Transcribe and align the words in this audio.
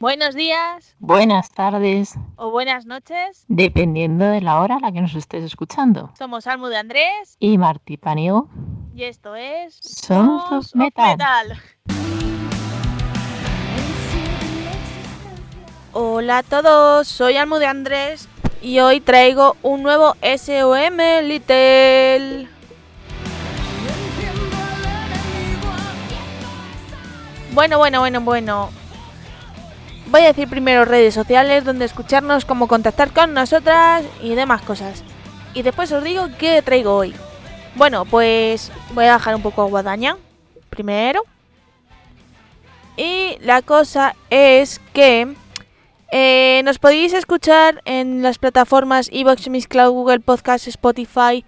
Buenos 0.00 0.36
días. 0.36 0.94
Buenas 1.00 1.50
tardes. 1.50 2.14
O 2.36 2.52
buenas 2.52 2.86
noches. 2.86 3.44
Dependiendo 3.48 4.26
de 4.26 4.40
la 4.40 4.60
hora 4.60 4.76
a 4.76 4.78
la 4.78 4.92
que 4.92 5.00
nos 5.00 5.16
estés 5.16 5.42
escuchando. 5.42 6.12
Somos 6.16 6.46
Almu 6.46 6.68
de 6.68 6.76
Andrés. 6.76 7.36
Y 7.40 7.58
Martí 7.58 7.96
Paniego. 7.96 8.48
Y 8.94 9.02
esto 9.02 9.34
es. 9.34 9.74
Sons 9.74 10.44
of 10.52 10.72
Metal. 10.76 11.18
metal. 11.18 11.60
Hola 15.92 16.38
a 16.38 16.42
todos, 16.44 17.08
soy 17.08 17.36
Almu 17.36 17.56
de 17.56 17.66
Andrés 17.66 18.28
y 18.62 18.78
hoy 18.78 19.00
traigo 19.00 19.56
un 19.64 19.82
nuevo 19.82 20.14
SOM 20.22 20.98
Little. 21.24 22.48
Bueno, 27.52 27.78
bueno, 27.78 27.98
bueno, 27.98 28.20
bueno. 28.20 28.70
Voy 30.10 30.22
a 30.22 30.28
decir 30.28 30.48
primero 30.48 30.86
redes 30.86 31.12
sociales 31.12 31.64
donde 31.64 31.84
escucharnos, 31.84 32.46
cómo 32.46 32.66
contactar 32.66 33.12
con 33.12 33.34
nosotras 33.34 34.04
y 34.22 34.34
demás 34.34 34.62
cosas. 34.62 35.04
Y 35.52 35.60
después 35.60 35.92
os 35.92 36.02
digo 36.02 36.28
qué 36.38 36.62
traigo 36.62 36.94
hoy. 36.94 37.14
Bueno, 37.74 38.06
pues 38.06 38.72
voy 38.94 39.04
a 39.04 39.12
bajar 39.12 39.34
un 39.34 39.42
poco 39.42 39.60
a 39.60 39.66
Guadaña 39.66 40.16
primero. 40.70 41.24
Y 42.96 43.36
la 43.42 43.60
cosa 43.60 44.16
es 44.30 44.80
que 44.94 45.34
eh, 46.10 46.62
nos 46.64 46.78
podéis 46.78 47.12
escuchar 47.12 47.82
en 47.84 48.22
las 48.22 48.38
plataformas 48.38 49.10
Evox, 49.12 49.50
Miss 49.50 49.68
Cloud, 49.68 49.92
Google 49.92 50.20
Podcast, 50.20 50.68
Spotify, 50.68 51.44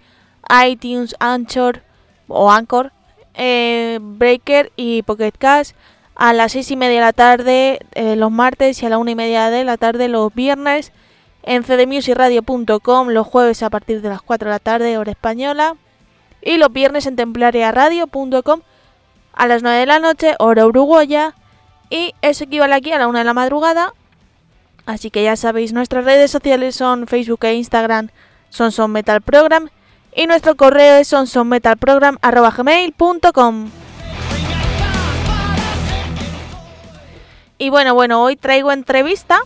iTunes, 0.67 1.15
Anchor 1.19 1.81
o 2.27 2.51
Anchor, 2.51 2.91
eh, 3.33 3.97
Breaker 3.99 4.71
y 4.75 5.01
Pocket 5.01 5.33
Cast 5.39 5.75
a 6.21 6.33
las 6.33 6.51
seis 6.51 6.69
y 6.69 6.75
media 6.75 6.99
de 6.99 7.05
la 7.05 7.13
tarde 7.13 7.79
eh, 7.95 8.15
los 8.15 8.29
martes 8.29 8.83
y 8.83 8.85
a 8.85 8.89
la 8.89 8.99
una 8.99 9.09
y 9.09 9.15
media 9.15 9.49
de 9.49 9.63
la 9.63 9.77
tarde 9.77 10.07
los 10.07 10.31
viernes 10.31 10.91
en 11.41 11.63
cdmusicradio.com 11.63 13.07
los 13.07 13.25
jueves 13.25 13.63
a 13.63 13.71
partir 13.71 14.03
de 14.03 14.09
las 14.09 14.21
4 14.21 14.47
de 14.47 14.53
la 14.53 14.59
tarde 14.59 14.99
hora 14.99 15.09
española 15.09 15.77
y 16.43 16.57
los 16.57 16.71
viernes 16.71 17.07
en 17.07 17.15
templariaradio.com 17.15 18.61
a 19.33 19.47
las 19.47 19.63
9 19.63 19.79
de 19.79 19.85
la 19.87 19.97
noche 19.97 20.35
hora 20.37 20.67
uruguaya 20.67 21.33
y 21.89 22.13
eso 22.21 22.43
equivale 22.43 22.75
aquí 22.75 22.91
a 22.91 22.99
la 22.99 23.07
una 23.07 23.17
de 23.19 23.25
la 23.25 23.33
madrugada. 23.33 23.95
Así 24.85 25.09
que 25.09 25.23
ya 25.23 25.35
sabéis 25.35 25.73
nuestras 25.73 26.05
redes 26.05 26.29
sociales 26.29 26.75
son 26.75 27.07
Facebook 27.07 27.45
e 27.45 27.55
Instagram 27.55 28.09
son 28.49 28.71
son 28.71 28.91
metal 28.91 29.21
program 29.21 29.69
y 30.15 30.27
nuestro 30.27 30.55
correo 30.55 30.97
es 30.97 31.07
sonsonmetalprogram.com 31.07 33.80
Y 37.61 37.69
bueno, 37.69 37.93
bueno, 37.93 38.23
hoy 38.23 38.37
traigo 38.37 38.71
entrevista 38.71 39.39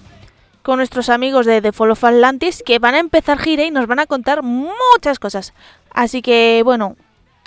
con 0.64 0.78
nuestros 0.78 1.10
amigos 1.10 1.46
de 1.46 1.62
The 1.62 1.74
Fall 1.74 1.92
of 1.92 2.06
Atlantis 2.06 2.64
que 2.66 2.80
van 2.80 2.96
a 2.96 3.00
empezar 3.00 3.38
gira 3.38 3.66
y 3.66 3.72
nos 3.72 3.88
van 3.88 4.00
a 4.00 4.06
contar 4.06 4.42
muchas 4.42 5.20
cosas. 5.20 5.54
Así 5.92 6.22
que 6.22 6.62
bueno, 6.64 6.96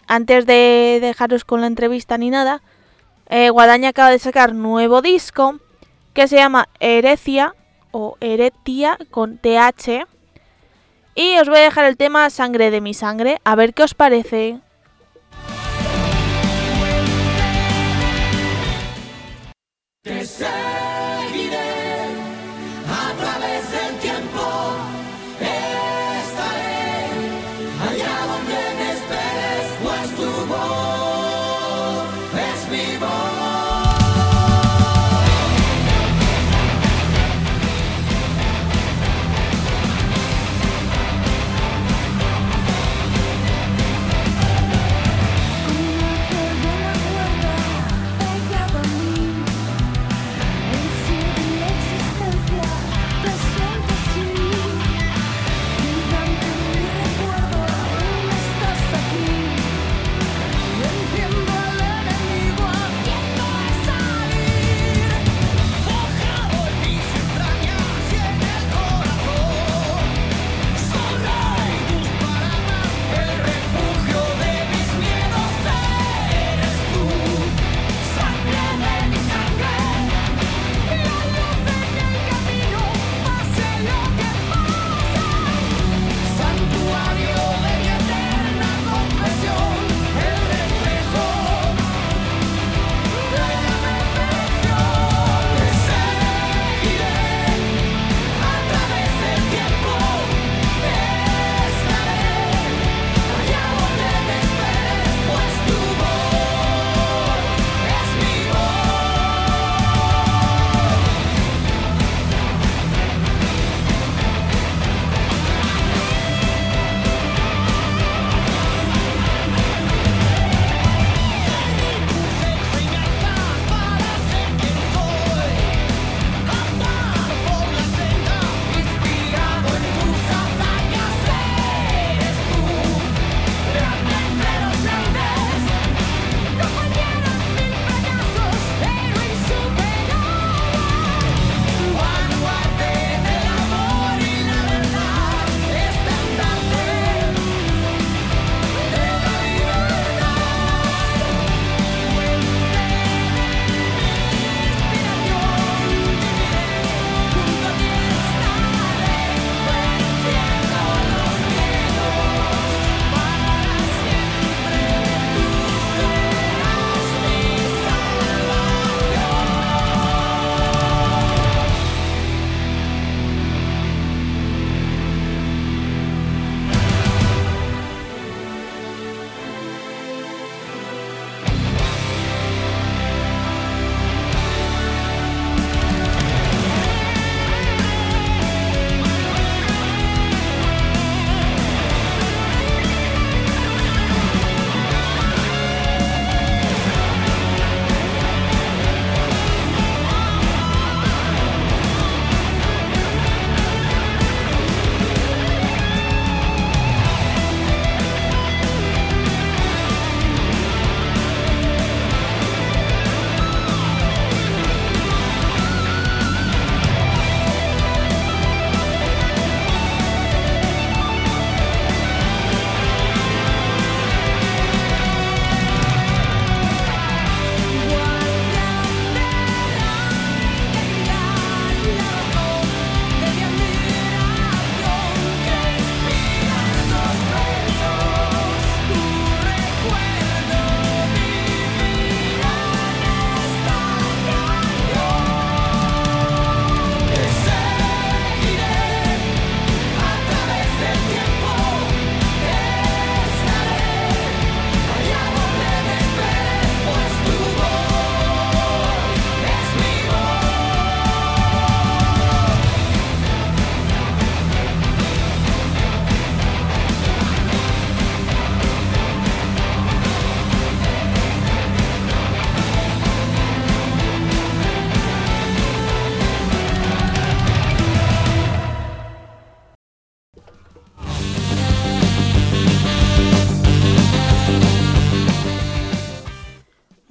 antes 0.09 0.45
de 0.45 0.99
dejaros 1.01 1.47
con 1.47 1.63
la 1.63 1.69
entrevista 1.69 2.19
ni 2.19 2.29
nada, 2.29 2.61
eh, 3.31 3.49
Guadaña 3.49 3.89
acaba 3.89 4.11
de 4.11 4.19
sacar 4.19 4.55
nuevo 4.55 5.01
disco 5.01 5.59
que 6.13 6.29
se 6.29 6.37
llama 6.37 6.69
Herecia 6.81 7.55
o 7.91 8.19
Heretia 8.21 8.99
con 9.11 9.39
TH. 9.39 10.07
Y 11.15 11.39
os 11.39 11.49
voy 11.49 11.61
a 11.61 11.63
dejar 11.63 11.87
el 11.87 11.97
tema 11.97 12.29
Sangre 12.29 12.71
de 12.71 12.83
mi 12.83 12.93
sangre, 12.93 13.41
a 13.43 13.55
ver 13.55 13.73
qué 13.73 13.85
os 13.85 13.95
parece. 13.95 14.61
Te 20.09 20.78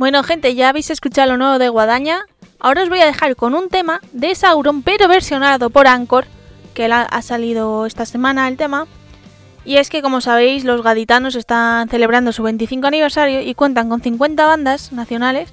Bueno, 0.08 0.24
gente, 0.24 0.56
ya 0.56 0.70
habéis 0.70 0.90
escuchado 0.90 1.32
lo 1.32 1.38
nuevo 1.38 1.60
de 1.60 1.68
Guadaña. 1.68 2.22
Ahora 2.62 2.84
os 2.84 2.88
voy 2.88 3.02
a 3.02 3.06
dejar 3.06 3.36
con 3.36 3.54
un 3.54 3.68
tema 3.68 4.00
de 4.14 4.34
Sauron, 4.36 4.82
pero 4.82 5.10
versionado 5.10 5.70
por 5.70 5.86
Anchor, 5.86 6.28
que 6.74 6.86
ha 6.86 7.22
salido 7.22 7.86
esta 7.86 8.06
semana 8.06 8.48
el 8.48 8.56
tema. 8.56 8.88
Y 9.66 9.76
es 9.76 9.90
que, 9.90 10.02
como 10.02 10.22
sabéis, 10.22 10.64
los 10.64 10.82
gaditanos 10.82 11.36
están 11.36 11.90
celebrando 11.90 12.32
su 12.32 12.42
25 12.42 12.88
aniversario 12.88 13.42
y 13.42 13.54
cuentan 13.54 13.90
con 13.90 14.02
50 14.02 14.46
bandas 14.46 14.94
nacionales 14.94 15.50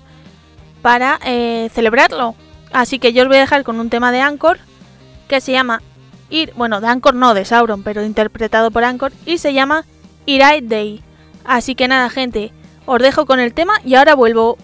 para 0.83 1.19
eh, 1.25 1.69
celebrarlo. 1.75 2.37
Así 2.73 3.01
que 3.01 3.13
yo 3.13 3.23
os 3.23 3.29
voy 3.29 3.39
a 3.39 3.41
dejar 3.41 3.65
con 3.65 3.81
un 3.81 3.91
tema 3.91 4.13
de 4.13 4.21
Anchor 4.21 4.61
que 5.27 5.41
se 5.41 5.51
llama 5.51 5.83
Ir, 6.31 6.53
bueno, 6.55 6.81
de 6.81 6.87
Anchor 6.87 7.17
no, 7.17 7.35
de 7.35 7.45
Sauron, 7.45 7.83
pero 7.83 8.05
interpretado 8.05 8.71
por 8.71 8.85
Anchor 8.85 9.11
y 9.27 9.39
se 9.39 9.53
llama 9.53 9.85
Irai 10.27 10.61
Day. 10.61 11.03
Así 11.45 11.75
que 11.75 11.89
nada, 11.89 12.09
gente, 12.09 12.53
os 12.87 12.99
dejo 13.01 13.27
con 13.27 13.41
el 13.41 13.53
tema 13.53 13.75
y 13.85 13.95
ahora 13.95 14.15
vuelvo. 14.15 14.59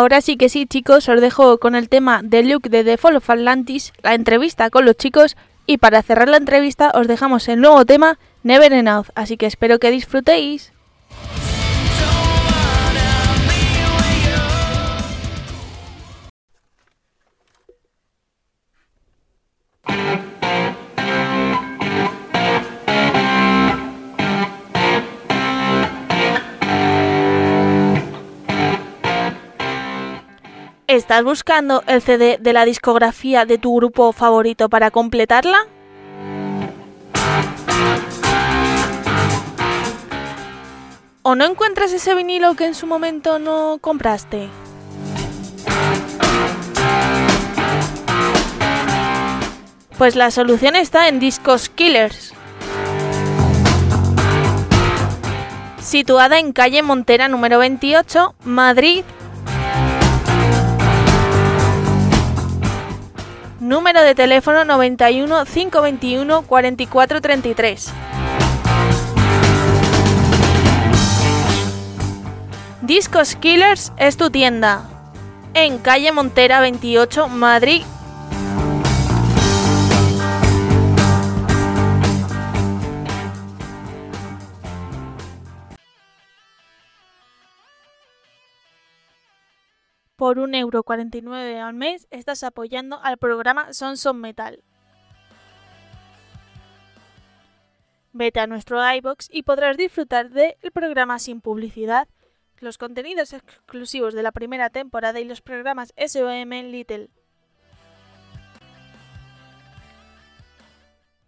Ahora 0.00 0.22
sí 0.22 0.38
que 0.38 0.48
sí, 0.48 0.64
chicos, 0.64 1.10
os 1.10 1.20
dejo 1.20 1.58
con 1.58 1.74
el 1.74 1.90
tema 1.90 2.22
de 2.24 2.42
Luke 2.42 2.70
de 2.70 2.84
The 2.84 2.96
Fall 2.96 3.16
of 3.16 3.28
Atlantis, 3.28 3.92
la 4.02 4.14
entrevista 4.14 4.70
con 4.70 4.86
los 4.86 4.96
chicos 4.96 5.36
y 5.66 5.76
para 5.76 6.02
cerrar 6.02 6.26
la 6.30 6.38
entrevista 6.38 6.90
os 6.94 7.06
dejamos 7.06 7.46
el 7.48 7.60
nuevo 7.60 7.84
tema 7.84 8.18
Never 8.42 8.72
Enough, 8.72 9.08
así 9.14 9.36
que 9.36 9.44
espero 9.44 9.78
que 9.78 9.90
disfrutéis. 9.90 10.72
¿Estás 30.90 31.22
buscando 31.22 31.84
el 31.86 32.02
CD 32.02 32.38
de 32.40 32.52
la 32.52 32.64
discografía 32.64 33.44
de 33.44 33.58
tu 33.58 33.76
grupo 33.76 34.10
favorito 34.10 34.68
para 34.68 34.90
completarla? 34.90 35.68
¿O 41.22 41.36
no 41.36 41.44
encuentras 41.44 41.92
ese 41.92 42.16
vinilo 42.16 42.56
que 42.56 42.66
en 42.66 42.74
su 42.74 42.88
momento 42.88 43.38
no 43.38 43.78
compraste? 43.80 44.48
Pues 49.96 50.16
la 50.16 50.32
solución 50.32 50.74
está 50.74 51.06
en 51.06 51.20
Discos 51.20 51.68
Killers. 51.68 52.34
Situada 55.78 56.40
en 56.40 56.52
calle 56.52 56.82
Montera 56.82 57.28
número 57.28 57.60
28, 57.60 58.34
Madrid. 58.42 59.04
Número 63.70 64.02
de 64.02 64.16
teléfono 64.16 64.64
91 64.64 65.44
521 65.44 66.42
4433. 66.42 67.92
Discos 72.82 73.36
Killers 73.36 73.92
es 73.96 74.16
tu 74.16 74.28
tienda. 74.28 74.88
En 75.54 75.78
calle 75.78 76.10
Montera 76.10 76.60
28, 76.60 77.28
Madrid. 77.28 77.84
Por 90.20 90.36
1,49€ 90.36 91.62
al 91.62 91.72
mes 91.72 92.06
estás 92.10 92.42
apoyando 92.42 93.00
al 93.02 93.16
programa 93.16 93.72
Sons 93.72 94.04
of 94.04 94.14
Metal. 94.16 94.62
Vete 98.12 98.40
a 98.40 98.46
nuestro 98.46 98.82
iBox 98.96 99.28
y 99.30 99.44
podrás 99.44 99.78
disfrutar 99.78 100.28
del 100.28 100.56
programa 100.74 101.18
sin 101.18 101.40
publicidad, 101.40 102.06
los 102.58 102.76
contenidos 102.76 103.32
exclusivos 103.32 104.12
de 104.12 104.22
la 104.22 104.30
primera 104.30 104.68
temporada 104.68 105.20
y 105.20 105.24
los 105.24 105.40
programas 105.40 105.94
SOM 105.96 106.50
Little. 106.50 107.08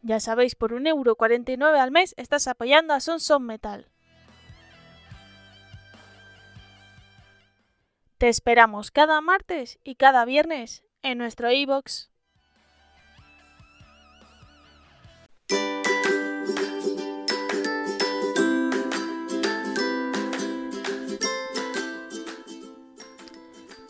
Ya 0.02 0.20
sabéis, 0.20 0.54
por 0.54 0.72
1,49€ 0.72 1.78
al 1.78 1.92
mes 1.92 2.12
estás 2.18 2.46
apoyando 2.46 2.92
a 2.92 3.00
Sons 3.00 3.30
of 3.30 3.40
Metal. 3.40 3.88
Te 8.22 8.28
esperamos 8.28 8.92
cada 8.92 9.20
martes 9.20 9.80
y 9.82 9.96
cada 9.96 10.24
viernes 10.24 10.84
en 11.02 11.18
nuestro 11.18 11.50
iBox. 11.50 12.08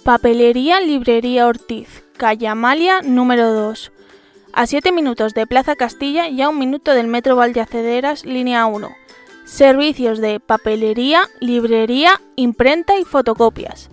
Papelería 0.02 0.80
Librería 0.80 1.46
Ortiz, 1.46 2.02
calle 2.16 2.48
Amalia 2.48 3.02
número 3.02 3.52
2. 3.52 3.92
A 4.54 4.66
7 4.66 4.92
minutos 4.92 5.34
de 5.34 5.46
Plaza 5.46 5.76
Castilla 5.76 6.28
y 6.28 6.40
a 6.40 6.48
un 6.48 6.58
minuto 6.58 6.94
del 6.94 7.06
Metro 7.06 7.36
Valdeacederas, 7.36 8.24
línea 8.24 8.64
1. 8.64 8.96
Servicios 9.44 10.22
de 10.22 10.40
papelería, 10.40 11.28
librería, 11.40 12.18
imprenta 12.36 12.96
y 12.98 13.04
fotocopias. 13.04 13.91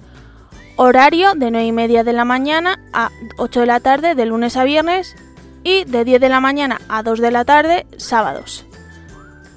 Horario 0.82 1.34
de 1.36 1.52
9 1.52 1.66
y 1.66 1.72
media 1.74 2.06
de 2.06 2.14
la 2.14 2.24
mañana 2.24 2.80
a 2.94 3.12
8 3.36 3.60
de 3.60 3.66
la 3.66 3.82
tarde 3.82 4.16
de 4.16 4.26
lunes 4.26 4.56
a 4.56 4.64
viernes 4.64 5.14
y 5.62 5.84
de 5.84 6.06
10 6.06 6.22
de 6.22 6.30
la 6.30 6.40
mañana 6.40 6.80
a 6.88 7.04
2 7.04 7.20
de 7.20 7.32
la 7.32 7.44
tarde 7.44 7.86
sábados. 7.98 8.66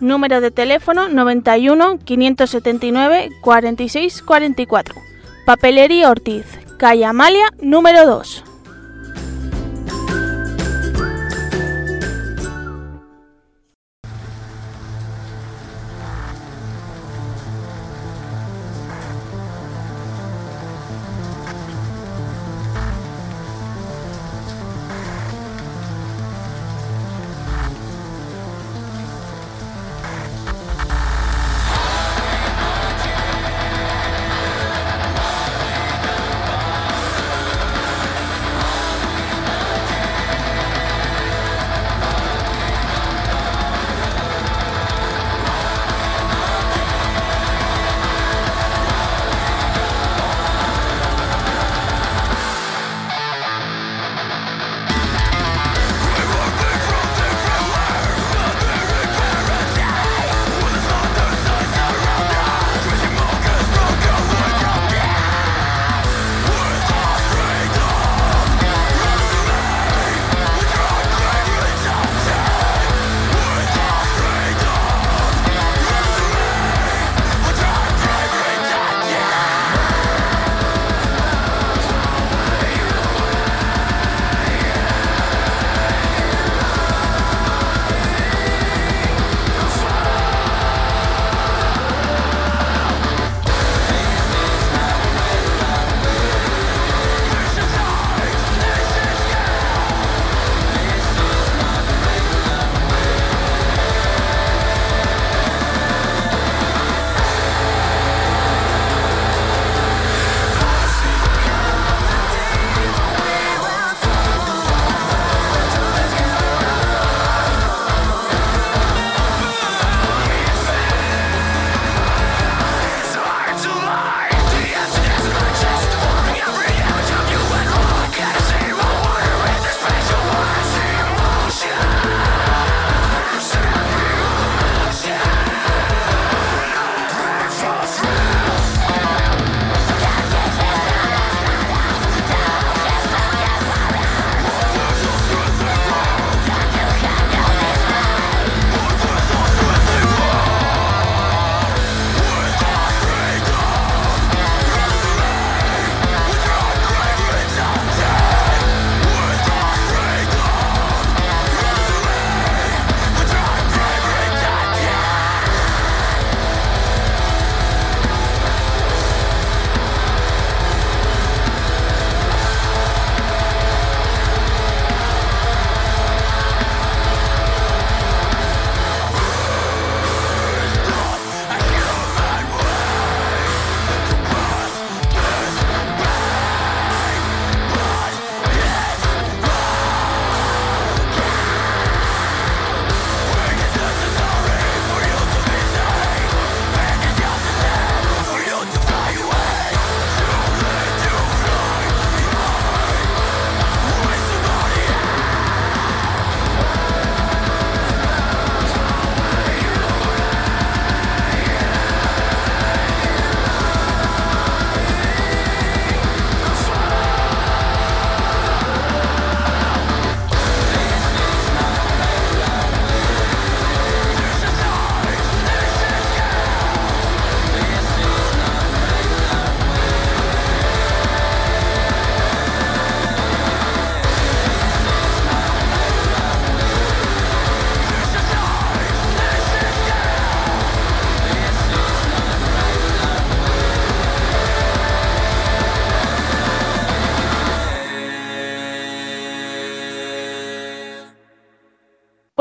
Número 0.01 0.41
de 0.41 0.51
teléfono 0.51 1.09
91 1.09 1.99
579 1.99 3.31
46 3.41 4.21
44. 4.21 4.97
Papelería 5.47 6.11
Ortiz, 6.11 6.45
calle 6.77 7.05
Amalia 7.05 7.53
número 7.61 8.05
2. 8.05 8.43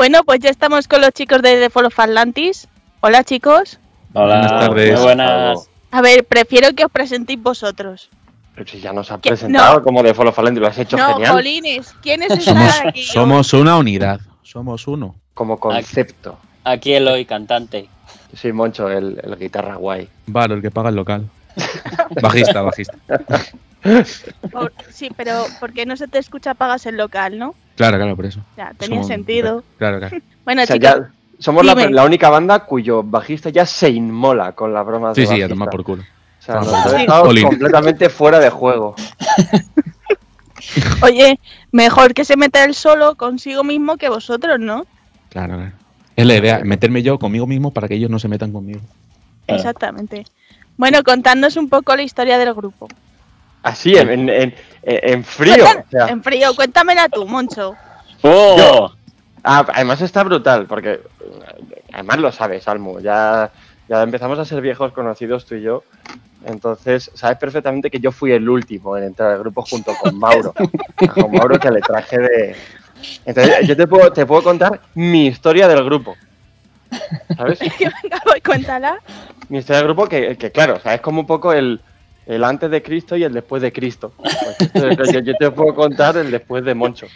Bueno, 0.02 0.24
pues 0.24 0.40
ya 0.40 0.50
estamos 0.50 0.88
con 0.88 1.00
los 1.00 1.12
chicos 1.12 1.40
de 1.42 1.58
The 1.60 1.70
Fall 1.70 1.84
of 1.86 1.96
Atlantis. 1.96 2.66
Hola 3.02 3.22
chicos. 3.22 3.78
Hola, 4.14 4.34
Buenas 4.40 4.50
tardes. 4.50 4.94
muy 4.94 5.02
buenas. 5.04 5.68
A 5.92 6.02
ver, 6.02 6.24
prefiero 6.24 6.74
que 6.74 6.84
os 6.84 6.90
presentéis 6.90 7.40
vosotros. 7.40 8.08
Pero 8.56 8.66
si 8.68 8.80
ya 8.80 8.92
nos 8.92 9.12
has 9.12 9.20
¿Qué? 9.20 9.28
presentado 9.28 9.76
No. 9.76 9.82
como 9.84 10.02
de 10.02 10.12
Follow 10.12 10.32
Fallen 10.32 10.56
y 10.56 10.58
lo 10.58 10.66
has 10.66 10.76
hecho 10.76 10.96
no, 10.96 11.12
genial. 11.12 11.30
Jolines, 11.34 11.94
¿quiénes 12.02 12.32
están 12.32 12.56
Ah, 12.56 12.82
aquí? 12.88 13.04
Somos 13.04 13.52
una 13.52 13.76
unidad. 13.76 14.18
Somos 14.42 14.88
uno. 14.88 15.14
Como 15.34 15.60
concepto. 15.60 16.36
Aquí 16.64 16.94
Eloy, 16.94 17.24
cantante. 17.24 17.88
Yo 18.32 18.36
soy 18.36 18.52
Moncho, 18.52 18.90
el, 18.90 19.20
el 19.22 19.36
guitarra 19.38 19.76
guay. 19.76 20.08
Vale, 20.26 20.54
el 20.54 20.62
que 20.62 20.72
paga 20.72 20.88
el 20.88 20.96
local. 20.96 21.30
bajista, 22.20 22.60
bajista. 22.62 22.96
Por- 24.50 24.72
sí, 24.90 25.10
pero 25.16 25.44
¿por 25.60 25.72
qué 25.72 25.86
no 25.86 25.96
se 25.96 26.08
te 26.08 26.18
escucha 26.18 26.54
pagas 26.54 26.86
el 26.86 26.96
local, 26.96 27.38
no? 27.38 27.54
Claro, 27.76 27.96
claro, 27.96 28.16
por 28.16 28.26
eso. 28.26 28.40
Ya, 28.56 28.72
tenía 28.76 28.96
Somos- 28.98 29.06
sentido. 29.08 29.64
Claro, 29.78 29.98
claro. 29.98 30.16
Bueno, 30.44 30.62
O 30.62 30.66
sea, 30.66 30.74
chicos, 30.76 30.90
ya 30.90 31.10
somos 31.38 31.64
la, 31.64 32.04
única 32.04 32.28
banda 32.28 32.58
cuyo 32.60 33.02
bajista 33.04 33.48
ya 33.50 33.64
se 33.64 33.90
inmola 33.90 34.52
con 34.52 34.74
las 34.74 34.84
bromas 34.84 35.14
Sí, 35.14 35.20
de 35.22 35.26
sí, 35.28 35.32
a 35.32 35.36
bajista. 35.36 35.48
tomar 35.50 35.70
por 35.70 35.84
culo. 35.84 36.02
O 36.02 36.42
sea, 36.44 36.56
nos 36.56 37.34
Sí. 37.34 37.42
completamente 37.42 38.08
fuera 38.08 38.40
de 38.40 38.50
juego. 38.50 38.96
oye, 41.02 41.38
mejor 41.70 42.14
que 42.14 42.24
se 42.24 42.36
meta 42.36 42.64
él 42.64 42.74
solo 42.74 43.14
consigo 43.16 43.64
mismo 43.64 43.96
que 43.96 44.08
vosotros, 44.08 44.58
¿no? 44.58 44.86
Claro, 45.28 45.56
claro. 45.56 45.72
Es 46.16 46.26
la 46.26 46.36
idea, 46.36 46.60
meterme 46.64 47.02
yo 47.02 47.18
conmigo 47.18 47.46
mismo 47.46 47.72
para 47.72 47.88
que 47.88 47.94
ellos 47.94 48.10
no 48.10 48.18
se 48.18 48.28
metan 48.28 48.52
conmigo. 48.52 48.80
Claro. 49.46 49.60
Exactamente. 49.60 50.24
Bueno, 50.76 51.02
contadnos 51.02 51.56
un 51.56 51.68
poco 51.68 51.96
la 51.96 52.02
historia 52.02 52.38
del 52.38 52.52
grupo. 52.54 52.88
Así, 53.62 53.96
en, 53.96 54.10
en, 54.10 54.28
en- 54.28 54.54
en 54.82 55.24
frío. 55.24 55.64
Cuéntan- 55.64 55.84
o 55.86 55.90
sea. 55.90 56.06
En 56.08 56.22
frío, 56.22 56.54
cuéntamela 56.54 57.08
tú, 57.08 57.26
Moncho. 57.26 57.74
¡Oh! 58.22 58.56
Yo. 58.58 58.92
Ah, 59.44 59.64
además 59.74 60.00
está 60.00 60.22
brutal, 60.22 60.66
porque 60.66 61.00
además 61.92 62.18
lo 62.18 62.32
sabes, 62.32 62.66
Almu. 62.68 63.00
Ya, 63.00 63.50
ya 63.88 64.02
empezamos 64.02 64.38
a 64.38 64.44
ser 64.44 64.60
viejos 64.60 64.92
conocidos 64.92 65.46
tú 65.46 65.56
y 65.56 65.62
yo. 65.62 65.82
Entonces, 66.44 67.10
sabes 67.14 67.38
perfectamente 67.38 67.90
que 67.90 68.00
yo 68.00 68.10
fui 68.10 68.32
el 68.32 68.48
último 68.48 68.96
en 68.96 69.04
entrar 69.04 69.32
al 69.32 69.38
grupo 69.38 69.62
junto 69.62 69.92
con 69.94 70.18
Mauro. 70.18 70.52
con 71.14 71.30
Mauro 71.32 71.58
que 71.58 71.70
le 71.70 71.80
traje 71.80 72.18
de. 72.18 72.56
Entonces, 73.24 73.66
yo 73.66 73.76
te 73.76 73.86
puedo, 73.86 74.12
te 74.12 74.26
puedo 74.26 74.42
contar 74.42 74.80
mi 74.94 75.26
historia 75.26 75.66
del 75.68 75.84
grupo. 75.84 76.16
¿Sabes? 77.36 77.58
Venga, 78.02 78.20
voy, 78.26 78.40
cuéntala. 78.40 78.98
Mi 79.48 79.58
historia 79.58 79.78
del 79.78 79.86
grupo, 79.88 80.08
que, 80.08 80.36
que 80.36 80.50
claro, 80.52 80.74
o 80.76 80.80
sea, 80.80 80.94
es 80.94 81.00
como 81.00 81.20
un 81.20 81.26
poco 81.26 81.52
el, 81.52 81.80
el 82.26 82.44
antes 82.44 82.70
de 82.70 82.82
Cristo 82.82 83.16
y 83.16 83.24
el 83.24 83.32
después 83.32 83.62
de 83.62 83.72
Cristo. 83.72 84.12
Pues 84.72 85.12
yo, 85.12 85.20
yo 85.20 85.34
te 85.36 85.50
puedo 85.50 85.74
contar 85.74 86.16
el 86.16 86.30
después 86.30 86.64
de 86.64 86.74
Moncho. 86.74 87.06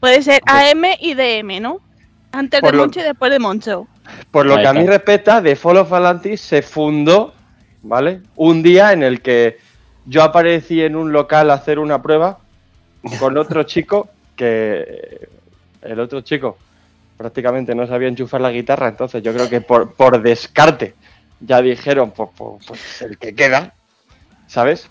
Puede 0.00 0.22
ser 0.22 0.40
AM 0.46 0.84
y 1.00 1.14
DM, 1.14 1.60
¿no? 1.60 1.80
Antes 2.32 2.60
Por 2.60 2.70
de 2.70 2.76
lo- 2.78 2.82
Moncho 2.84 3.00
y 3.00 3.02
después 3.02 3.30
de 3.30 3.38
Moncho. 3.38 3.86
Por 4.30 4.46
lo 4.46 4.56
que 4.56 4.66
a 4.66 4.72
mí 4.72 4.86
respecta, 4.86 5.42
The 5.42 5.54
Fall 5.54 5.76
of 5.76 5.92
Atlantis 5.92 6.40
se 6.40 6.62
fundó, 6.62 7.34
¿vale? 7.82 8.20
Un 8.36 8.62
día 8.62 8.92
en 8.92 9.02
el 9.02 9.20
que 9.20 9.58
yo 10.06 10.22
aparecí 10.22 10.82
en 10.82 10.96
un 10.96 11.12
local 11.12 11.50
a 11.50 11.54
hacer 11.54 11.78
una 11.78 12.00
prueba 12.02 12.38
con 13.20 13.36
otro 13.36 13.62
chico 13.64 14.08
que 14.34 15.28
el 15.82 16.00
otro 16.00 16.22
chico 16.22 16.56
prácticamente 17.18 17.74
no 17.74 17.86
sabía 17.86 18.08
enchufar 18.08 18.40
la 18.40 18.50
guitarra, 18.50 18.88
entonces 18.88 19.22
yo 19.22 19.32
creo 19.34 19.48
que 19.48 19.60
por, 19.60 19.92
por 19.92 20.20
descarte 20.22 20.94
ya 21.40 21.60
dijeron, 21.60 22.10
pues, 22.12 22.30
pues- 22.36 22.66
pues 22.66 23.02
el 23.02 23.18
que 23.18 23.34
queda, 23.34 23.74
¿sabes? 24.52 24.90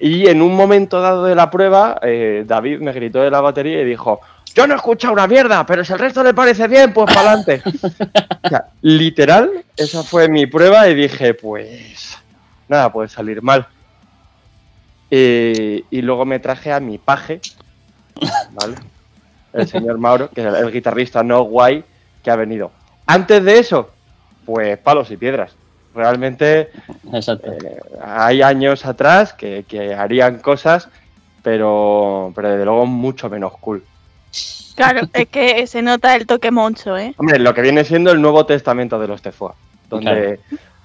Y 0.00 0.26
en 0.28 0.40
un 0.40 0.56
momento 0.56 1.02
dado 1.02 1.24
de 1.24 1.34
la 1.34 1.50
prueba, 1.50 2.00
eh, 2.02 2.44
David 2.46 2.80
me 2.80 2.92
gritó 2.92 3.20
de 3.20 3.30
la 3.30 3.42
batería 3.42 3.82
y 3.82 3.84
dijo, 3.84 4.20
yo 4.54 4.66
no 4.66 4.72
he 4.72 4.76
escuchado 4.76 5.12
una 5.12 5.26
mierda, 5.26 5.66
pero 5.66 5.84
si 5.84 5.92
el 5.92 5.98
resto 5.98 6.22
le 6.22 6.32
parece 6.32 6.66
bien, 6.66 6.94
pues 6.94 7.12
para 7.12 7.32
adelante. 7.32 7.62
O 8.42 8.48
sea, 8.48 8.68
literal, 8.80 9.64
esa 9.76 10.02
fue 10.02 10.28
mi 10.28 10.46
prueba 10.46 10.88
y 10.88 10.94
dije, 10.94 11.34
pues 11.34 12.16
nada, 12.68 12.90
puede 12.90 13.08
salir 13.10 13.42
mal. 13.42 13.66
Eh, 15.10 15.84
y 15.90 16.00
luego 16.00 16.24
me 16.24 16.38
traje 16.38 16.72
a 16.72 16.80
mi 16.80 16.96
paje, 16.96 17.40
¿vale? 18.52 18.76
El 19.52 19.68
señor 19.68 19.98
Mauro, 19.98 20.30
que 20.30 20.40
es 20.40 20.54
el 20.54 20.72
guitarrista 20.72 21.22
no 21.22 21.42
guay 21.42 21.84
que 22.24 22.30
ha 22.30 22.36
venido. 22.36 22.72
Antes 23.06 23.44
de 23.44 23.58
eso, 23.58 23.90
pues 24.46 24.78
palos 24.78 25.10
y 25.10 25.18
piedras. 25.18 25.54
Realmente 25.94 26.70
Exacto. 27.12 27.52
eh, 27.52 27.80
hay 28.02 28.42
años 28.42 28.86
atrás 28.86 29.32
que, 29.32 29.64
que 29.66 29.94
harían 29.94 30.38
cosas, 30.38 30.88
pero, 31.42 32.32
pero 32.34 32.50
desde 32.50 32.64
luego 32.64 32.86
mucho 32.86 33.28
menos 33.28 33.52
cool. 33.58 33.84
Claro, 34.76 35.08
es 35.12 35.28
que 35.28 35.66
se 35.66 35.82
nota 35.82 36.14
el 36.16 36.26
toque 36.26 36.50
Moncho, 36.50 36.96
¿eh? 36.96 37.14
Hombre, 37.18 37.38
lo 37.38 37.52
que 37.52 37.60
viene 37.60 37.84
siendo 37.84 38.12
el 38.12 38.22
Nuevo 38.22 38.46
Testamento 38.46 38.98
de 38.98 39.08
los 39.08 39.20
Tefoa, 39.20 39.54
donde, 39.88 40.40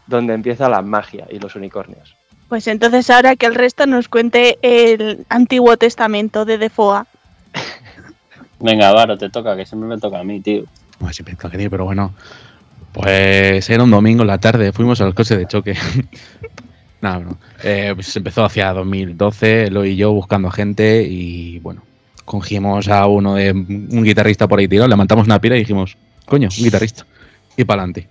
donde 0.07 0.33
empieza 0.33 0.67
la 0.67 0.81
magia 0.81 1.27
y 1.29 1.39
los 1.39 1.55
unicornios. 1.55 2.15
Pues 2.49 2.67
entonces 2.67 3.09
ahora 3.09 3.35
que 3.35 3.45
el 3.45 3.55
resto 3.55 3.85
nos 3.85 4.07
cuente 4.07 4.57
el 4.61 5.25
Antiguo 5.29 5.77
Testamento 5.77 6.45
de 6.45 6.57
Defoa. 6.57 7.07
Venga, 8.59 8.91
Varo, 8.91 9.17
te 9.17 9.29
toca, 9.29 9.55
que 9.55 9.65
siempre 9.65 9.87
me 9.87 9.97
toca 9.97 10.19
a 10.19 10.23
mí, 10.23 10.41
tío. 10.41 10.63
Bueno, 10.99 11.13
siempre 11.13 11.35
toca 11.35 11.55
a 11.55 11.59
ti, 11.59 11.69
pero 11.69 11.85
bueno. 11.85 12.13
Pues 12.95 13.69
era 13.69 13.83
un 13.83 13.91
domingo 13.91 14.21
en 14.21 14.27
la 14.27 14.37
tarde, 14.37 14.71
fuimos 14.71 15.01
al 15.01 15.13
coche 15.13 15.35
de 15.35 15.45
choque. 15.47 15.75
Nada, 17.01 17.19
no. 17.19 17.37
Eh, 17.61 17.91
pues 17.93 18.15
empezó 18.15 18.45
hacia 18.45 18.71
2012, 18.71 19.69
lo 19.69 19.83
y 19.83 19.97
yo 19.97 20.13
buscando 20.13 20.49
gente 20.49 21.03
y 21.03 21.59
bueno, 21.59 21.81
cogimos 22.23 22.87
a 22.87 23.05
uno 23.07 23.35
de 23.35 23.51
un 23.51 24.01
guitarrista 24.01 24.47
por 24.47 24.59
ahí 24.59 24.69
tirado, 24.69 24.87
levantamos 24.87 25.25
una 25.25 25.41
pila 25.41 25.57
y 25.57 25.59
dijimos, 25.59 25.97
coño, 26.25 26.47
un 26.57 26.63
guitarrista. 26.63 27.05
Y 27.57 27.65
para 27.65 27.81
adelante. 27.81 28.07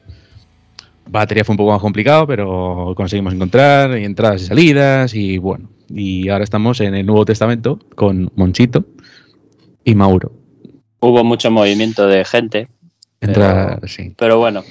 Batería 1.07 1.45
fue 1.45 1.55
un 1.55 1.59
poco 1.59 1.73
más 1.73 1.81
complicado, 1.81 2.27
pero 2.27 2.93
conseguimos 2.95 3.33
encontrar 3.33 3.99
y 3.99 4.05
entradas 4.05 4.43
y 4.43 4.45
salidas 4.45 5.15
y 5.15 5.39
bueno. 5.39 5.71
Y 5.89 6.29
ahora 6.29 6.45
estamos 6.45 6.83
en 6.83 6.95
el 6.95 7.07
Nuevo 7.07 7.25
Testamento 7.25 7.79
con 7.95 8.31
Monchito 8.37 8.85
y 9.83 9.95
Mauro. 9.95 10.33
Hubo 11.01 11.25
mucho 11.25 11.51
movimiento 11.51 12.07
de 12.07 12.27
gente, 12.27 12.69
Entra, 13.29 13.79
sí. 13.87 14.15
pero 14.17 14.39
bueno. 14.39 14.63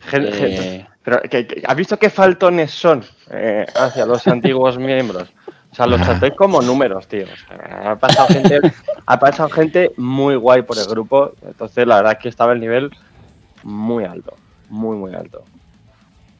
Gen- 0.00 0.32
gen- 0.32 0.52
eh, 0.52 0.86
pero, 1.02 1.20
¿que- 1.22 1.46
que- 1.46 1.62
¿has 1.66 1.76
visto 1.76 1.98
qué 1.98 2.08
faltones 2.10 2.70
son 2.70 3.04
eh, 3.30 3.66
hacia 3.74 4.06
los 4.06 4.26
antiguos 4.28 4.78
miembros? 4.78 5.28
O 5.70 5.74
sea, 5.74 5.86
los 5.86 6.00
tratáis 6.00 6.32
como 6.34 6.62
números, 6.62 7.06
tío. 7.08 7.24
O 7.24 7.36
sea, 7.56 7.90
ha, 7.92 7.96
pasado 7.96 8.28
gente, 8.28 8.60
ha 9.06 9.18
pasado 9.20 9.48
gente 9.50 9.92
muy 9.96 10.34
guay 10.34 10.62
por 10.62 10.78
el 10.78 10.86
grupo. 10.86 11.32
Entonces, 11.46 11.86
la 11.86 11.96
verdad 11.96 12.12
es 12.14 12.18
que 12.20 12.28
estaba 12.30 12.52
el 12.54 12.60
nivel 12.60 12.90
muy 13.62 14.04
alto. 14.04 14.34
Muy, 14.70 14.96
muy 14.96 15.14
alto. 15.14 15.44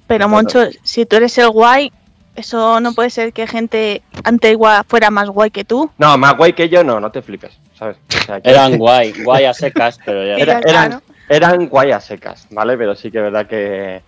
Pero. 0.07 0.29
Moncho, 0.29 0.61
si 0.83 1.05
tú 1.05 1.17
eres 1.17 1.37
el 1.39 1.51
guay, 1.51 1.93
eso 2.37 2.81
no 2.81 2.95
puede 2.95 3.11
ser 3.11 3.33
que 3.35 3.47
gente 3.47 4.03
antigua 4.25 4.85
fuera 4.89 5.11
más 5.11 5.29
guay 5.29 5.51
que 5.51 5.65
tú. 5.65 5.91
No, 5.99 6.17
más 6.17 6.37
guay 6.37 6.55
que 6.55 6.69
yo, 6.69 6.83
no, 6.83 6.99
no 6.99 7.11
te 7.13 7.21
flipes, 7.21 7.53
¿sabes? 7.79 7.97
O 8.09 8.25
sea, 8.25 8.41
que- 8.41 8.49
eran 8.51 8.79
guay, 8.79 9.13
guay 9.25 9.45
a 9.45 9.53
secas, 9.55 9.99
pero 10.05 10.25
ya. 10.25 10.35
Era- 10.43 10.61
eran. 10.61 11.03
Eran 11.29 11.69
guayas 11.69 12.05
secas, 12.05 12.47
¿vale? 12.51 12.77
Pero 12.77 12.95
sí 12.95 13.11
que 13.11 13.19
es 13.19 13.25
verdad 13.25 13.47
que 13.47 14.03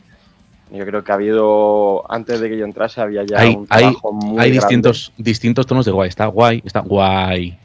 yo 0.71 0.85
creo 0.87 1.03
que 1.03 1.13
ha 1.13 1.17
habido, 1.17 2.05
antes 2.11 2.41
de 2.41 2.49
que 2.49 2.57
yo 2.57 2.65
entrase, 2.65 3.01
había 3.01 3.25
ya 3.25 3.41
Hay- 3.41 3.55
un 3.57 3.67
hay- 3.71 3.83
trabajo 3.85 4.13
muy 4.13 4.31
Hay 4.31 4.35
grande. 4.37 4.51
distintos, 4.53 5.13
distintos 5.17 5.67
tonos 5.67 5.85
de 5.85 5.93
guay. 5.93 6.09
Está 6.09 6.27
guay, 6.27 6.63
está 6.65 6.81
guay. 6.81 7.59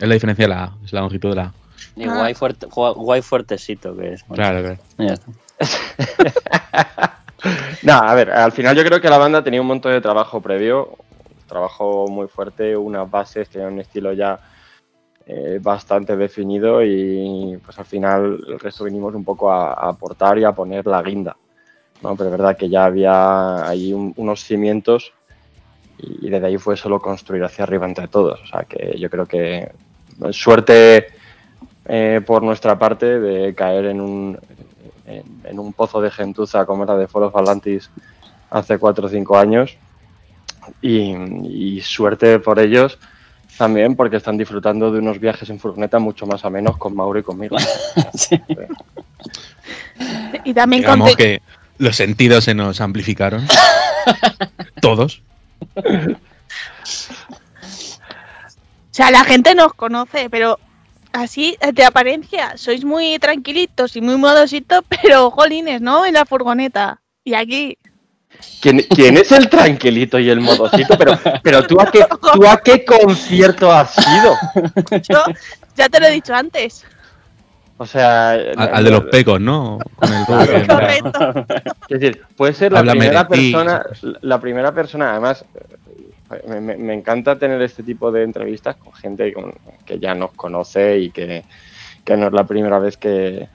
Es 0.00 0.06
la 0.08 0.14
diferencia 0.14 0.44
de 0.44 0.48
la 0.48 0.64
A, 0.64 0.72
es 0.84 0.92
la 0.92 1.00
longitud 1.00 1.30
de 1.30 1.36
la 1.36 1.42
A. 1.42 1.52
Y 1.96 2.04
Ah. 2.04 2.14
guay, 2.14 2.34
fuerte, 2.34 2.66
guay, 2.66 2.92
guay 2.94 3.22
fuertecito 3.22 3.96
que 3.96 4.12
es. 4.14 4.26
bueno, 4.26 4.42
Claro, 4.42 4.60
claro. 4.62 4.78
ya 4.98 5.14
está. 5.14 5.30
No, 7.82 7.92
a 7.92 8.14
ver, 8.14 8.30
al 8.32 8.50
final 8.50 8.74
yo 8.76 8.84
creo 8.84 9.00
que 9.00 9.08
la 9.08 9.18
banda 9.18 9.44
tenía 9.44 9.60
un 9.60 9.66
montón 9.68 9.92
de 9.92 10.00
trabajo 10.00 10.40
previo, 10.40 10.96
trabajo 11.46 12.06
muy 12.08 12.26
fuerte, 12.26 12.76
unas 12.76 13.08
bases, 13.08 13.48
tenía 13.48 13.68
un 13.68 13.78
estilo 13.78 14.12
ya 14.12 14.38
eh, 15.26 15.58
bastante 15.62 16.16
definido 16.16 16.82
y 16.84 17.58
pues 17.64 17.78
al 17.78 17.84
final 17.84 18.38
el 18.48 18.60
resto 18.60 18.84
vinimos 18.84 19.14
un 19.14 19.24
poco 19.24 19.50
a, 19.50 19.72
a 19.72 19.88
aportar 19.90 20.38
y 20.38 20.44
a 20.44 20.52
poner 20.52 20.86
la 20.86 21.02
guinda. 21.02 21.36
¿no? 22.02 22.14
Pero 22.16 22.30
es 22.30 22.36
verdad 22.38 22.56
que 22.56 22.68
ya 22.68 22.84
había 22.84 23.66
ahí 23.68 23.92
un- 23.92 24.12
unos 24.16 24.44
cimientos 24.44 25.12
y, 25.98 26.26
y 26.26 26.30
desde 26.30 26.46
ahí 26.46 26.58
fue 26.58 26.76
solo 26.76 27.00
construir 27.00 27.42
hacia 27.44 27.64
arriba 27.64 27.86
entre 27.86 28.08
todos. 28.08 28.40
O 28.42 28.46
sea 28.46 28.64
que 28.64 28.96
yo 28.98 29.10
creo 29.10 29.26
que 29.26 29.70
suerte 30.30 31.06
eh, 31.86 32.20
por 32.26 32.42
nuestra 32.42 32.78
parte 32.78 33.18
de 33.20 33.54
caer 33.54 33.86
en 33.86 34.00
un, 34.00 34.38
en, 35.06 35.22
en 35.44 35.58
un 35.58 35.72
pozo 35.72 36.00
de 36.00 36.10
gentuza 36.10 36.66
como 36.66 36.84
era 36.84 36.96
de 36.96 37.08
of 37.12 37.36
Atlantis 37.36 37.90
hace 38.50 38.78
4 38.78 39.06
o 39.06 39.08
5 39.08 39.36
años. 39.38 39.76
Y, 40.82 41.14
y 41.76 41.80
suerte 41.80 42.38
por 42.40 42.58
ellos 42.58 42.98
también 43.56 43.96
porque 43.96 44.16
están 44.16 44.36
disfrutando 44.36 44.90
de 44.90 44.98
unos 44.98 45.18
viajes 45.18 45.48
en 45.50 45.58
furgoneta 45.58 45.98
mucho 45.98 46.26
más 46.26 46.44
amenos 46.44 46.76
con 46.76 46.94
Mauro 46.94 47.18
y 47.18 47.22
conmigo. 47.22 47.56
Sí. 48.14 48.40
Y 50.44 50.52
también 50.54 50.82
Digamos 50.82 51.16
que 51.16 51.40
los 51.78 51.96
sentidos 51.96 52.44
se 52.44 52.54
nos 52.54 52.80
amplificaron. 52.80 53.46
Todos. 54.80 55.22
O 55.74 55.82
sea, 58.90 59.10
la 59.10 59.24
gente 59.24 59.54
nos 59.54 59.74
conoce, 59.74 60.30
pero 60.30 60.58
así 61.12 61.56
de 61.72 61.84
apariencia 61.84 62.56
sois 62.56 62.84
muy 62.84 63.18
tranquilitos 63.18 63.96
y 63.96 64.00
muy 64.00 64.16
modositos, 64.16 64.84
pero 65.02 65.30
jolines, 65.30 65.80
¿no? 65.80 66.06
En 66.06 66.14
la 66.14 66.24
furgoneta. 66.24 67.00
Y 67.24 67.34
aquí, 67.34 67.78
¿Quién, 68.60 68.78
quién 68.90 69.16
es 69.16 69.30
el 69.32 69.48
tranquilito 69.48 70.18
y 70.18 70.28
el 70.30 70.40
modosito? 70.40 70.96
Pero, 70.98 71.18
pero 71.42 71.62
¿tú, 71.66 71.80
a 71.80 71.86
qué, 71.90 72.04
¿tú 72.32 72.46
a 72.46 72.56
qué 72.58 72.84
concierto 72.84 73.70
has 73.72 73.94
ido? 73.98 74.34
yo 75.08 75.22
ya 75.76 75.88
te 75.88 76.00
lo 76.00 76.06
he 76.06 76.10
dicho 76.12 76.34
antes. 76.34 76.84
O 77.78 77.84
sea, 77.86 78.30
Al, 78.30 78.56
al 78.72 78.84
de 78.84 78.90
los 78.90 79.04
pecos, 79.04 79.38
¿no? 79.40 79.78
Con 79.96 80.40
el. 80.40 80.66
Correcto. 80.66 81.44
Es 81.88 82.00
decir, 82.00 82.22
puede 82.34 82.54
ser 82.54 82.72
la 82.72 82.78
Háblame 82.80 83.00
primera 83.00 83.24
de 83.24 83.36
ti. 83.36 83.52
persona, 83.52 83.82
la 84.22 84.40
primera 84.40 84.72
persona, 84.72 85.10
además, 85.12 85.44
me, 86.48 86.60
me- 86.60 86.76
me 86.78 86.94
encanta 86.94 87.38
tener 87.38 87.60
este 87.60 87.82
tipo 87.82 88.10
de 88.10 88.22
entrevistas 88.22 88.76
con 88.76 88.92
gente 88.94 89.30
con- 89.34 89.52
que 89.84 89.98
ya 89.98 90.14
nos 90.14 90.32
conoce 90.32 90.98
y 90.98 91.10
que, 91.10 91.44
que 92.02 92.16
no 92.16 92.28
es 92.28 92.32
la 92.32 92.44
primera 92.44 92.78
vez 92.78 92.96
que, 92.96 93.46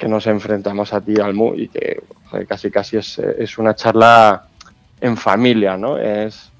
que 0.00 0.08
nos 0.08 0.26
enfrentamos 0.26 0.94
a 0.94 1.00
ti, 1.02 1.20
Almu, 1.20 1.54
y 1.54 1.68
que 1.68 2.02
joder, 2.30 2.46
casi 2.46 2.70
casi 2.70 2.96
es, 2.96 3.18
es 3.18 3.58
una 3.58 3.74
charla 3.74 4.46
en 4.98 5.14
familia, 5.16 5.76
¿no? 5.76 5.98
Es, 5.98 6.50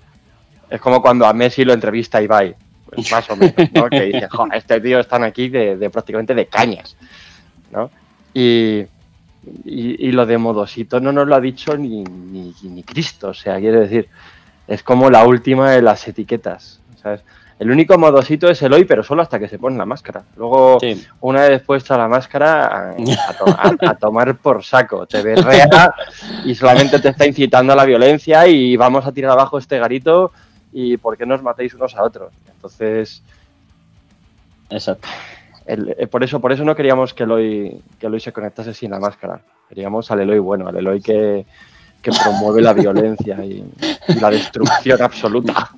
es 0.69 0.81
como 0.81 1.01
cuando 1.01 1.25
a 1.27 1.33
Messi 1.33 1.65
lo 1.65 1.73
entrevista 1.73 2.21
Ibai, 2.21 2.55
pues 2.85 3.11
más 3.11 3.31
o 3.31 3.37
menos, 3.37 3.57
¿no? 3.73 3.89
Que 3.89 4.03
dice, 4.03 4.29
"Jo, 4.29 4.47
este 4.53 4.79
tío 4.83 5.01
están 5.01 5.25
aquí 5.25 5.49
de, 5.49 5.77
de 5.79 5.89
prácticamente 5.89 6.35
de 6.35 6.47
cañas, 6.47 6.97
¿no? 7.73 7.91
Y, 8.35 8.85
y, 9.65 10.09
y 10.09 10.13
lo 10.13 10.27
de 10.27 10.37
modosito 10.37 11.01
no 11.01 11.11
nos 11.11 11.27
lo 11.27 11.35
ha 11.35 11.41
dicho 11.41 11.75
ni, 11.79 12.05
ni, 12.05 12.55
ni 12.63 12.83
Cristo, 12.83 13.29
o 13.29 13.35
sea, 13.35 13.59
quiere 13.59 13.81
decir, 13.81 14.09
es 14.69 14.83
como 14.83 15.09
la 15.09 15.25
última 15.25 15.71
de 15.71 15.81
las 15.81 16.07
etiquetas, 16.07 16.79
¿sabes? 17.03 17.23
El 17.61 17.71
único 17.71 17.97
modosito 17.99 18.49
es 18.49 18.61
el 18.63 18.73
hoy, 18.73 18.85
pero 18.87 19.03
solo 19.05 19.21
hasta 19.23 19.39
que 19.39 19.47
se 19.47 19.59
pone 19.59 19.77
la 19.77 19.85
máscara. 19.85 20.23
Luego, 20.37 20.79
Sí. 20.81 21.07
una 21.21 21.43
vez 21.47 21.63
puesta 21.63 21.97
la 21.99 22.09
máscara, 22.09 22.67
a, 22.67 22.91
a 22.93 23.33
to- 23.37 23.85
a- 23.87 23.91
a 23.91 23.95
tomar 23.97 24.35
por 24.39 24.65
saco. 24.65 25.07
Te 25.07 25.21
berrea 25.23 25.95
y 26.47 26.55
solamente 26.55 26.99
te 27.01 27.11
está 27.11 27.27
incitando 27.27 27.75
a 27.75 27.77
la 27.77 27.85
violencia 27.85 28.47
y 28.49 28.77
vamos 28.77 29.07
a 29.07 29.13
tirar 29.13 29.33
abajo 29.33 29.59
este 29.59 29.79
garito 29.79 30.33
y 30.73 30.97
por 30.97 31.17
qué 31.19 31.27
nos 31.27 31.43
matéis 31.43 31.75
unos 31.75 31.95
a 31.97 32.03
otros. 32.03 32.33
Entonces, 32.51 33.23
Exacto. 34.71 35.07
el- 35.67 35.95
eh, 35.99 36.07
por, 36.07 36.25
eso, 36.25 36.41
por 36.41 36.53
eso 36.53 36.65
no 36.65 36.75
queríamos 36.75 37.13
que 37.13 37.25
Eloy, 37.25 37.83
que 37.99 38.07
Eloy 38.07 38.21
se 38.21 38.33
conectase 38.33 38.73
sin 38.73 38.91
la 38.91 38.99
máscara. 39.01 39.41
Queríamos 39.69 40.11
al 40.11 40.21
Eloy 40.21 40.39
bueno, 40.39 40.67
al 40.69 40.77
Eloy 40.77 41.01
que, 41.03 41.45
que 42.01 42.11
promueve 42.11 42.63
la 42.63 42.73
violencia 42.73 43.45
y, 43.45 43.65
y 44.09 44.15
la 44.21 44.31
destrucción 44.31 45.03
absoluta. 45.03 45.71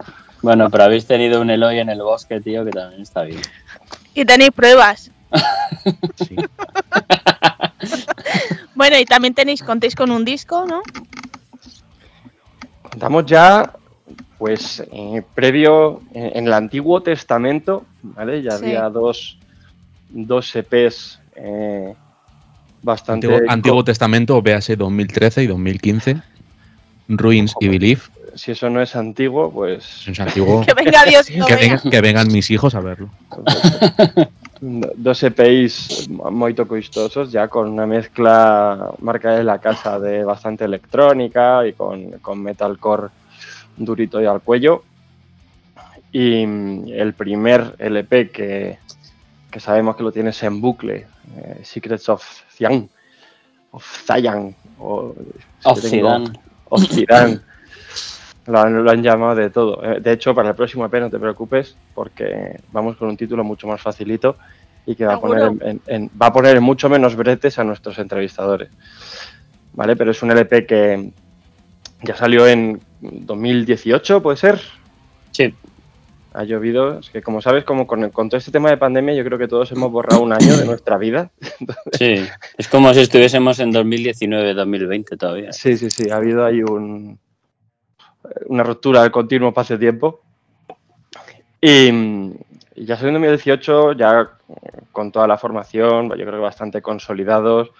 Bueno, 0.42 0.68
pero 0.70 0.84
habéis 0.84 1.06
tenido 1.06 1.40
un 1.40 1.50
Eloy 1.50 1.78
en 1.78 1.88
el 1.88 2.02
bosque, 2.02 2.40
tío, 2.40 2.64
que 2.64 2.70
también 2.72 3.02
está 3.02 3.22
bien. 3.22 3.40
Y 4.14 4.24
tenéis 4.24 4.50
pruebas. 4.50 5.10
Sí. 6.26 6.36
Bueno, 8.74 8.98
y 8.98 9.04
también 9.04 9.34
tenéis, 9.34 9.62
contéis 9.62 9.94
con 9.94 10.10
un 10.10 10.24
disco, 10.24 10.64
¿no? 10.66 10.82
Contamos 12.82 13.26
ya, 13.26 13.72
pues, 14.38 14.82
eh, 14.92 15.22
previo, 15.34 16.00
en, 16.14 16.36
en 16.38 16.46
el 16.46 16.52
Antiguo 16.52 17.02
Testamento, 17.02 17.84
¿vale? 18.02 18.42
Ya 18.42 18.52
Sí. 18.52 18.64
había 18.66 18.88
dos, 18.88 19.38
dos 20.08 20.54
EPs 20.56 21.20
eh, 21.36 21.94
bastante... 22.82 23.26
Antiguo, 23.28 23.52
Antiguo 23.52 23.84
Testamento, 23.84 24.40
véase 24.42 24.76
2013 24.76 25.42
y 25.44 25.46
2015. 25.46 26.22
Ruins 27.08 27.54
y 27.60 27.68
Belief. 27.68 28.08
Si 28.34 28.52
eso 28.52 28.70
no 28.70 28.80
es 28.80 28.96
antiguo, 28.96 29.50
pues 29.52 30.06
Es 30.08 30.20
antiguo. 30.20 30.62
Que 30.66 30.74
venga 30.74 31.04
Dios 31.04 31.26
Que, 31.26 31.40
vengan- 31.56 31.90
que 31.90 32.00
vengan 32.00 32.28
mis 32.32 32.50
hijos 32.50 32.74
a 32.74 32.80
verlo. 32.80 33.10
dos 34.60 35.22
EPs 35.22 36.08
muy 36.08 36.54
coistosos, 36.54 37.32
ya 37.32 37.48
con 37.48 37.68
una 37.68 37.84
mezcla 37.86 38.92
marca 39.00 39.32
de 39.32 39.42
la 39.44 39.58
casa 39.58 39.98
de 39.98 40.24
bastante 40.24 40.64
electrónica 40.64 41.66
y 41.66 41.72
con, 41.72 42.12
con 42.20 42.40
metalcore 42.42 43.08
durito 43.76 44.20
y 44.22 44.26
al 44.26 44.40
cuello. 44.40 44.84
Y 46.12 46.46
mm, 46.46 46.84
el 46.92 47.14
primer 47.14 47.74
LP 47.78 48.30
que, 48.30 48.78
que 49.50 49.60
sabemos 49.60 49.96
que 49.96 50.02
lo 50.04 50.12
tienes 50.12 50.40
en 50.42 50.60
bucle, 50.60 51.06
eh, 51.36 51.60
Secrets 51.64 52.08
of 52.08 52.22
Zion, 52.56 52.88
of 53.72 53.84
Zion, 54.06 54.54
o 54.78 55.14
Of 55.64 55.80
Zidane. 55.80 56.32
of 56.68 56.84
Zidane. 56.88 57.40
Lo 58.46 58.58
han, 58.58 58.82
lo 58.84 58.90
han 58.90 59.02
llamado 59.02 59.34
de 59.36 59.50
todo. 59.50 59.82
Eh, 59.84 60.00
De 60.00 60.12
hecho, 60.12 60.34
para 60.34 60.48
el 60.50 60.54
próximo 60.56 60.84
EP 60.84 61.00
no 61.00 61.10
te 61.10 61.18
preocupes, 61.18 61.76
porque 61.94 62.56
vamos 62.72 62.96
con 62.96 63.08
un 63.08 63.16
título 63.16 63.44
mucho 63.44 63.66
más 63.68 63.80
facilito 63.80 64.36
y 64.84 64.96
que 64.96 65.04
va 65.06 65.14
a 65.14 65.20
poner 65.20 65.42
en, 65.44 65.48
¿Seguro? 65.58 65.66
en- 65.70 65.80
en- 65.86 66.10
va 66.20 66.26
a 66.26 66.32
poner 66.32 66.56
en 66.56 66.62
mucho 66.62 66.88
menos 66.88 67.14
bretes 67.14 67.58
a 67.58 67.64
nuestros 67.64 67.98
entrevistadores. 67.98 68.68
¿Vale? 69.74 69.94
Pero 69.96 70.10
es 70.10 70.22
un 70.22 70.32
LP 70.32 70.66
que 70.66 71.10
ya 72.02 72.16
salió 72.16 72.46
en 72.48 72.80
2018, 73.00 74.20
¿puede 74.22 74.36
ser? 74.36 74.60
Sí, 75.30 75.54
Ha 76.34 76.44
llovido. 76.44 76.98
Es 76.98 77.10
que, 77.10 77.22
como 77.22 77.40
sabes, 77.42 77.62
como 77.64 77.86
con, 77.86 78.10
con 78.10 78.28
todo 78.28 78.38
este 78.38 78.50
tema 78.50 78.70
de 78.70 78.76
pandemia, 78.78 79.14
yo 79.14 79.22
creo 79.24 79.38
que 79.38 79.48
todos 79.48 79.70
hemos 79.72 79.92
borrado 79.92 80.22
un 80.22 80.32
año 80.32 80.56
de 80.56 80.64
nuestra 80.64 80.96
vida. 80.98 81.30
sí. 81.92 82.24
Es 82.58 82.68
como 82.68 82.92
si 82.94 83.00
estuviésemos 83.00 83.60
en 83.60 83.70
2019-2020 83.72 85.16
todavía. 85.18 85.52
Sí, 85.52 85.76
sí, 85.76 85.90
sí, 85.90 86.10
ha 86.10 86.16
habido 86.16 86.44
ahí 86.44 86.62
un, 86.62 87.18
una 88.46 88.62
ruptura 88.62 89.02
del 89.02 89.10
continuo 89.10 89.52
hace 89.56 89.78
tiempo. 89.78 90.20
Y, 91.60 91.90
ya 92.74 92.96
salió 92.96 93.08
en 93.08 93.14
2018, 93.14 93.92
ya 93.92 94.30
con 94.90 95.12
toda 95.12 95.26
la 95.26 95.38
formación, 95.38 96.08
yo 96.08 96.14
creo 96.14 96.32
que 96.32 96.38
bastante 96.38 96.82
consolidados, 96.82 97.70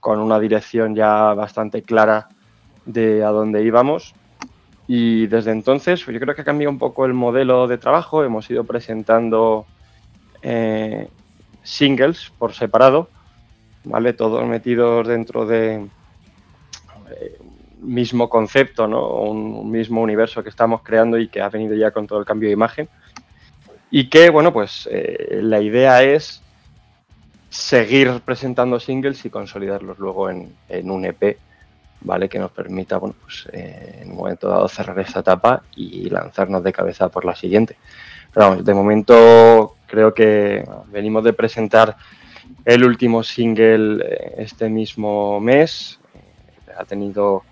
con 0.00 0.18
una 0.18 0.38
dirección 0.40 0.94
ya 0.94 1.32
bastante 1.32 1.82
clara 1.82 2.28
de 2.84 3.24
a 3.24 3.28
dónde 3.28 3.62
íbamos. 3.62 4.14
Y 4.88 5.26
desde 5.28 5.52
entonces, 5.52 6.02
pues 6.04 6.14
yo 6.14 6.20
creo 6.20 6.34
que 6.34 6.42
ha 6.42 6.44
cambiado 6.44 6.72
un 6.72 6.78
poco 6.78 7.06
el 7.06 7.14
modelo 7.14 7.68
de 7.68 7.78
trabajo. 7.78 8.24
Hemos 8.24 8.50
ido 8.50 8.64
presentando 8.64 9.64
eh, 10.42 11.08
singles 11.62 12.32
por 12.36 12.52
separado, 12.52 13.08
¿vale? 13.84 14.12
Todos 14.12 14.44
metidos 14.46 15.06
dentro 15.06 15.46
de, 15.46 15.86
mismo 17.82 18.28
concepto, 18.28 18.86
¿no? 18.86 19.06
Un, 19.16 19.70
mismo 19.70 20.00
universo 20.00 20.42
que 20.42 20.48
estamos 20.48 20.82
creando 20.82 21.18
y 21.18 21.28
que 21.28 21.40
ha 21.40 21.48
venido 21.48 21.74
ya 21.74 21.90
con 21.90 22.06
todo 22.06 22.18
el 22.20 22.24
cambio 22.24 22.48
de 22.48 22.54
imagen. 22.54 22.88
Y 23.90 24.08
que, 24.08 24.30
bueno, 24.30 24.52
pues 24.52 24.88
eh, 24.90 25.40
la 25.42 25.60
idea 25.60 26.02
es 26.02 26.42
seguir 27.50 28.22
presentando 28.24 28.80
singles 28.80 29.24
y 29.26 29.30
consolidarlos 29.30 29.98
luego 29.98 30.30
en, 30.30 30.54
un 30.90 31.04
EP, 31.04 31.36
¿vale? 32.00 32.28
Que 32.28 32.38
nos 32.38 32.50
permita, 32.50 32.96
bueno, 32.96 33.14
pues 33.20 33.46
eh, 33.52 34.00
en 34.02 34.10
un 34.12 34.16
momento 34.16 34.48
dado 34.48 34.66
cerrar 34.68 34.98
esta 35.00 35.20
etapa 35.20 35.62
y 35.76 36.08
lanzarnos 36.08 36.64
de 36.64 36.72
cabeza 36.72 37.10
por 37.10 37.24
la 37.24 37.36
siguiente. 37.36 37.76
Pero 38.32 38.48
vamos, 38.48 38.64
de 38.64 38.74
momento 38.74 39.76
creo 39.86 40.14
que 40.14 40.64
venimos 40.88 41.22
de 41.24 41.34
presentar 41.34 41.96
el 42.64 42.84
último 42.84 43.22
single 43.22 44.02
eh, 44.04 44.34
este 44.38 44.70
mismo 44.70 45.38
mes. 45.40 46.00
Ha 46.78 46.84
tenido 46.86 47.42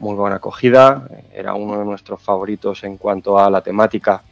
muy 0.00 0.16
buena 0.16 0.36
acogida. 0.36 1.06
Era 1.32 1.54
uno 1.54 1.78
de 1.78 1.84
nuestros 1.84 2.20
favoritos 2.20 2.82
en 2.84 2.96
cuanto 2.96 3.38
a 3.38 3.48
la 3.48 3.60
temática, 3.60 4.22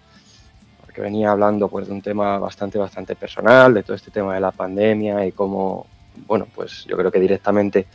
porque 0.80 1.00
venía 1.00 1.30
hablando 1.30 1.68
pues, 1.68 1.86
de 1.86 1.92
un 1.92 2.02
tema 2.02 2.38
bastante, 2.38 2.78
bastante 2.78 3.14
personal, 3.14 3.74
de 3.74 3.82
todo 3.82 3.94
este 3.94 4.10
tema 4.10 4.34
de 4.34 4.40
la 4.40 4.50
pandemia 4.50 5.24
y 5.24 5.32
cómo, 5.32 5.86
bueno, 6.26 6.46
pues 6.52 6.84
yo 6.86 6.96
creo 6.96 7.12
que 7.12 7.20
directamente 7.20 7.86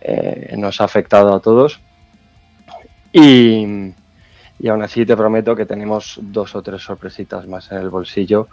eh, 0.00 0.54
nos 0.56 0.80
ha 0.80 0.84
afectado 0.84 1.34
a 1.34 1.40
todos. 1.40 1.80
Y, 3.12 3.92
y 4.58 4.68
aún 4.68 4.82
así 4.82 5.06
te 5.06 5.16
prometo 5.16 5.54
que 5.54 5.66
tenemos 5.66 6.18
dos 6.20 6.56
o 6.56 6.62
tres 6.62 6.82
sorpresitas 6.82 7.46
más 7.46 7.70
en 7.70 7.78
el 7.78 7.90
bolsillo 7.90 8.48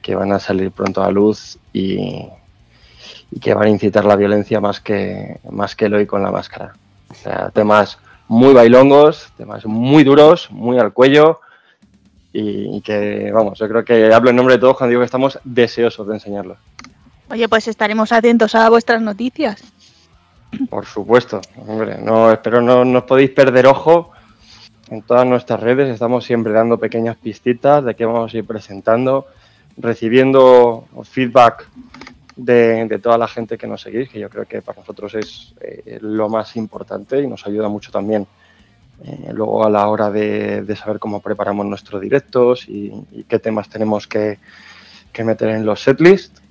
que 0.00 0.14
van 0.14 0.32
a 0.32 0.38
salir 0.38 0.70
pronto 0.70 1.02
a 1.02 1.10
luz 1.10 1.58
y, 1.72 2.28
y 3.30 3.40
que 3.40 3.54
van 3.54 3.66
a 3.66 3.70
incitar 3.70 4.04
la 4.04 4.14
violencia 4.14 4.60
más 4.60 4.80
que, 4.80 5.40
más 5.50 5.74
que 5.74 5.86
el 5.86 5.94
hoy 5.94 6.06
con 6.06 6.22
la 6.22 6.30
máscara. 6.30 6.74
O 7.14 7.22
sea, 7.22 7.50
temas 7.50 7.98
muy 8.28 8.52
bailongos, 8.52 9.32
temas 9.36 9.64
muy 9.66 10.04
duros, 10.04 10.50
muy 10.50 10.78
al 10.78 10.92
cuello 10.92 11.40
y, 12.32 12.80
que, 12.80 13.30
vamos, 13.32 13.58
yo 13.58 13.68
creo 13.68 13.84
que 13.84 14.12
hablo 14.12 14.30
en 14.30 14.36
nombre 14.36 14.56
de 14.56 14.60
todos 14.60 14.76
cuando 14.76 14.90
digo 14.90 15.00
que 15.00 15.06
estamos 15.06 15.38
deseosos 15.44 16.06
de 16.08 16.14
enseñarlos. 16.14 16.58
Oye, 17.30 17.48
pues 17.48 17.68
estaremos 17.68 18.10
atentos 18.10 18.54
a 18.54 18.68
vuestras 18.68 19.00
noticias. 19.00 19.62
Por 20.68 20.84
supuesto, 20.84 21.40
hombre, 21.66 21.98
no, 21.98 22.30
espero 22.32 22.60
no, 22.60 22.84
no 22.84 22.98
os 22.98 23.04
podéis 23.04 23.30
perder 23.30 23.66
ojo 23.66 24.12
en 24.90 25.02
todas 25.02 25.26
nuestras 25.26 25.60
redes, 25.60 25.88
estamos 25.88 26.24
siempre 26.24 26.52
dando 26.52 26.78
pequeñas 26.78 27.16
pistitas 27.16 27.84
de 27.84 27.94
qué 27.94 28.04
vamos 28.04 28.34
a 28.34 28.36
ir 28.36 28.44
presentando, 28.44 29.26
recibiendo 29.76 30.86
feedback 31.04 31.68
de, 32.36 32.98
toda 33.02 33.18
la 33.18 33.28
gente 33.28 33.56
que 33.56 33.66
nos 33.66 33.82
seguís, 33.82 34.08
que 34.08 34.20
yo 34.20 34.28
creo 34.28 34.46
que 34.46 34.62
para 34.62 34.80
nosotros 34.80 35.14
es 35.14 35.54
eh, 35.60 35.98
lo 36.00 36.28
más 36.28 36.56
importante 36.56 37.20
y 37.20 37.26
nos 37.26 37.46
ayuda 37.46 37.68
mucho 37.68 37.90
también 37.92 38.26
eh, 39.04 39.30
luego 39.32 39.64
a 39.64 39.70
la 39.70 39.88
hora 39.88 40.10
de, 40.10 40.64
saber 40.76 40.98
cómo 40.98 41.20
preparamos 41.20 41.66
nuestros 41.66 42.00
directos 42.00 42.68
y, 42.68 42.92
y 43.12 43.24
qué 43.24 43.38
temas 43.38 43.68
tenemos 43.68 44.06
que, 44.06 44.38
que 45.12 45.24
meter 45.24 45.48
en 45.50 45.64
los 45.64 45.80
setlists. 45.80 46.42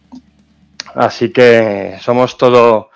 Así 0.96 1.32
que 1.32 1.98
somos 2.02 2.38
todo, 2.38 2.90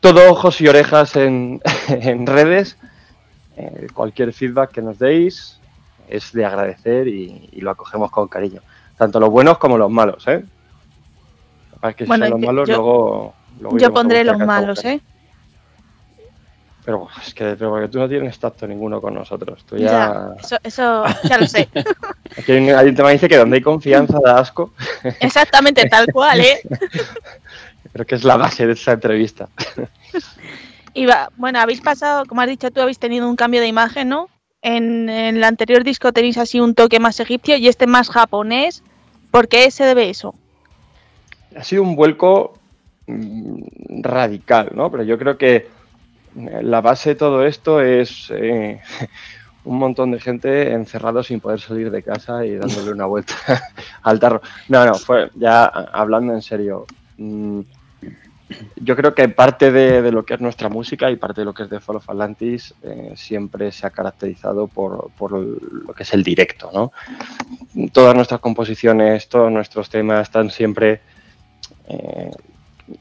todo 0.00 0.30
ojos 0.30 0.60
y 0.60 0.68
orejas 0.68 1.16
en, 1.16 1.60
en 1.88 2.26
redes. 2.26 2.76
Eh, 3.56 3.86
cualquier 3.94 4.32
feedback 4.32 4.72
que 4.72 4.82
nos 4.82 4.98
deis 4.98 5.60
es 6.08 6.32
de 6.32 6.44
agradecer 6.44 7.08
y, 7.08 7.48
y 7.52 7.60
lo 7.60 7.70
acogemos 7.70 8.10
con 8.10 8.28
cariño. 8.28 8.60
Tanto 8.96 9.20
los 9.20 9.30
buenos 9.30 9.58
como 9.58 9.78
los 9.78 9.90
malos, 9.90 10.26
¿eh? 10.28 10.44
Que 11.92 12.04
si 12.04 12.08
Bueno, 12.08 12.26
son 12.26 12.30
los 12.32 12.40
yo- 12.40 12.46
malos, 12.46 12.68
yo- 12.68 12.74
luego, 12.76 13.34
luego 13.60 13.70
Yo 13.72 13.76
iremos 13.76 13.90
a 13.90 13.94
pondré 14.02 14.24
los 14.24 14.38
malos. 14.38 14.84
¿eh? 14.84 15.00
Pero 16.84 17.08
es 17.26 17.32
que 17.32 17.56
pero 17.56 17.70
porque 17.70 17.88
tú 17.88 17.98
no 17.98 18.08
tienes 18.08 18.38
tacto 18.38 18.66
ninguno 18.66 19.00
con 19.00 19.14
nosotros. 19.14 19.64
Tú 19.64 19.76
Ya, 19.76 19.84
ya... 19.90 20.34
eso, 20.42 20.56
eso 20.62 21.04
ya 21.28 21.38
lo 21.38 21.46
sé. 21.46 21.68
Aquí 22.38 22.52
hay 22.52 22.58
un- 22.68 22.74
hay 22.74 22.88
un 22.88 22.94
tema 22.94 23.08
que 23.08 23.14
dice 23.14 23.28
que 23.28 23.36
donde 23.38 23.56
hay 23.56 23.62
confianza 23.62 24.18
da 24.22 24.38
asco. 24.38 24.72
Exactamente 25.20 25.88
tal 25.88 26.06
cual, 26.12 26.40
¿eh? 26.40 26.60
Creo 27.92 28.04
que 28.06 28.14
es 28.16 28.24
la 28.24 28.36
base 28.36 28.66
de 28.66 28.72
esta 28.74 28.92
entrevista. 28.92 29.48
Y 30.96 31.06
va- 31.06 31.28
bueno, 31.36 31.58
habéis 31.58 31.80
pasado, 31.80 32.24
como 32.24 32.40
has 32.40 32.46
dicho 32.46 32.70
tú, 32.70 32.80
habéis 32.80 33.00
tenido 33.00 33.28
un 33.28 33.34
cambio 33.34 33.60
de 33.60 33.66
imagen, 33.66 34.08
¿no? 34.10 34.28
En, 34.62 35.08
en 35.08 35.34
el 35.36 35.42
anterior 35.42 35.82
disco 35.82 36.12
tenéis 36.12 36.38
así 36.38 36.60
un 36.60 36.76
toque 36.76 37.00
más 37.00 37.18
egipcio 37.18 37.56
y 37.56 37.66
este 37.66 37.88
más 37.88 38.08
japonés. 38.10 38.84
¿Por 39.32 39.48
qué 39.48 39.68
se 39.72 39.82
debe 39.84 40.08
eso? 40.08 40.36
Ha 41.56 41.64
sido 41.64 41.82
un 41.82 41.96
vuelco 41.96 42.54
mm, 43.06 44.02
radical, 44.02 44.70
¿no? 44.74 44.90
Pero 44.90 45.02
yo 45.02 45.18
creo 45.18 45.38
que 45.38 45.56
eh, 45.56 46.62
la 46.62 46.80
base 46.80 47.10
de 47.10 47.14
todo 47.16 47.44
esto 47.44 47.80
es 47.80 48.30
eh, 48.34 48.80
un 49.64 49.78
montón 49.78 50.10
de 50.10 50.20
gente 50.20 50.72
encerrado 50.72 51.22
sin 51.22 51.40
poder 51.40 51.60
salir 51.60 51.90
de 51.90 52.02
casa 52.02 52.44
y 52.44 52.56
dándole 52.56 52.92
una 52.92 53.06
vuelta 53.06 53.34
al 54.02 54.20
tarro. 54.20 54.42
No, 54.68 54.84
no, 54.84 54.94
fue 54.94 55.30
ya 55.34 55.64
hablando 55.64 56.32
en 56.34 56.42
serio. 56.42 56.86
mm, 57.18 57.60
yo 58.76 58.94
creo 58.94 59.14
que 59.14 59.28
parte 59.30 59.72
de, 59.72 60.12
lo 60.12 60.24
que 60.24 60.34
es 60.34 60.40
nuestra 60.40 60.68
música 60.68 61.10
y 61.10 61.16
parte 61.16 61.40
de 61.40 61.44
lo 61.46 61.54
que 61.54 61.64
es 61.64 61.70
de 61.70 61.80
Fall 61.80 61.96
of 61.96 62.10
Atlantis 62.10 62.74
eh, 62.82 63.14
siempre 63.16 63.72
se 63.72 63.86
ha 63.86 63.90
caracterizado 63.90 64.68
por 64.68 65.32
lo 65.32 65.94
que 65.94 66.02
es 66.02 66.12
el 66.12 66.22
directo, 66.22 66.70
¿no? 66.72 66.92
Todas 67.90 68.14
nuestras 68.14 68.40
composiciones, 68.40 69.28
todos 69.28 69.50
nuestros 69.50 69.88
temas 69.88 70.22
están 70.22 70.50
siempre 70.50 71.00
eh, 71.88 72.30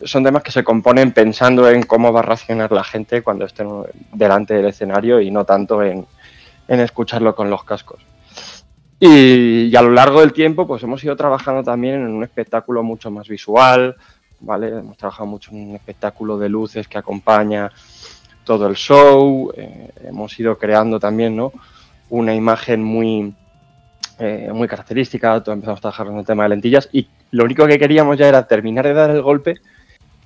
son 0.03 0.23
temas 0.23 0.43
que 0.43 0.51
se 0.51 0.63
componen 0.63 1.11
pensando 1.11 1.69
en 1.69 1.83
cómo 1.83 2.13
va 2.13 2.21
a 2.21 2.23
reaccionar 2.23 2.71
la 2.71 2.83
gente 2.83 3.21
cuando 3.21 3.45
estén 3.45 3.67
delante 4.13 4.53
del 4.53 4.67
escenario 4.67 5.19
y 5.19 5.29
no 5.29 5.45
tanto 5.45 5.83
en, 5.83 6.05
en 6.67 6.79
escucharlo 6.79 7.35
con 7.35 7.49
los 7.49 7.63
cascos. 7.63 8.01
Y, 8.99 9.65
y 9.65 9.75
a 9.75 9.81
lo 9.81 9.91
largo 9.91 10.21
del 10.21 10.31
tiempo, 10.31 10.65
pues 10.65 10.81
hemos 10.83 11.03
ido 11.03 11.15
trabajando 11.15 11.63
también 11.63 11.95
en 11.95 12.07
un 12.07 12.23
espectáculo 12.23 12.83
mucho 12.83 13.11
más 13.11 13.27
visual, 13.27 13.97
¿vale? 14.39 14.69
Hemos 14.69 14.97
trabajado 14.97 15.25
mucho 15.25 15.51
en 15.51 15.69
un 15.69 15.75
espectáculo 15.75 16.37
de 16.37 16.47
luces 16.47 16.87
que 16.87 16.97
acompaña 16.97 17.69
todo 18.45 18.67
el 18.67 18.75
show. 18.75 19.51
eh, 19.55 19.91
hemos 20.05 20.39
ido 20.39 20.57
creando 20.57 20.99
también, 20.99 21.35
¿no? 21.35 21.51
Una 22.09 22.33
imagen 22.33 22.81
muy, 22.81 23.33
eh, 24.19 24.49
muy 24.53 24.67
característica. 24.67 25.35
Empezamos 25.35 25.79
a 25.79 25.81
trabajar 25.81 26.07
en 26.07 26.17
el 26.17 26.25
tema 26.25 26.43
de 26.43 26.49
lentillas 26.49 26.89
y 26.91 27.07
lo 27.31 27.43
único 27.45 27.65
que 27.65 27.79
queríamos 27.79 28.17
ya 28.17 28.27
era 28.27 28.47
terminar 28.47 28.85
de 28.85 28.93
dar 28.93 29.09
el 29.09 29.21
golpe 29.21 29.59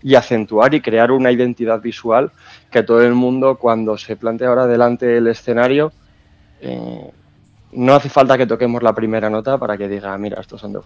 y 0.02 0.16
acentuar 0.16 0.74
y 0.74 0.82
crear 0.82 1.12
una 1.12 1.32
identidad 1.32 1.82
visual 1.82 2.32
que 2.70 2.84
todo 2.84 3.02
el 3.02 3.14
mundo 3.14 3.58
cuando 3.58 3.98
se 3.98 4.16
plantea 4.16 4.50
ahora 4.50 4.68
delante 4.68 5.18
el 5.18 5.28
escenario 5.28 5.92
eh, 6.62 7.12
no 7.72 7.94
hace 7.94 8.10
falta 8.10 8.38
que 8.38 8.46
toquemos 8.46 8.84
la 8.84 8.94
primera 8.94 9.30
nota 9.30 9.58
para 9.58 9.78
que 9.78 9.88
diga 9.88 10.18
mira 10.18 10.40
estos 10.40 10.62
son 10.62 10.74
de 10.74 10.80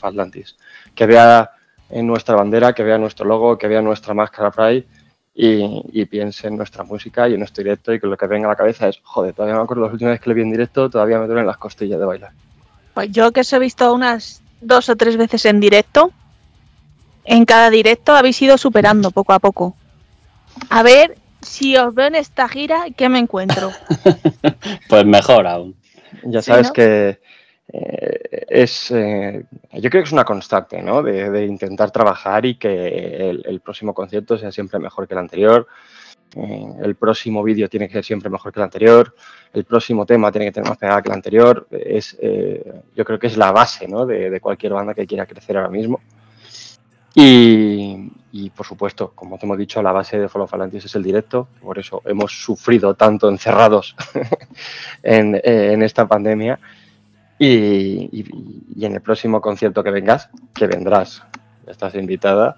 Atlantis 0.00 0.56
que 0.94 1.06
vea 1.06 1.50
en 1.90 2.06
nuestra 2.06 2.36
bandera 2.36 2.72
que 2.72 2.82
vea 2.82 2.98
nuestro 2.98 3.26
logo 3.26 3.58
que 3.58 3.68
vea 3.68 3.82
nuestra 3.82 4.14
máscara 4.14 4.50
Pride 4.50 4.86
y, 5.34 5.82
y 5.92 6.04
piense 6.06 6.48
en 6.48 6.56
nuestra 6.56 6.84
música 6.84 7.28
y 7.28 7.34
en 7.34 7.40
nuestro 7.40 7.62
directo 7.64 7.92
y 7.92 8.00
que 8.00 8.06
lo 8.06 8.16
que 8.16 8.26
venga 8.26 8.48
a 8.48 8.52
la 8.52 8.56
cabeza 8.56 8.88
es 8.88 9.00
joder 9.02 9.34
todavía 9.34 9.56
me 9.56 9.62
acuerdo 9.62 9.84
las 9.84 9.92
últimas 9.92 10.12
veces 10.12 10.24
que 10.24 10.30
lo 10.30 10.36
vi 10.36 10.42
en 10.42 10.50
directo 10.52 10.90
todavía 10.90 11.18
me 11.18 11.26
duelen 11.26 11.46
las 11.46 11.58
costillas 11.58 11.98
de 12.00 12.06
bailar 12.06 12.32
Pues 12.94 13.10
yo 13.10 13.32
que 13.32 13.40
os 13.40 13.52
he 13.52 13.58
visto 13.58 13.92
unas 13.92 14.42
dos 14.60 14.88
o 14.88 14.96
tres 14.96 15.16
veces 15.16 15.44
en 15.46 15.60
directo, 15.60 16.12
en 17.24 17.44
cada 17.44 17.70
directo 17.70 18.14
habéis 18.14 18.40
ido 18.42 18.58
superando 18.58 19.10
poco 19.10 19.32
a 19.32 19.38
poco. 19.40 19.76
A 20.70 20.82
ver 20.82 21.18
si 21.40 21.76
os 21.76 21.94
veo 21.94 22.06
en 22.06 22.14
esta 22.16 22.48
gira, 22.48 22.86
¿qué 22.96 23.08
me 23.08 23.18
encuentro? 23.18 23.78
Pues 24.88 25.04
mejor 25.06 25.46
aún. 25.46 25.76
Ya 26.24 26.42
Sí, 26.42 26.52
sabes 26.52 26.68
¿no? 26.68 26.72
que 26.72 27.20
eh, 27.68 28.44
es, 28.48 28.90
eh, 28.90 29.44
yo 29.72 29.90
creo 29.90 30.02
que 30.02 30.06
es 30.06 30.12
una 30.12 30.24
constante, 30.24 30.82
¿no? 30.82 31.02
De, 31.02 31.46
intentar 31.46 31.90
trabajar 31.90 32.44
y 32.44 32.56
que 32.56 33.30
el, 33.30 33.60
próximo 33.60 33.94
concierto 33.94 34.36
sea 34.36 34.52
siempre 34.52 34.78
mejor 34.78 35.06
que 35.06 35.14
el 35.14 35.20
anterior. 35.20 35.66
Eh, 36.34 36.66
el 36.82 36.94
próximo 36.96 37.42
vídeo 37.42 37.68
tiene 37.68 37.88
que 37.88 37.94
ser 37.94 38.04
siempre 38.04 38.30
mejor 38.30 38.52
que 38.52 38.60
el 38.60 38.64
anterior. 38.64 39.14
El 39.52 39.64
próximo 39.64 40.04
tema 40.06 40.30
tiene 40.32 40.46
que 40.46 40.52
tener 40.52 40.68
más 40.68 40.78
pegada 40.78 41.02
que 41.02 41.08
el 41.08 41.14
anterior. 41.14 41.66
Es, 41.70 42.18
yo 42.94 43.04
creo 43.04 43.18
que 43.18 43.28
es 43.28 43.36
la 43.36 43.52
base, 43.52 43.86
¿no? 43.88 44.06
De, 44.06 44.30
de 44.30 44.40
cualquier 44.40 44.72
banda 44.72 44.94
que 44.94 45.06
quiera 45.06 45.26
crecer 45.26 45.56
ahora 45.56 45.70
mismo. 45.70 46.00
Y, 47.14 48.10
y, 48.32 48.48
por 48.50 48.64
supuesto, 48.64 49.12
como 49.14 49.36
te 49.36 49.44
hemos 49.44 49.58
dicho, 49.58 49.82
la 49.82 49.92
base 49.92 50.18
de 50.18 50.28
Follow 50.28 50.48
Atlantis 50.50 50.86
es 50.86 50.94
el 50.94 51.02
directo. 51.02 51.48
Por 51.60 51.78
eso 51.78 52.00
hemos 52.06 52.32
sufrido 52.32 52.94
tanto 52.94 53.28
encerrados 53.28 53.94
en, 55.02 55.38
en 55.44 55.82
esta 55.82 56.08
pandemia. 56.08 56.58
Y, 57.38 57.46
y- 58.12 58.62
y 58.76 58.84
en 58.84 58.94
el 58.94 59.00
próximo 59.00 59.40
concierto 59.40 59.82
que 59.82 59.90
vengas, 59.90 60.28
que 60.54 60.66
vendrás, 60.66 61.22
estás 61.66 61.94
invitada, 61.94 62.56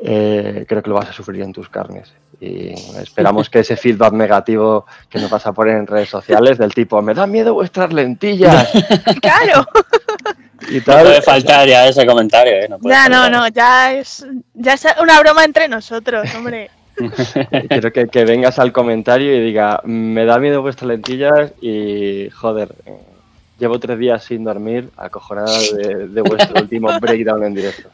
eh, 0.00 0.64
creo 0.68 0.82
que 0.82 0.90
lo 0.90 0.96
vas 0.96 1.08
a 1.08 1.12
sufrir 1.12 1.42
en 1.42 1.52
tus 1.52 1.68
carnes. 1.68 2.12
Y 2.40 2.68
esperamos 3.00 3.50
que 3.50 3.60
ese 3.60 3.76
feedback 3.76 4.12
negativo 4.12 4.86
que 5.08 5.18
nos 5.18 5.30
vas 5.30 5.46
a 5.46 5.52
poner 5.52 5.76
en 5.76 5.86
redes 5.86 6.08
sociales, 6.08 6.56
del 6.58 6.72
tipo, 6.72 7.00
me 7.02 7.14
da 7.14 7.26
miedo 7.26 7.54
vuestras 7.54 7.92
lentillas 7.92 8.70
claro, 9.20 9.66
y 10.70 10.76
No 10.78 10.82
tal, 10.84 11.04
puede 11.06 11.22
faltar 11.22 11.66
ya 11.66 11.86
ese 11.88 12.06
comentario, 12.06 12.52
¿eh? 12.54 12.66
No 12.68 12.78
puede 12.78 12.94
ya 12.94 13.08
no, 13.08 13.22
faltar. 13.22 13.32
no, 13.40 13.48
ya 13.48 13.92
es, 13.94 14.26
ya 14.54 14.74
es 14.74 14.86
una 15.02 15.18
broma 15.20 15.44
entre 15.44 15.66
nosotros, 15.68 16.32
hombre. 16.36 16.70
quiero 17.68 17.92
que, 17.92 18.06
que 18.08 18.24
vengas 18.24 18.58
al 18.58 18.72
comentario 18.72 19.34
y 19.34 19.40
diga, 19.40 19.80
me 19.84 20.24
da 20.24 20.38
miedo 20.38 20.62
vuestras 20.62 20.88
lentillas 20.88 21.52
y, 21.60 22.28
joder, 22.30 22.74
eh, 22.86 22.98
llevo 23.58 23.78
tres 23.78 23.98
días 23.98 24.24
sin 24.24 24.44
dormir, 24.44 24.90
acojonada 24.96 25.58
de, 25.76 26.08
de 26.08 26.20
vuestro 26.22 26.58
último 26.62 26.88
breakdown 27.00 27.44
en 27.44 27.54
directo. 27.54 27.90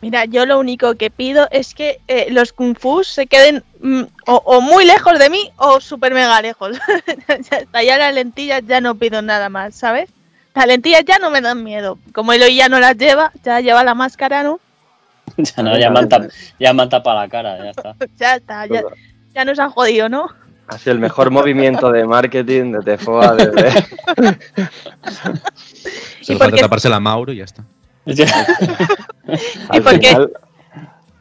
Mira, 0.00 0.26
yo 0.26 0.44
lo 0.44 0.58
único 0.58 0.96
que 0.96 1.10
pido 1.10 1.48
es 1.50 1.74
que 1.74 1.98
eh, 2.08 2.26
los 2.30 2.52
kung 2.52 2.76
fu 2.76 3.02
se 3.04 3.26
queden 3.26 3.64
mm, 3.80 4.02
o, 4.26 4.34
o 4.44 4.60
muy 4.60 4.84
lejos 4.84 5.18
de 5.18 5.30
mí 5.30 5.50
o 5.56 5.80
súper 5.80 6.12
mega 6.12 6.42
lejos. 6.42 6.76
ya 7.72 7.98
las 7.98 8.14
lentillas 8.14 8.62
ya 8.66 8.82
no 8.82 8.94
pido 8.96 9.22
nada 9.22 9.48
más, 9.48 9.74
¿sabes? 9.74 10.10
Las 10.54 10.66
lentillas 10.66 11.04
ya 11.06 11.18
no 11.18 11.30
me 11.30 11.40
dan 11.40 11.64
miedo. 11.64 11.98
Como 12.12 12.34
Eloy 12.34 12.54
ya 12.54 12.68
no 12.68 12.80
las 12.80 12.98
lleva, 12.98 13.32
ya 13.42 13.60
lleva 13.60 13.82
la 13.82 13.94
máscara, 13.94 14.42
¿no? 14.42 14.60
Ya, 15.38 15.62
no, 15.62 15.78
ya, 15.78 15.90
me 15.90 16.00
han 16.00 16.08
tap- 16.08 16.30
ya 16.60 16.72
me 16.74 16.82
han 16.82 16.88
tapado 16.90 17.18
la 17.18 17.28
cara, 17.28 17.56
ya 17.56 17.70
está. 17.70 17.96
Ya 18.18 18.36
está, 18.36 18.66
ya, 18.66 18.82
ya 19.34 19.44
nos 19.46 19.58
han 19.58 19.70
jodido, 19.70 20.10
¿no? 20.10 20.28
Ha 20.66 20.78
sido 20.78 20.92
el 20.92 20.98
mejor 20.98 21.30
movimiento 21.30 21.92
de 21.92 22.06
marketing 22.06 22.72
de 22.72 22.80
Tefoa 22.80 23.34
desde... 23.34 23.70
Solo 26.22 26.38
falta 26.38 26.56
taparse 26.56 26.88
la 26.88 27.00
Mauro 27.00 27.32
y 27.32 27.36
ya 27.36 27.44
está. 27.44 27.64
al 29.68 29.82
por 29.82 30.00
qué? 30.00 30.28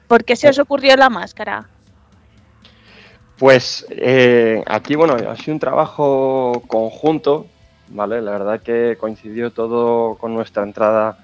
¿Por 0.08 0.24
qué 0.24 0.36
se 0.36 0.50
os 0.50 0.60
ocurrió 0.60 0.96
la 0.96 1.10
máscara? 1.10 1.68
Pues 3.38 3.86
eh, 3.90 4.64
aquí, 4.68 4.96
bueno, 4.96 5.16
ha 5.16 5.36
sido 5.36 5.54
un 5.54 5.60
trabajo 5.60 6.64
conjunto, 6.68 7.48
¿vale? 7.90 8.22
La 8.22 8.32
verdad 8.32 8.62
que 8.62 8.96
coincidió 9.00 9.52
todo 9.52 10.16
con 10.16 10.34
nuestra 10.34 10.64
entrada 10.64 11.18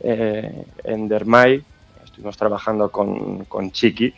eh, 0.00 0.66
en 0.84 1.08
Dermay. 1.08 1.64
Estuvimos 2.04 2.36
trabajando 2.36 2.90
con, 2.90 3.44
con 3.46 3.72
Chiqui, 3.72 4.14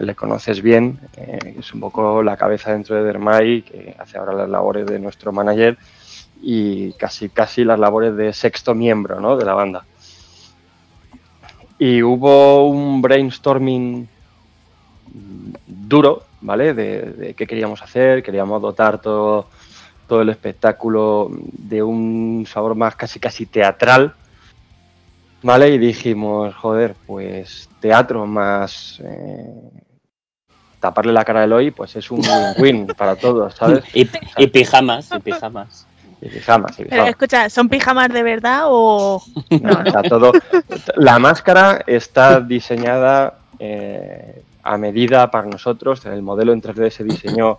le 0.00 0.14
conoces 0.14 0.62
bien, 0.62 0.98
eh, 1.16 1.56
es 1.58 1.72
un 1.74 1.80
poco 1.80 2.22
la 2.22 2.36
cabeza 2.36 2.72
dentro 2.72 2.96
de 2.96 3.02
Dermay, 3.02 3.62
que 3.62 3.94
hace 3.98 4.18
ahora 4.18 4.32
las 4.32 4.48
labores 4.48 4.86
de 4.86 4.98
nuestro 4.98 5.32
manager 5.32 5.76
y 6.40 6.92
casi, 6.94 7.28
casi 7.28 7.64
las 7.64 7.78
labores 7.78 8.16
de 8.16 8.32
sexto 8.32 8.74
miembro, 8.74 9.20
¿no? 9.20 9.36
De 9.36 9.44
la 9.44 9.54
banda. 9.54 9.84
Y 11.78 12.02
hubo 12.02 12.68
un 12.68 13.02
brainstorming 13.02 14.08
duro, 15.66 16.24
¿vale? 16.40 16.72
De, 16.72 17.02
de 17.12 17.34
qué 17.34 17.46
queríamos 17.46 17.82
hacer, 17.82 18.22
queríamos 18.22 18.62
dotar 18.62 19.00
todo, 19.00 19.46
todo 20.08 20.22
el 20.22 20.30
espectáculo 20.30 21.30
de 21.30 21.82
un 21.82 22.46
sabor 22.48 22.74
más 22.74 22.96
casi 22.96 23.20
casi 23.20 23.46
teatral, 23.46 24.14
¿vale? 25.46 25.68
Y 25.68 25.78
dijimos, 25.78 26.54
joder, 26.56 26.96
pues 27.06 27.68
teatro 27.80 28.26
más 28.26 29.00
eh, 29.04 29.46
taparle 30.80 31.12
la 31.12 31.24
cara 31.24 31.40
a 31.42 31.44
Eloy, 31.44 31.70
pues 31.70 31.94
es 31.94 32.10
un 32.10 32.20
win-win 32.20 32.86
para 32.98 33.14
todos, 33.14 33.54
¿sabes? 33.54 33.84
Y, 33.94 34.08
y 34.38 34.46
pijamas, 34.48 35.08
y 35.16 35.20
pijamas. 35.20 35.86
Y 36.20 36.28
pijamas, 36.28 36.72
y 36.72 36.76
Pero 36.78 36.90
pijamas. 36.90 37.10
escucha, 37.10 37.48
¿son 37.48 37.68
pijamas 37.68 38.08
de 38.08 38.22
verdad 38.24 38.62
o.? 38.66 39.22
No, 39.62 39.90
sea, 39.90 40.02
todo. 40.02 40.32
La 40.96 41.20
máscara 41.20 41.84
está 41.86 42.40
diseñada 42.40 43.38
eh, 43.60 44.42
a 44.64 44.76
medida 44.78 45.30
para 45.30 45.46
nosotros. 45.46 46.04
El 46.06 46.22
modelo 46.22 46.54
en 46.54 46.60
3D 46.60 46.90
se 46.90 47.04
diseñó 47.04 47.56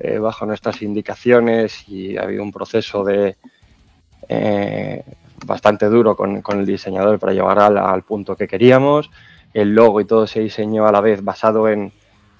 eh, 0.00 0.18
bajo 0.18 0.44
nuestras 0.44 0.82
indicaciones 0.82 1.88
y 1.88 2.16
ha 2.16 2.22
habido 2.22 2.42
un 2.42 2.50
proceso 2.50 3.04
de 3.04 3.36
eh, 4.28 5.04
bastante 5.46 5.86
duro 5.86 6.16
con, 6.16 6.42
con 6.42 6.60
el 6.60 6.66
diseñador 6.66 7.18
para 7.18 7.32
llegar 7.32 7.58
al, 7.58 7.78
al 7.78 8.02
punto 8.02 8.36
que 8.36 8.48
queríamos. 8.48 9.10
El 9.54 9.74
logo 9.74 10.00
y 10.00 10.04
todo 10.04 10.26
se 10.26 10.40
diseñó 10.40 10.86
a 10.86 10.92
la 10.92 11.00
vez 11.00 11.24
basado 11.24 11.68
en. 11.68 11.92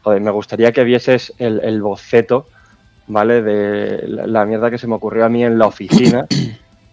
Joder, 0.03 0.21
me 0.21 0.31
gustaría 0.31 0.73
que 0.73 0.85
vieses 0.85 1.33
el, 1.39 1.61
el 1.65 1.83
boceto, 1.83 2.47
¿vale? 3.07 3.43
De 3.43 4.07
la, 4.07 4.27
la 4.27 4.45
mierda 4.45 4.71
que 4.71 4.79
se 4.79 4.87
me 4.87 4.95
ocurrió 4.95 5.25
a 5.25 5.29
mí 5.29 5.45
en 5.45 5.59
la 5.59 5.67
oficina. 5.67 6.27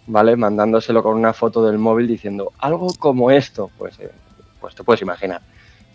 ¿vale? 0.06 0.36
Mandándoselo 0.36 1.02
con 1.02 1.16
una 1.16 1.32
foto 1.32 1.64
del 1.64 1.78
móvil 1.78 2.06
diciendo 2.06 2.52
algo 2.58 2.92
como 2.98 3.30
esto, 3.30 3.70
pues, 3.78 3.98
eh, 4.00 4.10
pues 4.60 4.74
te 4.74 4.84
puedes 4.84 5.02
imaginar. 5.02 5.40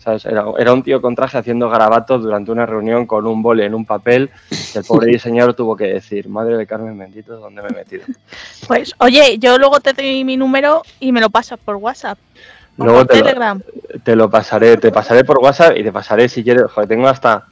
¿Sabes? 0.02 0.24
Era, 0.24 0.44
era 0.58 0.72
un 0.72 0.82
tío 0.82 1.00
con 1.00 1.14
traje 1.14 1.38
haciendo 1.38 1.68
garabatos 1.68 2.22
durante 2.22 2.50
una 2.50 2.66
reunión 2.66 3.06
con 3.06 3.26
un 3.26 3.42
boli 3.42 3.62
en 3.64 3.74
un 3.74 3.84
papel 3.84 4.30
que 4.72 4.78
el 4.80 4.84
pobre 4.84 5.06
diseñador 5.12 5.54
tuvo 5.54 5.76
que 5.76 5.84
decir, 5.84 6.28
madre 6.28 6.56
de 6.56 6.66
Carmen 6.66 6.98
bendito, 6.98 7.36
¿dónde 7.36 7.62
me 7.62 7.68
he 7.68 7.72
metido? 7.72 8.04
Pues, 8.66 8.94
oye, 8.98 9.38
yo 9.38 9.58
luego 9.58 9.80
te 9.80 9.92
doy 9.92 10.24
mi 10.24 10.36
número 10.36 10.82
y 11.00 11.12
me 11.12 11.20
lo 11.20 11.30
pasas 11.30 11.58
por 11.58 11.76
WhatsApp. 11.76 12.18
O 12.78 12.84
Luego 12.84 13.00
por 13.00 13.06
te 13.08 13.16
lo, 13.18 13.24
Telegram. 13.24 13.62
te 14.04 14.16
lo 14.16 14.30
pasaré, 14.30 14.76
te 14.78 14.90
pasaré 14.90 15.24
por 15.24 15.38
WhatsApp 15.38 15.76
y 15.76 15.82
te 15.82 15.92
pasaré 15.92 16.28
si 16.28 16.42
quieres, 16.42 16.64
joder, 16.72 16.88
tengo 16.88 17.08
hasta 17.08 17.46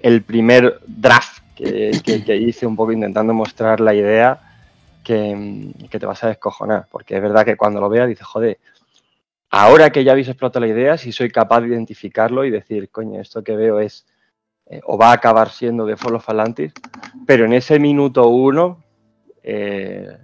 el 0.00 0.22
primer 0.22 0.80
draft 0.86 1.42
que, 1.54 2.00
que- 2.02 2.24
que 2.24 2.36
hice 2.36 2.66
un 2.66 2.76
poco 2.76 2.92
intentando 2.92 3.34
mostrar 3.34 3.80
la 3.80 3.92
idea 3.94 4.38
que, 5.04 5.72
que 5.90 5.98
te 5.98 6.06
vas 6.06 6.22
a 6.24 6.28
descojonar, 6.28 6.86
porque 6.90 7.16
es 7.16 7.22
verdad 7.22 7.44
que 7.44 7.56
cuando 7.56 7.80
lo 7.80 7.88
veas 7.88 8.08
dices, 8.08 8.26
joder, 8.26 8.58
ahora 9.50 9.90
que 9.90 10.04
ya 10.04 10.12
habéis 10.12 10.28
explotado 10.28 10.64
la 10.64 10.72
idea, 10.72 10.98
si 10.98 11.12
soy 11.12 11.30
capaz 11.30 11.60
de 11.60 11.68
identificarlo 11.68 12.44
y 12.44 12.50
decir, 12.50 12.90
coño, 12.90 13.20
esto 13.20 13.42
que 13.42 13.56
veo 13.56 13.80
es, 13.80 14.06
eh, 14.66 14.80
o 14.84 14.98
va 14.98 15.10
a 15.10 15.14
acabar 15.14 15.50
siendo 15.50 15.86
de 15.86 15.96
Follow 15.96 16.20
Falantis, 16.20 16.72
pero 17.26 17.44
en 17.44 17.52
ese 17.52 17.78
minuto 17.78 18.28
uno, 18.28 18.82
eh, 19.42 20.16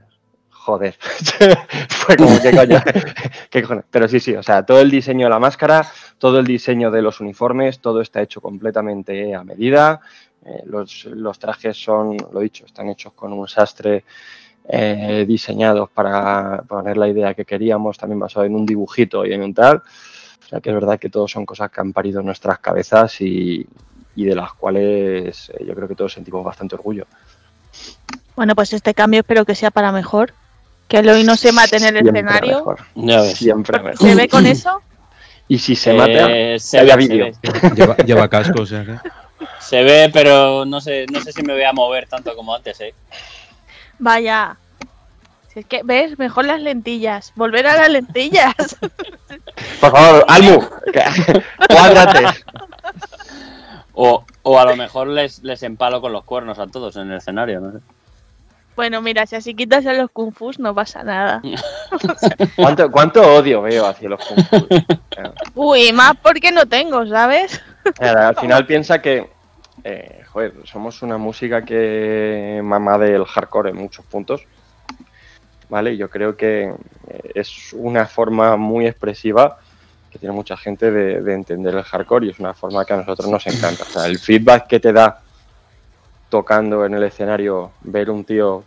joder, 0.51 0.97
fue 1.89 2.16
como 2.16 2.41
que 2.41 2.55
coño, 2.55 2.81
¿Qué? 3.51 3.64
Pero 3.91 4.09
sí, 4.09 4.20
sí, 4.20 4.35
o 4.35 4.43
sea, 4.43 4.64
todo 4.64 4.81
el 4.81 4.91
diseño 4.91 5.27
de 5.27 5.31
la 5.31 5.39
máscara, 5.39 5.87
todo 6.18 6.39
el 6.39 6.47
diseño 6.47 6.91
de 6.91 7.03
los 7.03 7.20
uniformes, 7.20 7.81
todo 7.81 8.01
está 8.01 8.23
hecho 8.23 8.41
completamente 8.41 9.35
a 9.35 9.45
medida. 9.45 10.01
Eh, 10.45 10.62
los, 10.64 11.05
los 11.05 11.39
trajes 11.39 11.77
son, 11.77 12.16
lo 12.33 12.41
dicho, 12.41 12.64
están 12.64 12.89
hechos 12.89 13.12
con 13.12 13.33
un 13.33 13.47
sastre 13.47 14.05
eh, 14.69 15.25
diseñados 15.27 15.91
para 15.91 16.63
poner 16.69 16.97
la 16.97 17.09
idea 17.09 17.35
que 17.35 17.45
queríamos, 17.45 17.99
también 17.99 18.21
basado 18.21 18.47
en 18.47 18.55
un 18.55 18.65
dibujito 18.67 19.25
y 19.27 19.33
en 19.33 19.43
un 19.43 19.55
tal. 19.55 19.77
O 19.79 20.49
sea, 20.49 20.61
que 20.61 20.69
es 20.71 20.75
verdad 20.75 20.99
que 20.99 21.09
todo 21.11 21.27
son 21.29 21.47
cosas 21.47 21.71
que 21.71 21.81
han 21.81 21.93
parido 21.93 22.21
en 22.21 22.27
nuestras 22.27 22.59
cabezas 22.59 23.21
y, 23.21 23.67
y 24.17 24.25
de 24.25 24.35
las 24.35 24.53
cuales 24.55 25.51
eh, 25.51 25.65
yo 25.67 25.75
creo 25.75 25.89
que 25.89 25.95
todos 25.95 26.13
sentimos 26.13 26.45
bastante 26.45 26.75
orgullo. 26.75 27.07
Bueno, 28.37 28.55
pues 28.55 28.73
este 28.73 28.95
cambio 28.95 29.21
espero 29.21 29.45
que 29.45 29.55
sea 29.55 29.71
para 29.71 29.93
mejor. 29.93 30.33
Que 30.89 30.99
el 30.99 31.09
hoy 31.09 31.25
no 31.25 31.37
se 31.37 31.53
mate 31.53 31.77
en 31.77 31.85
el 31.85 31.91
Siempre 32.03 32.21
escenario. 32.21 32.57
mejor, 32.59 32.81
Ya 32.95 33.21
ves. 33.23 33.37
siempre 33.39 33.79
mejor. 33.81 34.09
¿Se 34.09 34.15
ve 34.15 34.29
con 34.29 34.47
eso? 34.47 34.81
Y 35.49 35.59
si 35.59 35.75
se 35.77 35.93
mata, 35.93 36.31
Eh, 36.31 36.59
se, 36.59 36.83
ve, 36.83 36.91
se, 36.93 36.97
vídeo. 36.97 37.27
ve. 37.27 37.71
Lleva, 37.77 37.97
lleva 37.99 38.29
casco, 38.29 38.63
o 38.63 38.67
sea 38.67 38.85
que. 38.85 38.97
Se 39.61 39.83
ve, 39.83 40.09
pero 40.11 40.65
no 40.65 40.81
sé, 40.81 41.05
no 41.13 41.21
sé 41.21 41.33
si 41.33 41.43
me 41.43 41.53
voy 41.53 41.65
a 41.65 41.73
mover 41.75 42.07
tanto 42.09 42.35
como 42.37 42.55
antes, 42.55 42.81
¿eh? 42.81 42.95
Vaya. 44.03 44.57
Si 45.53 45.61
es 45.61 45.66
que, 45.66 45.82
¿ves? 45.84 46.18
Mejor 46.18 46.44
las 46.44 46.61
lentillas. 46.61 47.32
Volver 47.36 47.64
a 47.68 47.76
las 47.76 47.88
lentillas. 47.88 48.53
Por 49.80 49.92
favor, 49.92 50.24
Almu, 50.26 50.61
cuádrate. 51.68 52.26
O, 53.92 54.24
o 54.42 54.59
a 54.59 54.64
lo 54.64 54.74
mejor 54.74 55.07
les, 55.07 55.40
les 55.44 55.62
empalo 55.62 56.00
con 56.00 56.12
los 56.12 56.24
cuernos 56.24 56.59
a 56.59 56.66
todos 56.66 56.96
en 56.96 57.12
el 57.12 57.18
escenario, 57.18 57.61
no 57.61 57.72
sé. 57.72 57.78
bueno, 58.74 59.00
mira, 59.03 59.24
si 59.26 59.36
así 59.36 59.55
quitas 59.55 59.86
a 59.86 59.92
los 59.92 60.11
kung 60.11 60.32
fu 60.32 60.50
no 60.59 60.74
pasa 60.74 61.05
nada. 61.05 61.40
¿Cuánto, 62.57 62.90
cuánto 62.90 63.22
odio 63.22 63.62
veo 63.62 63.86
hacia 63.86 64.09
los 64.09 64.20
Kung 64.26 64.44
Fu? 64.46 64.66
Uy, 65.55 65.92
más 65.92 66.14
porque 66.20 66.50
no 66.50 66.66
tengo, 66.66 67.07
¿sabes? 67.07 67.61
Al 68.00 68.34
final 68.34 68.66
piensa 68.66 69.00
que, 69.00 69.30
eh, 69.84 70.22
joder, 70.33 70.55
somos 70.64 71.03
una 71.03 71.18
música 71.18 71.62
que 71.62 72.61
mama 72.64 72.99
del 72.99 73.24
hardcore 73.24 73.70
en 73.70 73.76
muchos 73.76 74.05
puntos. 74.07 74.43
¿Vale? 75.68 75.97
Yo 75.97 76.11
creo 76.11 76.37
que 76.37 76.64
eh, 77.09 77.30
es 77.35 77.72
una 77.72 78.07
forma 78.07 78.57
muy 78.57 78.87
expresiva 78.87 79.59
que 80.11 80.18
tiene 80.18 80.35
mucha 80.35 80.57
gente 80.57 80.91
de, 80.91 81.22
de 81.22 81.35
entender 81.35 81.74
el 81.74 81.83
hardcore 81.83 82.26
y 82.26 82.30
es 82.30 82.39
una 82.39 82.53
forma 82.53 82.85
que 82.85 82.93
a 82.93 82.99
nosotros 82.99 83.30
nos 83.30 83.47
encanta. 83.47 83.85
O 83.85 83.87
sea, 83.87 84.07
el 84.07 84.18
feedback 84.18 84.66
que 84.66 84.80
te 84.80 84.93
da 84.93 85.22
tocando 86.28 86.85
en 86.85 86.95
el 86.95 87.03
escenario 87.05 87.72
ver 87.83 88.11
un 88.11 88.24
tío 88.24 88.64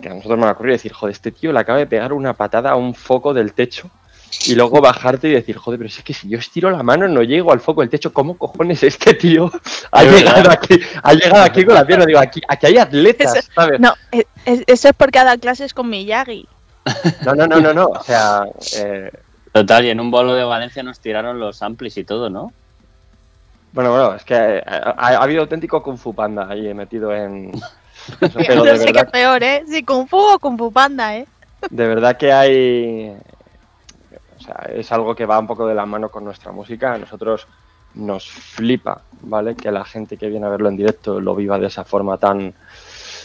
que 0.00 0.08
a 0.08 0.14
nosotros 0.14 0.38
nos 0.38 0.48
ha 0.48 0.52
ocurrido 0.52 0.74
decir, 0.74 0.92
joder, 0.92 1.12
este 1.12 1.30
tío 1.30 1.52
le 1.52 1.60
acaba 1.60 1.78
de 1.78 1.86
pegar 1.86 2.12
una 2.12 2.34
patada 2.34 2.70
a 2.70 2.76
un 2.76 2.94
foco 2.94 3.32
del 3.32 3.52
techo 3.52 3.90
y 4.46 4.54
luego 4.54 4.80
bajarte 4.80 5.28
y 5.28 5.32
decir, 5.32 5.56
joder, 5.56 5.78
pero 5.78 5.88
es 5.88 6.02
que 6.02 6.12
si 6.14 6.28
yo 6.28 6.38
estiro 6.38 6.70
la 6.70 6.82
mano 6.82 7.08
no 7.08 7.22
llego 7.22 7.52
al 7.52 7.60
foco 7.60 7.80
del 7.80 7.90
techo, 7.90 8.12
¿cómo 8.12 8.36
cojones 8.36 8.82
este 8.82 9.14
tío 9.14 9.50
ha 9.90 10.02
Es 10.02 10.10
verdad. 10.12 10.36
llegado 10.36 10.50
aquí, 10.50 10.80
ha 11.02 11.12
llegado 11.14 11.42
aquí 11.44 11.64
con 11.64 11.74
la 11.74 11.86
pierna? 11.86 12.06
Digo, 12.06 12.18
aquí, 12.18 12.40
aquí 12.48 12.66
hay 12.66 12.78
atletas, 12.78 13.34
Eso- 13.36 13.50
¿sabes? 13.54 13.80
No, 13.80 13.94
es- 14.12 14.26
eso 14.66 14.88
es 14.88 14.94
porque 14.96 15.18
ha 15.18 15.24
dado 15.24 15.38
clases 15.40 15.72
con 15.74 15.88
Miyagi. 15.88 16.46
No, 17.24 17.34
no, 17.34 17.46
no, 17.46 17.60
no, 17.60 17.72
no. 17.72 17.86
O 17.86 18.02
sea, 18.02 18.44
eh, 18.78 19.10
Total, 19.52 19.84
y 19.84 19.90
en 19.90 20.00
un 20.00 20.10
bolo 20.10 20.34
de 20.34 20.42
Valencia 20.44 20.82
nos 20.82 20.98
tiraron 20.98 21.38
los 21.38 21.62
amplis 21.62 21.96
y 21.96 22.04
todo, 22.04 22.28
¿no? 22.28 22.52
bueno, 23.72 23.90
bueno, 23.90 24.14
es 24.14 24.24
que 24.24 24.34
eh, 24.34 24.62
ha, 24.66 24.94
ha 24.96 25.22
habido 25.22 25.42
auténtico 25.42 25.82
Kung 25.82 25.96
Fu 25.98 26.14
Panda 26.14 26.46
ahí 26.48 26.72
metido 26.74 27.12
en... 27.14 27.50
eso, 28.20 28.38
pero 28.46 28.56
no 28.56 28.64
de 28.64 28.76
sé 28.78 28.84
qué 28.86 28.92
verdad, 28.92 29.04
es 29.06 29.10
peor, 29.10 29.42
¿eh? 29.42 29.64
Si 29.68 29.82
Kung 29.84 30.06
Fu 30.08 30.16
o 30.18 30.38
Kung 30.38 30.56
Fu 30.58 30.70
Panda, 30.72 31.16
¿eh? 31.16 31.26
de 31.70 31.86
verdad 31.88 32.16
que 32.16 32.32
hay... 32.32 33.16
Sea, 34.44 34.66
es 34.74 34.90
algo 34.92 35.14
que 35.14 35.26
va 35.26 35.38
un 35.38 35.46
poco 35.46 35.66
de 35.66 35.74
la 35.74 35.86
mano 35.86 36.08
con 36.10 36.24
nuestra 36.24 36.52
música. 36.52 36.94
A 36.94 36.98
nosotros 36.98 37.46
nos 37.94 38.28
flipa, 38.30 39.02
¿vale? 39.22 39.54
Que 39.54 39.70
la 39.70 39.84
gente 39.84 40.16
que 40.16 40.28
viene 40.28 40.46
a 40.46 40.50
verlo 40.50 40.68
en 40.68 40.76
directo 40.76 41.20
lo 41.20 41.34
viva 41.34 41.58
de 41.58 41.66
esa 41.68 41.84
forma 41.84 42.18
tan, 42.18 42.54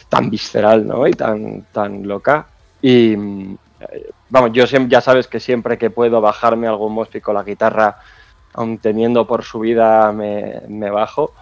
tan 0.09 0.29
visceral, 0.29 0.85
¿no? 0.87 1.07
Y 1.07 1.11
tan, 1.13 1.65
tan 1.71 2.07
loca. 2.07 2.47
Y 2.81 3.13
eh, 3.13 4.09
vamos, 4.29 4.51
yo 4.53 4.65
ya 4.65 5.01
sabes 5.01 5.27
que 5.27 5.39
siempre 5.39 5.77
que 5.77 5.89
puedo 5.89 6.21
bajarme 6.21 6.67
algún 6.67 6.93
mospi 6.93 7.21
con 7.21 7.35
la 7.35 7.43
guitarra, 7.43 7.97
aun 8.53 8.77
teniendo 8.77 9.25
por 9.27 9.43
su 9.43 9.59
vida, 9.59 10.11
me, 10.11 10.61
bajo. 10.91 11.33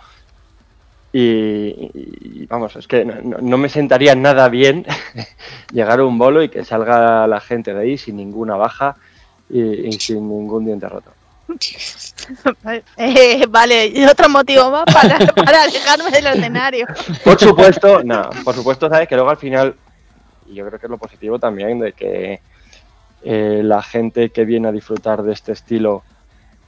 Y, 1.13 2.45
vamos, 2.47 2.75
es 2.75 2.88
que 2.88 3.05
no- 3.05 3.38
no 3.39 3.57
me 3.57 3.69
sentaría 3.69 4.13
nada 4.15 4.49
bien 4.49 4.86
llegar 5.71 5.99
a 5.99 6.05
un 6.05 6.17
bolo 6.17 6.43
y 6.43 6.49
que 6.49 6.65
salga 6.65 7.25
la 7.28 7.39
gente 7.39 7.73
de 7.73 7.80
ahí 7.82 7.97
sin 7.97 8.17
ninguna 8.17 8.55
baja 8.55 8.97
y, 9.49 9.87
y 9.87 9.91
sin 9.93 10.27
ningún 10.27 10.65
diente 10.65 10.87
roto. 10.87 11.11
Eh, 12.97 13.45
vale, 13.47 13.87
y 13.87 14.03
otro 14.03 14.27
motivo 14.29 14.69
más 14.69 14.85
para, 14.85 15.17
para 15.35 15.63
alejarme 15.63 16.11
del 16.11 16.27
escenario. 16.27 16.85
Por 17.23 17.39
supuesto, 17.39 18.03
no, 18.03 18.29
por 18.43 18.53
supuesto, 18.53 18.89
sabes 18.89 19.07
que 19.07 19.15
luego 19.15 19.29
al 19.29 19.37
final, 19.37 19.75
y 20.47 20.55
yo 20.55 20.65
creo 20.67 20.79
que 20.79 20.87
es 20.87 20.89
lo 20.89 20.97
positivo 20.97 21.39
también 21.39 21.79
de 21.79 21.93
que 21.93 22.41
eh, 23.23 23.61
la 23.63 23.81
gente 23.81 24.29
que 24.29 24.45
viene 24.45 24.67
a 24.67 24.71
disfrutar 24.71 25.23
de 25.23 25.33
este 25.33 25.53
estilo, 25.53 26.03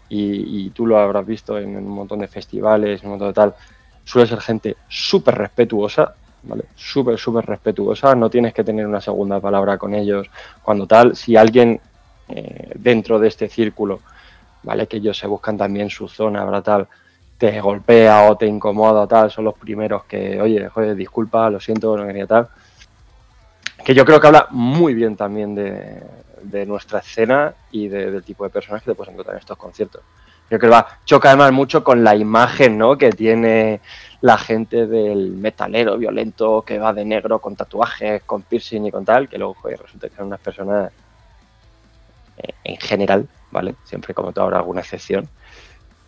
y, 0.07 0.65
y 0.65 0.69
tú 0.69 0.88
lo 0.88 0.97
habrás 0.97 1.25
visto 1.25 1.57
en, 1.57 1.75
un 1.75 1.89
montón 1.89 2.19
de 2.19 2.27
festivales, 2.27 3.01
en 3.01 3.07
un 3.07 3.11
montón 3.11 3.27
de 3.30 3.34
tal, 3.34 3.55
suele 4.05 4.27
ser 4.27 4.41
gente 4.41 4.77
súper 4.88 5.36
respetuosa, 5.36 6.15
¿vale? 6.43 6.63
Súper, 6.75 7.17
súper 7.17 7.45
respetuosa, 7.45 8.15
no 8.15 8.30
tienes 8.30 8.53
que 8.53 8.63
tener 8.63 8.88
una 8.88 9.01
segunda 9.01 9.39
palabra 9.39 9.77
con 9.77 9.93
ellos 9.93 10.27
cuando 10.63 10.88
tal, 10.88 11.15
si 11.15 11.36
alguien 11.36 11.82
eh, 12.30 12.71
dentro 12.75 13.19
de 13.19 13.27
este 13.27 13.49
círculo, 13.49 14.01
¿vale? 14.63 14.88
Que 14.88 14.97
ellos 14.97 15.17
se 15.17 15.27
buscan 15.27 15.57
también 15.57 15.89
su 15.89 16.07
zona, 16.07 16.45
¿verdad? 16.45 16.63
Tal, 16.63 16.88
te 17.39 17.61
golpea 17.61 18.30
o 18.30 18.36
te 18.36 18.45
incomoda 18.45 19.07
tal, 19.07 19.32
son 19.32 19.45
los 19.45 19.57
primeros 19.57 20.03
que, 20.03 20.41
oye, 20.41 20.67
joder, 20.67 20.95
disculpa, 20.95 21.49
lo 21.49 21.59
siento, 21.59 21.95
no 21.97 22.05
quería 22.05 22.27
tal. 22.27 22.49
Que 23.84 23.93
yo 23.93 24.03
creo 24.03 24.19
que 24.19 24.27
habla 24.27 24.47
muy 24.51 24.93
bien 24.93 25.15
también 25.15 25.55
de, 25.55 26.65
nuestra 26.65 26.99
escena 26.99 27.53
y 27.71 27.88
de- 27.88 28.11
del 28.11 28.23
tipo 28.23 28.43
de 28.43 28.49
personas 28.49 28.84
que 28.84 28.91
te 28.91 28.95
puedes 28.95 29.13
encontrar 29.13 29.36
en 29.36 29.39
estos 29.39 29.57
conciertos. 29.57 30.01
Yo 30.49 30.59
creo 30.59 30.71
que 30.71 30.84
choca 31.05 31.30
además 31.30 31.53
mucho 31.53 31.84
con 31.84 32.03
la 32.03 32.15
imagen 32.15 32.77
¿no? 32.77 32.97
que 32.97 33.11
tiene 33.11 33.82
la 34.21 34.38
gente 34.38 34.88
del 34.88 35.32
metalero 35.32 35.97
violento 35.97 36.63
que 36.63 36.80
va 36.80 36.91
de 36.91 37.05
negro 37.05 37.39
con 37.39 37.55
tatuajes, 37.55 38.23
con 38.23 38.41
piercing 38.41 38.88
y 38.88 38.91
con 38.91 39.05
tal, 39.05 39.30
que 39.30 39.38
luego 39.38 39.53
joder, 39.53 39.80
resulta 39.82 40.09
que 40.09 40.15
son 40.15 40.27
unas 40.27 40.39
personas 40.39 40.91
en 42.64 42.78
general, 42.78 43.28
¿vale? 43.52 43.76
Siempre 43.84 44.14
como 44.14 44.32
todo 44.32 44.46
habrá 44.46 44.58
alguna 44.58 44.82
excepción. 44.82 45.28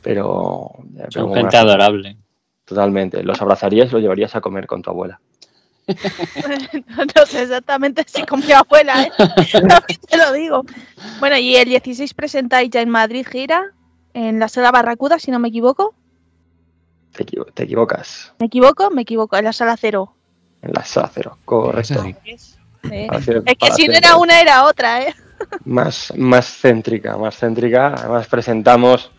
Pero, 0.02 0.72
pero 0.96 1.12
Son 1.12 1.24
como 1.24 1.36
gente 1.36 1.56
una- 1.58 1.62
adorable. 1.70 2.18
Totalmente. 2.66 3.24
Los 3.24 3.42
abrazarías 3.42 3.90
y 3.90 3.92
los 3.92 4.02
llevarías 4.02 4.36
a 4.36 4.42
comer 4.42 4.66
con 4.68 4.82
tu 4.82 4.90
abuela. 4.90 5.20
no 7.16 7.26
sé 7.26 7.44
exactamente 7.44 8.04
si 8.08 8.24
con 8.24 8.40
mi 8.40 8.52
abuela, 8.52 9.04
¿eh? 9.04 9.12
También 9.52 10.00
te 10.08 10.18
lo 10.18 10.32
digo. 10.32 10.64
Bueno, 11.20 11.38
y 11.38 11.56
el 11.56 11.66
16 11.66 12.14
presentáis 12.14 12.70
ya 12.70 12.82
en 12.82 12.90
Madrid 12.90 13.26
gira, 13.30 13.72
en 14.14 14.40
la 14.40 14.48
sala 14.48 14.72
Barracuda, 14.72 15.20
si 15.20 15.32
no 15.32 15.40
me 15.40 15.50
equivoco. 15.50 15.94
Te, 17.14 17.24
equivo- 17.26 17.52
te 17.54 17.64
equivocas. 17.64 18.34
¿Me 18.40 18.46
equivoco? 18.46 18.90
Me 18.90 19.02
equivoco, 19.02 19.38
en 19.38 19.46
la 19.46 19.54
sala 19.54 19.76
cero. 19.78 20.16
En 20.62 20.72
la 20.74 20.86
sala 20.86 21.10
cero, 21.14 21.38
correcto. 21.44 22.02
Sí. 22.04 22.16
Eh, 22.92 23.08
Es 23.46 23.58
que 23.58 23.72
si 23.74 23.88
no 23.88 23.94
era 23.94 24.16
una, 24.16 24.40
era 24.40 24.66
otra, 24.66 25.04
¿eh? 25.04 25.14
Más, 25.66 26.14
más 26.18 26.46
céntrica, 26.62 27.18
más 27.18 27.38
céntrica. 27.38 27.94
Además 27.96 28.28
presentamos 28.28 29.12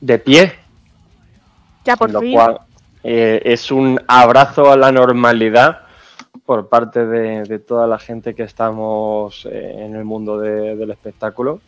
de 0.00 0.18
pie, 0.18 0.52
Ya 1.84 1.96
por 1.96 2.10
lo 2.10 2.20
fin. 2.20 2.32
cual 2.34 2.60
eh, 3.02 3.40
es 3.44 3.70
un 3.70 4.00
abrazo 4.06 4.70
a 4.70 4.76
la 4.76 4.92
normalidad 4.92 5.80
por 6.44 6.68
parte 6.68 7.04
de, 7.06 7.42
de 7.44 7.58
toda 7.58 7.86
la 7.86 7.98
gente 7.98 8.34
que 8.34 8.42
estamos 8.44 9.46
eh, 9.50 9.84
en 9.86 9.94
el 9.96 10.04
mundo 10.04 10.38
de- 10.38 10.76
del 10.76 10.90
espectáculo. 10.90 11.60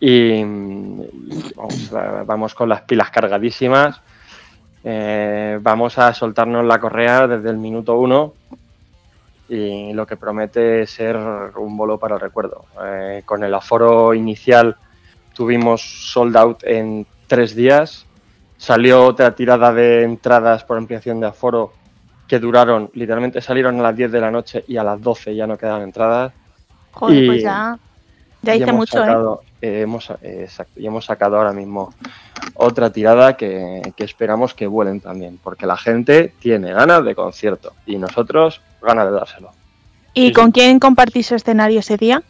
Y, 0.00 0.10
y 0.40 1.52
vamos, 1.56 1.90
vamos 2.26 2.54
con 2.54 2.68
las 2.68 2.82
pilas 2.82 3.10
cargadísimas. 3.10 4.00
Eh, 4.84 5.58
vamos 5.62 5.98
a 5.98 6.12
soltarnos 6.14 6.64
la 6.64 6.78
correa 6.78 7.26
desde 7.26 7.50
el 7.50 7.56
minuto 7.56 7.98
uno 7.98 8.34
y 9.48 9.92
lo 9.92 10.06
que 10.06 10.16
promete 10.16 10.86
ser 10.86 11.16
un 11.16 11.76
bolo 11.76 11.98
para 11.98 12.16
el 12.16 12.20
recuerdo. 12.20 12.64
Eh, 12.84 13.22
con 13.24 13.44
el 13.44 13.54
aforo 13.54 14.14
inicial 14.14 14.76
tuvimos 15.34 15.82
sold 16.12 16.36
out 16.36 16.64
en 16.64 17.06
tres 17.26 17.54
días. 17.54 18.06
Salió 18.58 19.04
otra 19.04 19.34
tirada 19.34 19.72
de 19.72 20.02
entradas 20.02 20.64
por 20.64 20.78
ampliación 20.78 21.20
de 21.20 21.26
aforo 21.26 21.72
que 22.26 22.38
duraron, 22.40 22.90
literalmente 22.94 23.40
salieron 23.40 23.78
a 23.78 23.82
las 23.84 23.96
10 23.96 24.10
de 24.10 24.20
la 24.20 24.30
noche 24.30 24.64
y 24.66 24.76
a 24.78 24.82
las 24.84 25.00
12 25.00 25.36
ya 25.36 25.46
no 25.46 25.56
quedaban 25.56 25.82
entradas. 25.82 26.32
Joder, 26.92 27.22
y- 27.22 27.26
pues 27.26 27.42
ya. 27.42 27.78
Ya 28.42 28.54
hice 28.54 28.72
mucho, 28.72 28.98
¿eh? 28.98 29.00
sacado, 29.00 29.42
eh, 29.60 29.80
hemos, 29.80 30.08
eh, 30.22 30.42
exacto, 30.42 30.78
y 30.78 30.86
hemos 30.86 31.04
sacado 31.04 31.36
ahora 31.36 31.52
mismo 31.52 31.92
otra 32.54 32.90
tirada 32.90 33.36
que, 33.36 33.82
que 33.96 34.04
esperamos 34.04 34.54
que 34.54 34.68
vuelen 34.68 35.00
también, 35.00 35.40
porque 35.42 35.66
la 35.66 35.76
gente 35.76 36.32
tiene 36.38 36.72
ganas 36.72 37.04
de 37.04 37.14
concierto 37.16 37.72
y 37.86 37.96
nosotros 37.96 38.60
ganas 38.82 39.06
de 39.06 39.12
dárselo. 39.12 39.50
¿Y 40.14 40.28
Sí, 40.28 40.32
con 40.32 40.46
sí. 40.46 40.52
quién 40.52 40.78
compartís 40.78 41.30
escenario 41.32 41.80
ese 41.80 41.96
día? 41.96 42.22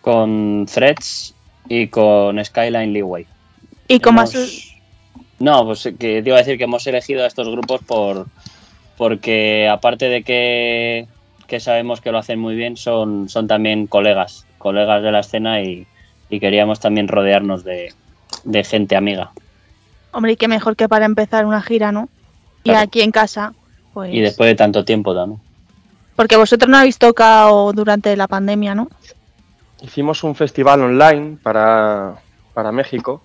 Con 0.00 0.66
Threads 0.66 1.34
y 1.68 1.88
con 1.88 2.42
Skyline 2.44 2.92
Leeway. 2.92 3.26
¿Y 3.88 4.00
cómo 4.00 4.20
Hemos- 4.20 4.34
has- 4.34 4.66
No, 5.38 5.64
pues 5.64 5.82
que 5.98 6.22
te 6.22 6.28
iba 6.28 6.36
a 6.36 6.40
decir 6.40 6.58
que 6.58 6.64
hemos 6.64 6.86
elegido 6.86 7.24
a 7.24 7.26
estos 7.26 7.48
grupos 7.48 7.80
por 7.86 8.26
porque 8.98 9.66
aparte 9.68 10.10
de 10.10 10.22
que, 10.22 11.06
que 11.46 11.58
sabemos 11.60 12.02
que 12.02 12.12
lo 12.12 12.18
hacen 12.18 12.38
muy 12.38 12.54
bien, 12.54 12.76
son, 12.76 13.30
son 13.30 13.46
también 13.48 13.86
colegas, 13.86 14.44
colegas 14.58 15.02
de 15.02 15.10
la 15.10 15.20
escena 15.20 15.62
y, 15.62 15.86
y 16.28 16.38
queríamos 16.40 16.80
también 16.80 17.08
rodearnos 17.08 17.64
de, 17.64 17.94
de 18.44 18.64
gente 18.64 18.96
amiga. 18.96 19.30
Hombre, 20.12 20.32
y 20.32 20.36
qué 20.36 20.48
mejor 20.48 20.76
que 20.76 20.86
para 20.88 21.06
empezar 21.06 21.46
una 21.46 21.62
gira, 21.62 21.92
¿no? 21.92 22.10
Y 22.62 22.72
aquí 22.72 23.00
en 23.00 23.10
casa, 23.10 23.54
pues... 23.94 24.12
Y 24.14 24.20
después 24.20 24.48
de 24.48 24.54
tanto 24.54 24.84
tiempo 24.84 25.14
también. 25.14 25.40
Porque 26.16 26.36
vosotros 26.36 26.68
no 26.68 26.76
habéis 26.78 26.98
tocado 26.98 27.72
durante 27.72 28.14
la 28.16 28.28
pandemia, 28.28 28.74
¿no? 28.74 28.88
Hicimos 29.82 30.22
un 30.24 30.34
festival 30.34 30.82
online 30.82 31.38
para, 31.42 32.16
para 32.52 32.70
México, 32.72 33.22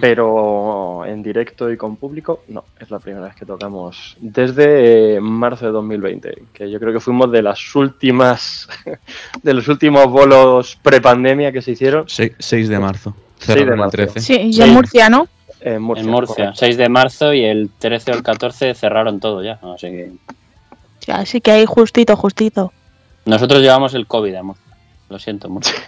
pero 0.00 1.04
en 1.06 1.22
directo 1.22 1.70
y 1.70 1.76
con 1.76 1.96
público 1.96 2.42
no, 2.48 2.64
es 2.78 2.90
la 2.90 2.98
primera 2.98 3.26
vez 3.26 3.34
que 3.34 3.46
tocamos 3.46 4.16
desde 4.20 5.16
eh, 5.16 5.20
marzo 5.20 5.66
de 5.66 5.72
2020, 5.72 6.42
que 6.52 6.70
yo 6.70 6.78
creo 6.78 6.92
que 6.92 7.00
fuimos 7.00 7.30
de 7.32 7.42
las 7.42 7.74
últimas, 7.74 8.68
de 9.42 9.54
los 9.54 9.68
últimos 9.68 10.06
bolos 10.10 10.78
prepandemia 10.82 11.50
que 11.52 11.62
se 11.62 11.72
hicieron 11.72 12.08
Se- 12.08 12.34
6 12.38 12.68
de 12.68 12.78
marzo. 12.78 13.14
6 13.38 13.66
de 13.66 13.76
marzo. 13.76 13.90
13. 13.92 14.20
Sí, 14.20 14.34
y 14.34 14.52
Sí. 14.52 14.62
en 14.62 14.72
Murcia, 14.74 15.08
¿no? 15.08 15.28
En 15.60 15.82
Murcia. 15.82 16.04
en 16.04 16.10
Murcia, 16.10 16.34
correcto. 16.36 16.58
6 16.58 16.76
de 16.76 16.88
marzo 16.88 17.32
y 17.32 17.44
el 17.44 17.70
13 17.78 18.10
o 18.12 18.14
el 18.14 18.22
14 18.22 18.74
cerraron 18.74 19.20
todo 19.20 19.42
ya. 19.42 19.58
Así 19.74 19.88
que 19.88 20.12
Sí, 21.00 21.12
así 21.12 21.40
que 21.40 21.50
ahí 21.52 21.66
justito, 21.66 22.16
justito. 22.16 22.72
nosotros 23.24 23.60
llevamos 23.62 23.94
el 23.94 24.06
COVID 24.06 24.34
a 24.34 24.42
Murcia. 24.42 24.64
Lo 25.08 25.18
siento 25.20 25.48
mucho. 25.48 25.70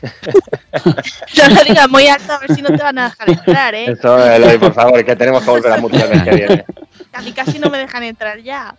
No 0.72 1.54
lo 1.54 1.64
digas 1.64 1.88
muy 1.90 2.06
alto 2.06 2.32
a 2.32 2.38
ver 2.38 2.54
si 2.54 2.62
no 2.62 2.68
te 2.68 2.76
van 2.82 2.98
a 2.98 3.04
dejar 3.08 3.30
entrar, 3.30 3.74
¿eh? 3.74 3.86
Eso, 3.90 4.24
Eloy, 4.32 4.58
por 4.58 4.72
favor, 4.74 5.04
que 5.04 5.16
tenemos 5.16 5.42
que 5.42 5.50
volver 5.50 5.72
a 5.72 5.78
Murcia 5.78 6.04
el 6.04 6.10
mes 6.10 6.22
que 6.22 6.30
viene. 6.36 6.64
A 7.12 7.22
mí 7.22 7.32
casi 7.32 7.58
no 7.58 7.68
me 7.70 7.78
dejan 7.78 8.02
entrar 8.04 8.38
ya. 8.40 8.74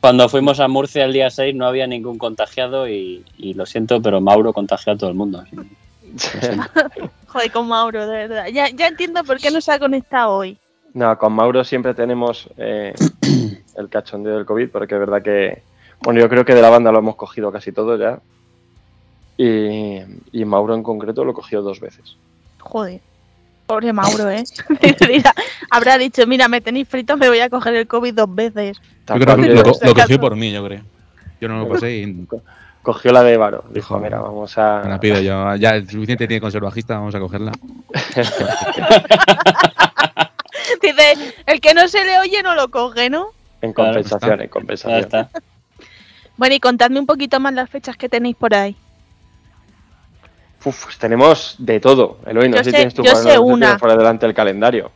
Cuando 0.00 0.28
fuimos 0.28 0.58
a 0.58 0.66
Murcia 0.68 1.04
el 1.04 1.12
día 1.12 1.30
6 1.30 1.54
no 1.54 1.66
había 1.66 1.86
ningún 1.86 2.16
contagiado 2.18 2.88
y, 2.88 3.24
y 3.36 3.54
lo 3.54 3.66
siento, 3.66 4.00
pero 4.02 4.20
Mauro 4.20 4.52
contagió 4.52 4.94
a 4.94 4.96
todo 4.96 5.10
el 5.10 5.16
mundo. 5.16 5.44
así. 5.44 5.56
Joder, 7.32 7.52
con 7.52 7.68
Mauro, 7.68 8.06
de 8.06 8.26
verdad. 8.26 8.46
Ya, 8.48 8.68
ya 8.68 8.88
entiendo 8.88 9.22
por 9.22 9.38
qué 9.38 9.50
no 9.50 9.60
se 9.60 9.72
ha 9.72 9.78
conectado 9.78 10.32
hoy. 10.32 10.58
No, 10.94 11.16
con 11.16 11.32
Mauro 11.32 11.62
siempre 11.62 11.94
tenemos 11.94 12.48
eh, 12.56 12.92
el 13.76 13.88
cachondeo 13.88 14.36
del 14.36 14.46
COVID, 14.46 14.70
porque 14.70 14.94
es 14.94 15.00
verdad 15.00 15.22
que, 15.22 15.62
bueno, 16.00 16.20
yo 16.20 16.28
creo 16.28 16.44
que 16.44 16.54
de 16.54 16.62
la 16.62 16.70
banda 16.70 16.90
lo 16.90 16.98
hemos 16.98 17.14
cogido 17.14 17.52
casi 17.52 17.70
todo 17.70 17.96
ya. 17.96 18.18
Y, 19.36 20.00
y 20.32 20.44
Mauro 20.44 20.74
en 20.74 20.82
concreto 20.82 21.24
lo 21.24 21.32
cogió 21.32 21.62
dos 21.62 21.78
veces. 21.78 22.16
Joder. 22.58 23.00
Pobre 23.66 23.92
Mauro, 23.92 24.28
¿eh? 24.28 24.42
Mira, 25.08 25.32
Habrá 25.70 25.96
dicho, 25.98 26.26
mira, 26.26 26.48
me 26.48 26.60
tenéis 26.60 26.88
frito, 26.88 27.16
me 27.16 27.28
voy 27.28 27.38
a 27.38 27.48
coger 27.48 27.76
el 27.76 27.86
COVID 27.86 28.12
dos 28.12 28.34
veces. 28.34 28.80
Yo 29.06 29.14
creo 29.14 29.36
que 29.36 29.48
lo, 29.48 29.62
lo 29.62 29.94
cogió 29.94 30.20
por 30.20 30.34
mí, 30.34 30.52
yo 30.52 30.64
creo. 30.64 30.82
Yo 31.40 31.48
no 31.48 31.60
lo 31.60 31.68
pasé 31.68 31.98
y 31.98 32.26
cogió 32.82 33.12
la 33.12 33.22
de 33.22 33.36
Varo. 33.36 33.64
Dijo, 33.70 33.98
mira, 33.98 34.20
vamos 34.20 34.56
a... 34.58 34.80
me 34.84 34.90
la 34.90 35.00
pido 35.00 35.20
yo. 35.20 35.54
Ya 35.56 35.70
el 35.70 35.88
suficiente 35.88 36.26
tiene 36.26 36.40
con 36.40 36.50
ser 36.52 36.62
bajista, 36.62 36.94
vamos 36.94 37.14
a 37.14 37.20
cogerla. 37.20 37.52
Dice, 40.82 41.34
el 41.46 41.60
que 41.60 41.74
no 41.74 41.88
se 41.88 42.04
le 42.04 42.18
oye 42.20 42.42
no 42.42 42.54
lo 42.54 42.68
coge, 42.70 43.10
¿no? 43.10 43.28
En 43.60 43.72
compensación, 43.72 44.40
en 44.42 44.48
compensación. 44.48 45.00
está. 45.00 45.28
Bueno, 46.36 46.54
y 46.54 46.60
contadme 46.60 46.98
un 46.98 47.06
poquito 47.06 47.38
más 47.40 47.52
las 47.52 47.68
fechas 47.68 47.96
que 47.96 48.08
tenéis 48.08 48.36
por 48.36 48.54
ahí. 48.54 48.74
Uf, 50.64 50.84
pues 50.84 50.98
tenemos 50.98 51.54
de 51.58 51.80
todo. 51.80 52.18
Eloy, 52.26 52.48
no 52.48 52.56
Yo 52.58 52.64
sé 52.64 52.70
si 52.70 52.76
tienes 52.76 52.94
tu 52.94 53.02
yo 53.02 53.12
por- 53.12 53.22
sé 53.22 53.38
una. 53.38 53.76
por 53.78 53.96
delante 53.96 54.26
el 54.26 54.34
calendario. 54.34 54.90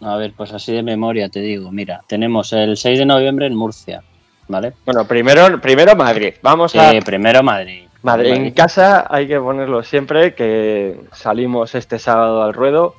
A 0.00 0.16
ver, 0.16 0.32
pues 0.36 0.52
así 0.52 0.72
de 0.72 0.82
memoria 0.82 1.28
te 1.30 1.40
digo. 1.40 1.70
Mira, 1.72 2.02
tenemos 2.06 2.52
el 2.52 2.76
6 2.76 2.98
de 2.98 3.06
noviembre 3.06 3.46
en 3.46 3.54
Murcia, 3.54 4.02
¿vale? 4.48 4.72
Bueno, 4.84 5.06
primero, 5.06 5.60
primero 5.60 5.94
Madrid. 5.96 6.34
Vamos 6.42 6.74
a 6.76 6.92
Eh, 6.94 7.02
primero 7.02 7.42
Madrid. 7.42 7.84
Madrid. 8.02 8.32
En 8.32 8.50
casa 8.52 9.06
hay 9.10 9.26
que 9.26 9.38
ponerlo 9.40 9.82
siempre 9.82 10.34
que 10.34 11.00
salimos 11.12 11.74
este 11.74 11.98
sábado 11.98 12.42
al 12.42 12.52
ruedo 12.54 12.94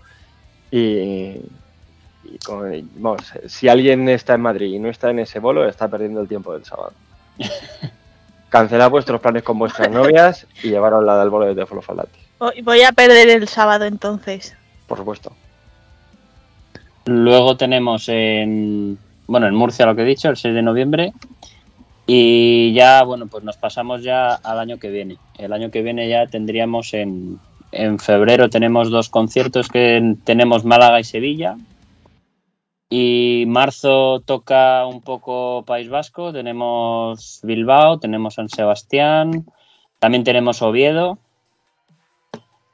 y, 0.70 0.80
y 0.80 2.38
con- 2.46 2.74
y, 2.74 2.86
vamos, 2.96 3.22
si 3.48 3.70
alguien 3.70 4.10
está 4.10 4.34
en 4.34 4.42
Madrid 4.42 4.74
y 4.74 4.80
no 4.80 4.90
está 4.90 5.10
en 5.10 5.20
ese 5.20 5.40
bolo, 5.40 5.68
está 5.68 5.88
perdiendo 5.88 6.20
el 6.22 6.28
tiempo 6.28 6.52
del 6.54 6.66
sábado. 6.66 6.92
Cancelad 8.50 8.90
vuestros 8.90 9.20
planes 9.22 9.44
con 9.44 9.60
vuestras 9.60 9.90
novias 9.90 10.48
y 10.64 10.70
llevaros 10.70 11.04
la 11.04 11.18
del 11.20 11.30
bolo 11.30 11.46
de 11.48 11.56
Teófilo 11.56 11.82
Falati, 11.82 12.20
Voy 12.40 12.62
voy 12.62 12.82
a 12.82 12.92
perder 12.92 13.30
el 13.30 13.48
sábado 13.48 13.86
entonces. 13.86 14.56
por 14.88 14.98
supuesto. 14.98 15.32
Luego 17.06 17.56
tenemos 17.58 18.08
en, 18.10 18.98
bueno, 19.28 19.48
en 19.48 19.56
Murcia 19.56 19.86
lo 19.86 19.96
que 19.96 20.02
he 20.02 20.06
dicho, 20.06 20.30
el 20.30 20.38
6 20.38 20.56
de 20.56 20.62
noviembre. 20.62 21.14
Y 22.06 22.74
ya, 22.74 23.04
bueno, 23.04 23.28
pues 23.28 23.44
nos 23.44 23.58
pasamos 23.58 24.02
ya 24.02 24.34
al 24.34 24.60
año 24.60 24.80
que 24.80 24.90
viene. 24.90 25.18
El 25.38 25.52
año 25.52 25.70
que 25.72 25.82
viene 25.82 26.08
ya 26.08 26.28
tendríamos 26.28 26.94
en, 26.94 27.40
en 27.72 28.00
febrero 28.00 28.50
tenemos 28.50 28.90
dos 28.90 29.10
conciertos 29.10 29.68
que 29.68 30.16
tenemos 30.24 30.64
Málaga 30.66 31.00
y 31.00 31.04
Sevilla. 31.04 31.58
Y 32.90 33.44
marzo 33.48 34.22
toca 34.22 34.86
un 34.86 35.02
poco 35.02 35.64
País 35.66 35.90
Vasco, 35.90 36.32
tenemos 36.32 37.42
Bilbao, 37.44 38.00
tenemos 38.00 38.36
San 38.36 38.48
Sebastián, 38.48 39.46
también 40.00 40.24
tenemos 40.24 40.62
Oviedo. 40.62 41.18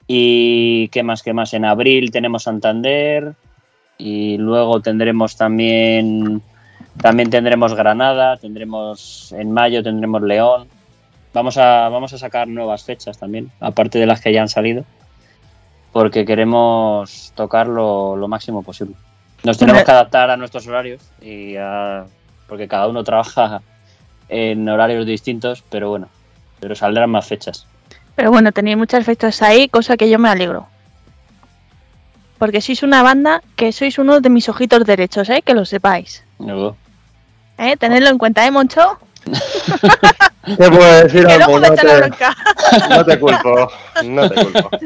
Y 0.05 0.89
qué 0.89 1.01
más, 1.01 1.23
qué 1.23 1.33
más. 1.33 1.53
En 1.55 1.65
abril 1.65 2.11
tenemos 2.11 2.43
Santander, 2.43 3.33
y 3.97 4.37
luego 4.37 4.81
tendremos 4.81 5.35
también 5.37 6.41
también 7.01 7.29
tendremos 7.29 7.73
Granada, 7.73 8.37
tendremos 8.37 9.31
en 9.33 9.51
mayo 9.51 9.81
tendremos 9.83 10.21
León. 10.21 10.67
Vamos 11.33 11.57
a 11.57 11.89
vamos 11.89 12.13
a 12.13 12.17
sacar 12.17 12.47
nuevas 12.47 12.83
fechas 12.83 13.17
también, 13.17 13.51
aparte 13.59 13.97
de 13.99 14.05
las 14.05 14.21
que 14.21 14.31
ya 14.31 14.41
han 14.41 14.49
salido, 14.49 14.85
porque 15.91 16.25
queremos 16.25 17.31
tocar 17.35 17.67
lo, 17.67 18.15
lo 18.15 18.27
máximo 18.27 18.61
posible. 18.63 18.95
Nos 19.43 19.57
tenemos 19.57 19.83
que 19.83 19.91
adaptar 19.91 20.29
a 20.29 20.37
nuestros 20.37 20.67
horarios 20.67 21.01
y 21.21 21.55
a- 21.57 22.05
porque 22.47 22.67
cada 22.67 22.87
uno 22.87 23.03
trabaja 23.03 23.61
en 24.29 24.67
horarios 24.69 25.05
distintos, 25.05 25.63
pero 25.69 25.89
bueno, 25.89 26.07
pero 26.59 26.75
saldrán 26.75 27.09
más 27.09 27.25
fechas. 27.27 27.65
Pero 28.15 28.31
bueno, 28.31 28.51
tenéis 28.51 28.77
muchas 28.77 29.03
fechas 29.05 29.41
ahí, 29.41 29.67
cosa 29.67 29.97
que 29.97 30.09
yo 30.09 30.19
me 30.19 30.29
alegro. 30.29 30.67
Porque 32.37 32.61
sois 32.61 32.83
una 32.83 33.03
banda 33.03 33.41
que 33.55 33.71
sois 33.71 33.97
uno 33.99 34.19
de 34.19 34.29
mis 34.29 34.49
ojitos 34.49 34.85
derechos, 34.85 35.29
¿eh? 35.29 35.41
Que 35.43 35.53
lo 35.53 35.65
sepáis. 35.65 36.23
¿Eh? 37.57 37.77
Tenedlo 37.77 38.09
en 38.09 38.17
cuenta, 38.17 38.45
¿eh, 38.45 38.51
Moncho? 38.51 38.99
¿Qué 40.45 40.55
puedo 40.69 41.03
decir, 41.03 41.25
Que 41.25 41.37
luego 41.37 41.59
No 41.59 41.69
la 41.69 41.75
te, 41.75 41.97
bronca. 41.97 42.35
no 42.89 43.05
te 43.05 43.19
culpo, 43.19 43.71
no 44.03 44.29
te 44.29 44.35
culpo. 44.43 44.69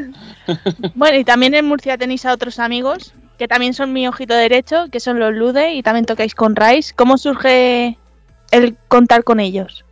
Bueno, 0.96 1.18
y 1.18 1.26
también 1.26 1.54
en 1.56 1.66
Murcia 1.66 1.98
tenéis 1.98 2.26
a 2.26 2.32
otros 2.32 2.58
amigos 2.60 3.14
que 3.38 3.48
también 3.48 3.74
son 3.74 3.92
mi 3.94 4.08
ojito 4.08 4.34
derecho, 4.34 4.88
que 4.92 5.00
son 5.00 5.20
los 5.20 5.34
Lude 5.34 5.74
y 5.74 5.84
también 5.84 6.06
tocáis 6.06 6.34
con 6.36 6.56
Rice. 6.56 6.94
¿Cómo 6.96 7.18
surge 7.18 7.98
el 8.52 8.78
contar 8.88 9.24
con 9.24 9.40
ellos? 9.40 9.84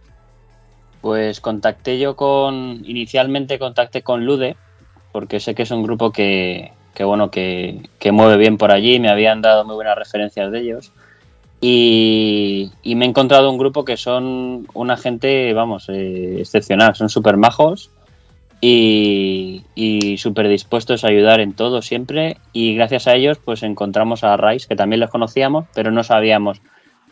Pues 1.02 1.42
contacté 1.42 2.00
yo 2.00 2.16
con. 2.16 2.82
Inicialmente 2.86 3.60
contacté 3.60 4.02
con 4.02 4.26
Lude, 4.26 4.56
porque 5.12 5.40
sé 5.40 5.54
que 5.54 5.64
es 5.64 5.72
un 5.72 5.84
grupo 5.84 6.12
que, 6.12 6.72
que 6.96 7.04
bueno, 7.04 7.30
que, 7.30 7.82
que 8.00 8.12
mueve 8.12 8.38
bien 8.38 8.58
por 8.58 8.72
allí, 8.72 9.00
me 9.00 9.10
habían 9.10 9.42
dado 9.42 9.66
muy 9.66 9.76
buenas 9.76 9.98
referencias 9.98 10.52
de 10.52 10.62
ellos. 10.62 10.92
Y, 11.62 12.72
y 12.84 12.96
me 12.96 13.06
he 13.06 13.10
encontrado 13.10 13.52
un 13.52 13.58
grupo 13.58 13.86
que 13.86 13.98
son 13.98 14.68
una 14.74 14.98
gente, 14.98 15.54
vamos, 15.54 15.90
eh, 15.90 16.38
excepcional, 16.40 16.96
son 16.96 17.10
súper 17.10 17.38
majos 17.38 17.92
y, 18.62 19.64
y 19.76 20.18
súper 20.18 20.48
dispuestos 20.48 21.04
a 21.04 21.10
ayudar 21.10 21.40
en 21.40 21.54
todo 21.54 21.82
siempre. 21.82 22.38
Y 22.54 22.76
gracias 22.76 23.08
a 23.08 23.16
ellos, 23.16 23.40
pues 23.44 23.64
encontramos 23.64 24.24
a 24.24 24.38
Rice, 24.38 24.68
que 24.68 24.76
también 24.76 25.00
los 25.00 25.10
conocíamos, 25.10 25.66
pero 25.74 25.92
no 25.92 26.04
sabíamos 26.04 26.62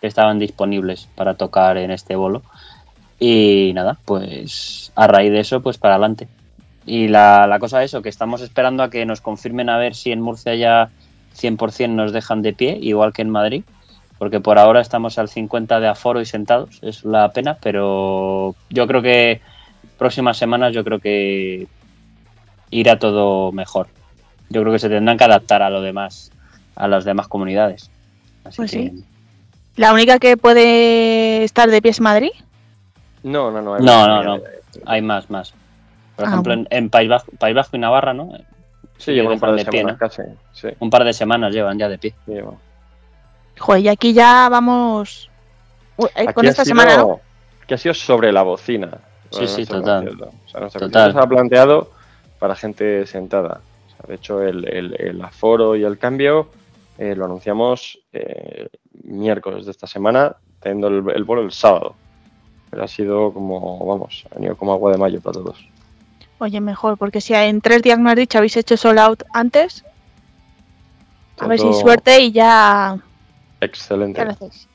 que 0.01 0.07
estaban 0.07 0.39
disponibles 0.39 1.09
para 1.15 1.35
tocar 1.35 1.77
en 1.77 1.91
este 1.91 2.15
bolo. 2.15 2.41
Y 3.19 3.71
nada, 3.73 3.97
pues 4.05 4.91
a 4.95 5.07
raíz 5.07 5.31
de 5.31 5.39
eso, 5.39 5.61
pues 5.61 5.77
para 5.77 5.95
adelante. 5.95 6.27
Y 6.85 7.07
la, 7.07 7.47
la 7.47 7.59
cosa 7.59 7.83
es 7.83 7.91
eso, 7.91 8.01
que 8.01 8.09
estamos 8.09 8.41
esperando 8.41 8.83
a 8.83 8.89
que 8.89 9.05
nos 9.05 9.21
confirmen 9.21 9.69
a 9.69 9.77
ver 9.77 9.95
si 9.95 10.11
en 10.11 10.21
Murcia 10.21 10.55
ya 10.55 10.89
100% 11.37 11.89
nos 11.89 12.11
dejan 12.11 12.41
de 12.41 12.53
pie, 12.53 12.77
igual 12.81 13.13
que 13.13 13.21
en 13.21 13.29
Madrid, 13.29 13.63
porque 14.17 14.39
por 14.39 14.59
ahora 14.59 14.81
estamos 14.81 15.17
al 15.17 15.29
50 15.29 15.79
de 15.79 15.87
aforo 15.87 16.19
y 16.21 16.25
sentados, 16.25 16.79
es 16.81 17.05
la 17.05 17.29
pena, 17.31 17.57
pero 17.61 18.55
yo 18.69 18.87
creo 18.87 19.01
que 19.01 19.41
próximas 19.97 20.37
semanas 20.37 20.73
yo 20.73 20.83
creo 20.83 20.99
que 20.99 21.67
irá 22.69 22.99
todo 22.99 23.51
mejor. 23.51 23.87
Yo 24.49 24.61
creo 24.61 24.73
que 24.73 24.79
se 24.79 24.89
tendrán 24.89 25.17
que 25.17 25.23
adaptar 25.23 25.61
a 25.63 25.69
lo 25.69 25.81
demás, 25.81 26.31
a 26.75 26.87
las 26.87 27.05
demás 27.05 27.27
comunidades. 27.27 27.89
Así 28.43 28.57
Pues 28.57 28.71
que 28.71 28.89
sí. 28.89 29.03
¿La 29.77 29.93
única 29.93 30.19
que 30.19 30.37
puede 30.37 31.43
estar 31.43 31.69
de 31.69 31.81
pie 31.81 31.91
es 31.91 32.01
Madrid? 32.01 32.31
No, 33.23 33.49
no, 33.51 33.61
no. 33.61 33.75
hay 33.75 33.81
No, 33.81 33.91
más 33.93 34.07
no, 34.07 34.23
comunidad. 34.23 34.51
hay 34.85 35.01
más, 35.01 35.29
más. 35.29 35.53
Por 36.15 36.25
Ah, 36.25 36.29
ejemplo, 36.29 36.53
bueno. 36.53 36.67
en, 36.69 36.77
en 36.85 36.89
País, 36.89 37.09
Bajo, 37.09 37.31
País 37.39 37.55
Bajo 37.55 37.75
y 37.75 37.79
Navarra, 37.79 38.13
¿no? 38.13 38.31
Sí, 38.97 39.11
llevo 39.13 39.31
un 39.33 39.39
par 39.39 39.51
de 39.51 39.63
de 39.63 39.65
pie, 39.71 39.79
semanas 39.79 39.99
¿no? 40.01 40.07
casi. 40.07 40.21
Sí, 40.53 40.67
Un 40.79 40.89
par 40.89 41.03
de 41.03 41.13
semanas 41.13 41.53
llevan 41.53 41.77
ya 41.79 41.89
de 41.89 41.97
pie. 41.97 42.13
llevo. 42.27 42.59
Joder, 43.59 43.81
y 43.83 43.87
aquí 43.87 44.13
ya 44.13 44.47
vamos 44.49 45.29
Uy, 45.97 46.07
eh, 46.15 46.23
Aquí 46.23 46.33
con 46.33 46.45
esta 46.45 46.63
sido- 46.65 46.75
semana, 46.81 46.97
¿no? 46.97 47.19
Que 47.67 47.75
ha 47.75 47.77
sido 47.77 47.93
sobre 47.93 48.31
la 48.31 48.41
bocina. 48.43 48.89
Sí, 49.29 49.47
sí, 49.47 49.65
total. 49.65 50.09
O 50.09 50.69
sea, 50.69 50.79
Total. 50.79 51.11
se 51.13 51.19
ha 51.19 51.25
planteado 51.27 51.91
para 52.39 52.55
gente 52.55 53.05
sentada. 53.07 53.61
O 53.87 53.89
sea, 53.89 54.07
de 54.07 54.15
hecho, 54.15 54.41
el, 54.43 54.67
el- 54.67 54.95
el 54.99 55.21
aforo 55.23 55.75
y 55.75 55.83
el 55.83 55.97
cambio 55.97 56.49
eh, 56.97 57.15
lo 57.15 57.25
anunciamos 57.25 57.97
eh, 58.11 58.69
miércoles 59.03 59.65
de 59.65 59.71
esta 59.71 59.87
semana, 59.87 60.35
teniendo 60.59 60.87
el, 60.87 61.03
el 61.15 61.23
vuelo 61.23 61.41
el 61.43 61.51
sábado. 61.51 61.95
Pero 62.69 62.83
ha 62.83 62.87
sido 62.87 63.31
como, 63.33 63.83
vamos, 63.85 64.25
ha 64.31 64.35
venido 64.35 64.55
como 64.55 64.73
agua 64.73 64.91
de 64.91 64.97
mayo 64.97 65.21
para 65.21 65.33
todos. 65.33 65.67
Oye, 66.39 66.59
mejor, 66.61 66.97
porque 66.97 67.21
si 67.21 67.33
en 67.33 67.61
tres 67.61 67.81
días 67.81 67.97
me 67.99 68.09
has 68.09 68.15
dicho 68.17 68.37
habéis 68.37 68.57
hecho 68.57 68.75
sold 68.75 68.99
out 68.99 69.23
antes, 69.33 69.83
a 71.39 71.47
ver 71.47 71.59
si 71.59 71.73
suerte 71.73 72.19
y 72.21 72.31
ya, 72.31 72.97
Excelente. 73.61 74.19
ya 74.19 74.25
lo 74.25 74.31
hacéis. 74.31 74.67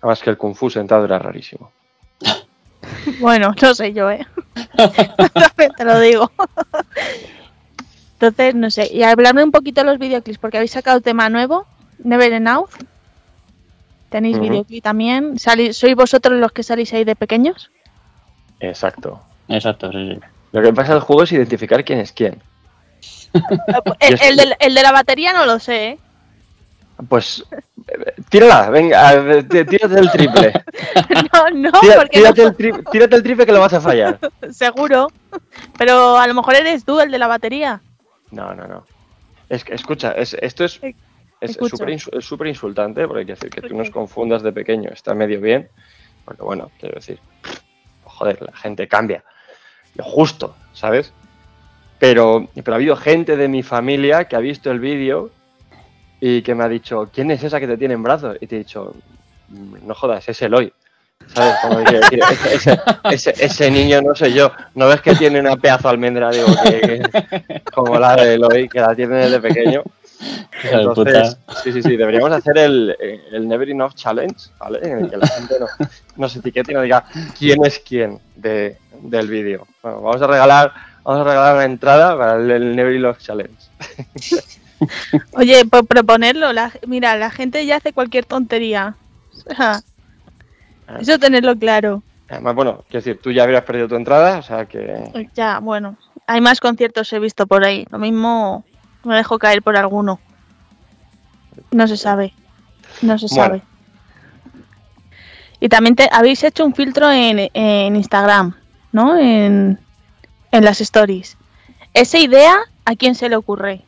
Además 0.00 0.22
que 0.22 0.30
el 0.30 0.38
Kung 0.38 0.54
Fu 0.54 0.70
sentado 0.70 1.04
era 1.04 1.18
rarísimo. 1.18 1.70
Bueno, 3.18 3.54
no 3.60 3.74
sé 3.74 3.92
yo, 3.92 4.10
¿eh? 4.10 4.26
Te 5.76 5.84
lo 5.84 6.00
digo. 6.00 6.30
Entonces, 8.14 8.54
no 8.54 8.70
sé. 8.70 8.88
Y 8.92 9.02
hablarme 9.02 9.44
un 9.44 9.50
poquito 9.50 9.82
de 9.82 9.86
los 9.86 9.98
videoclips, 9.98 10.38
porque 10.38 10.56
habéis 10.56 10.70
sacado 10.70 11.00
tema 11.02 11.28
nuevo, 11.28 11.66
Never 11.98 12.32
Enough. 12.32 12.70
Tenéis 14.10 14.36
Ujú. 14.38 14.44
videoclip 14.48 14.82
también. 14.82 15.38
Salí- 15.38 15.72
¿Sois 15.74 15.94
vosotros 15.94 16.38
los 16.38 16.52
que 16.52 16.62
salís 16.62 16.92
ahí 16.94 17.04
de 17.04 17.14
pequeños? 17.16 17.70
Exacto. 18.60 19.20
Exacto, 19.48 19.90
sí, 19.92 20.14
sí. 20.14 20.20
Lo 20.52 20.62
que 20.62 20.72
pasa 20.72 20.92
del 20.94 21.02
juego 21.02 21.22
es 21.22 21.32
identificar 21.32 21.84
quién 21.84 22.00
es 22.00 22.12
quién. 22.12 22.42
El, 24.00 24.36
de, 24.36 24.56
el 24.58 24.74
de 24.74 24.82
la 24.82 24.90
batería 24.92 25.32
no 25.32 25.46
lo 25.46 25.58
sé, 25.60 25.90
¿eh? 25.90 25.98
Pues 27.08 27.44
tírala, 28.28 28.68
venga, 28.70 29.12
tí- 29.48 29.64
tírate 29.64 29.98
el 29.98 30.10
triple. 30.10 30.52
No, 31.32 31.48
no, 31.50 31.80
Tira- 31.80 31.96
porque 31.96 32.18
tírate, 32.18 32.42
no, 32.42 32.48
el 32.48 32.56
tri- 32.56 32.90
tírate 32.90 33.16
el 33.16 33.22
triple 33.22 33.46
que 33.46 33.52
lo 33.52 33.60
vas 33.60 33.72
a 33.72 33.80
fallar. 33.80 34.18
seguro. 34.50 35.06
Pero 35.78 36.18
a 36.18 36.26
lo 36.26 36.34
mejor 36.34 36.56
eres 36.56 36.84
tú 36.84 37.00
el 37.00 37.10
de 37.10 37.18
la 37.18 37.26
batería. 37.28 37.80
No, 38.32 38.52
no, 38.54 38.66
no. 38.66 38.84
Es 39.48 39.64
que, 39.64 39.74
escucha, 39.74 40.12
es- 40.12 40.34
esto 40.40 40.64
es 40.64 40.80
súper 42.20 42.46
es 42.48 42.54
insultante 42.54 43.06
porque 43.06 43.20
hay 43.20 43.26
que 43.26 43.32
decir 43.32 43.50
que 43.50 43.60
¿Por 43.62 43.70
tú 43.70 43.76
nos 43.76 43.90
confundas 43.90 44.42
de 44.42 44.52
pequeño 44.52 44.90
está 44.92 45.14
medio 45.14 45.40
bien. 45.40 45.70
Porque 46.24 46.42
bueno, 46.42 46.70
quiero 46.78 46.96
decir, 46.96 47.18
joder, 48.04 48.42
la 48.42 48.52
gente 48.56 48.86
cambia. 48.88 49.24
Justo, 49.98 50.54
¿sabes? 50.72 51.12
Pero, 51.98 52.48
pero 52.54 52.72
ha 52.72 52.76
habido 52.76 52.96
gente 52.96 53.36
de 53.36 53.48
mi 53.48 53.62
familia 53.62 54.24
que 54.24 54.36
ha 54.36 54.40
visto 54.40 54.70
el 54.70 54.80
vídeo 54.80 55.30
y 56.20 56.42
que 56.42 56.54
me 56.54 56.64
ha 56.64 56.68
dicho, 56.68 57.10
¿quién 57.12 57.30
es 57.30 57.42
esa 57.42 57.60
que 57.60 57.66
te 57.66 57.76
tiene 57.76 57.94
en 57.94 58.02
brazos? 58.02 58.36
Y 58.40 58.46
te 58.46 58.56
he 58.56 58.58
dicho, 58.60 58.94
"Mm, 59.48 59.86
no 59.86 59.94
jodas, 59.94 60.28
es 60.28 60.40
Eloy. 60.42 60.72
¿Sabes? 61.34 61.54
Como 61.62 61.78
decir, 61.80 62.20
ese, 63.10 63.34
ese- 63.38 63.70
niño 63.70 64.00
no 64.00 64.14
sé 64.14 64.32
yo. 64.32 64.50
¿No 64.74 64.88
ves 64.88 65.02
que 65.02 65.14
tiene 65.14 65.38
una 65.38 65.56
pedazo 65.56 65.88
de 65.88 65.92
almendra? 65.94 66.30
Digo, 66.30 66.46
que, 66.64 66.80
que- 66.80 67.62
como 67.74 67.98
la 67.98 68.16
de 68.16 68.34
Eloy, 68.34 68.68
que 68.68 68.80
la 68.80 68.94
tiene 68.96 69.16
desde 69.16 69.38
pequeño. 69.40 69.82
Entonces, 70.64 71.36
sí, 71.62 71.72
sí, 71.72 71.82
sí, 71.82 71.96
deberíamos 71.96 72.32
hacer 72.32 72.56
el, 72.58 72.96
el 73.32 73.46
Never 73.48 73.68
Enough 73.70 73.94
Challenge, 73.94 74.34
¿vale? 74.58 74.78
En 74.82 74.98
el 75.04 75.10
que 75.10 75.16
la 75.18 75.26
gente 75.26 75.54
no, 75.60 75.66
nos 76.16 76.34
etiquete 76.36 76.72
y 76.72 76.74
nos 76.74 76.82
diga 76.84 77.04
quién 77.38 77.64
es 77.64 77.78
quién 77.78 78.18
de, 78.36 78.76
del 79.02 79.28
vídeo. 79.28 79.66
Bueno, 79.82 80.00
vamos 80.02 80.22
a 80.22 80.26
regalar, 80.26 80.72
vamos 81.04 81.20
a 81.20 81.24
regalar 81.24 81.54
una 81.56 81.64
entrada 81.64 82.16
para 82.16 82.36
el, 82.36 82.50
el 82.50 82.76
Never 82.76 82.94
Enough 82.94 83.18
Challenge. 83.18 83.54
Oye, 85.32 85.64
por 85.66 85.86
proponerlo, 85.86 86.52
la, 86.52 86.72
mira, 86.86 87.16
la 87.16 87.30
gente 87.30 87.66
ya 87.66 87.76
hace 87.76 87.92
cualquier 87.92 88.24
tontería. 88.24 88.94
Sea, 89.46 89.80
Eso 91.00 91.18
tenerlo 91.18 91.56
claro. 91.56 92.02
Además, 92.28 92.54
bueno, 92.54 92.84
quiero 92.88 93.04
decir, 93.04 93.20
tú 93.20 93.32
ya 93.32 93.42
habrías 93.42 93.64
perdido 93.64 93.88
tu 93.88 93.96
entrada, 93.96 94.38
o 94.38 94.42
sea 94.42 94.66
que 94.66 95.28
Ya, 95.34 95.58
bueno. 95.58 95.96
Hay 96.26 96.40
más 96.40 96.60
conciertos 96.60 97.12
he 97.12 97.18
visto 97.18 97.46
por 97.46 97.64
ahí. 97.64 97.86
Lo 97.90 97.98
mismo 97.98 98.64
me 99.02 99.16
dejo 99.16 99.38
caer 99.38 99.62
por 99.62 99.76
alguno. 99.76 100.20
No 101.72 101.86
se 101.88 101.96
sabe. 101.96 102.32
No 103.02 103.18
se 103.18 103.26
Bueno. 103.34 103.44
sabe. 103.44 103.62
Y 105.58 105.68
también 105.68 105.96
te, 105.96 106.08
habéis 106.10 106.42
hecho 106.44 106.64
un 106.64 106.74
filtro 106.74 107.10
en, 107.10 107.50
en 107.52 107.96
Instagram, 107.96 108.54
¿no? 108.92 109.16
En, 109.16 109.78
en 110.52 110.64
las 110.64 110.80
stories. 110.80 111.36
¿Esa 111.94 112.18
idea 112.18 112.56
a 112.84 112.94
quién 112.96 113.14
se 113.14 113.28
le 113.28 113.36
ocurre? 113.36 113.84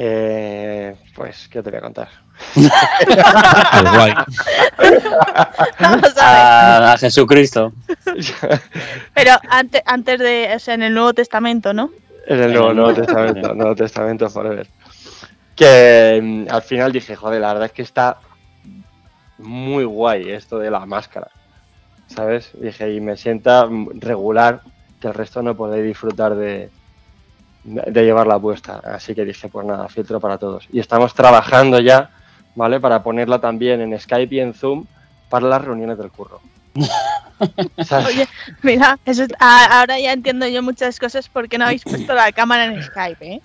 eh, 0.00 0.94
pues, 1.16 1.48
¿qué 1.48 1.60
te 1.60 1.70
voy 1.70 1.78
a 1.78 1.82
contar? 1.82 2.08
Pues 2.54 3.92
guay. 3.92 4.14
Vamos 5.80 6.16
a 6.16 6.78
ver. 6.78 6.88
A, 6.88 6.96
Jesucristo. 6.98 7.72
Pero 9.14 9.32
antes, 9.50 9.82
antes 9.84 10.20
de, 10.20 10.52
o 10.54 10.58
sea, 10.60 10.74
en 10.74 10.82
el 10.84 10.94
Nuevo 10.94 11.14
Testamento, 11.14 11.72
¿no? 11.72 11.90
En 12.28 12.40
el 12.40 12.52
Nuevo, 12.52 12.72
Nuevo 12.74 12.94
Testamento. 12.94 13.54
Nuevo 13.54 13.74
Testamento 13.74 14.30
Forever. 14.30 14.68
Que 15.56 16.20
mm, 16.22 16.46
al 16.48 16.62
final 16.62 16.92
dije, 16.92 17.16
joder, 17.16 17.40
la 17.40 17.48
verdad 17.48 17.66
es 17.66 17.72
que 17.72 17.82
está 17.82 18.18
muy 19.38 19.82
guay 19.82 20.30
esto 20.30 20.60
de 20.60 20.70
la 20.70 20.86
máscara. 20.86 21.28
¿Sabes? 22.08 22.50
Dije, 22.54 22.94
y 22.94 23.00
me 23.00 23.16
sienta 23.16 23.68
regular 23.94 24.62
que 25.00 25.08
el 25.08 25.14
resto 25.14 25.42
no 25.42 25.56
podéis 25.56 25.84
disfrutar 25.84 26.34
de, 26.34 26.70
de 27.64 28.04
llevarla 28.04 28.38
puesta. 28.38 28.80
Así 28.84 29.14
que 29.14 29.24
dije, 29.24 29.48
pues 29.48 29.66
nada, 29.66 29.88
filtro 29.88 30.20
para 30.20 30.38
todos. 30.38 30.66
Y 30.72 30.80
estamos 30.80 31.14
trabajando 31.14 31.80
ya, 31.80 32.10
¿vale? 32.54 32.80
Para 32.80 33.02
ponerla 33.02 33.40
también 33.40 33.80
en 33.80 33.98
Skype 33.98 34.34
y 34.34 34.40
en 34.40 34.54
Zoom 34.54 34.86
para 35.28 35.46
las 35.46 35.64
reuniones 35.64 35.98
del 35.98 36.10
curro. 36.10 36.40
Oye, 38.06 38.28
mira, 38.62 38.98
eso 39.04 39.24
ahora 39.38 39.98
ya 39.98 40.12
entiendo 40.12 40.46
yo 40.48 40.62
muchas 40.62 40.98
cosas 40.98 41.28
porque 41.28 41.58
no 41.58 41.64
habéis 41.64 41.84
puesto 41.84 42.14
la 42.14 42.32
cámara 42.32 42.66
en 42.66 42.82
Skype, 42.82 43.34
¿eh? 43.34 43.42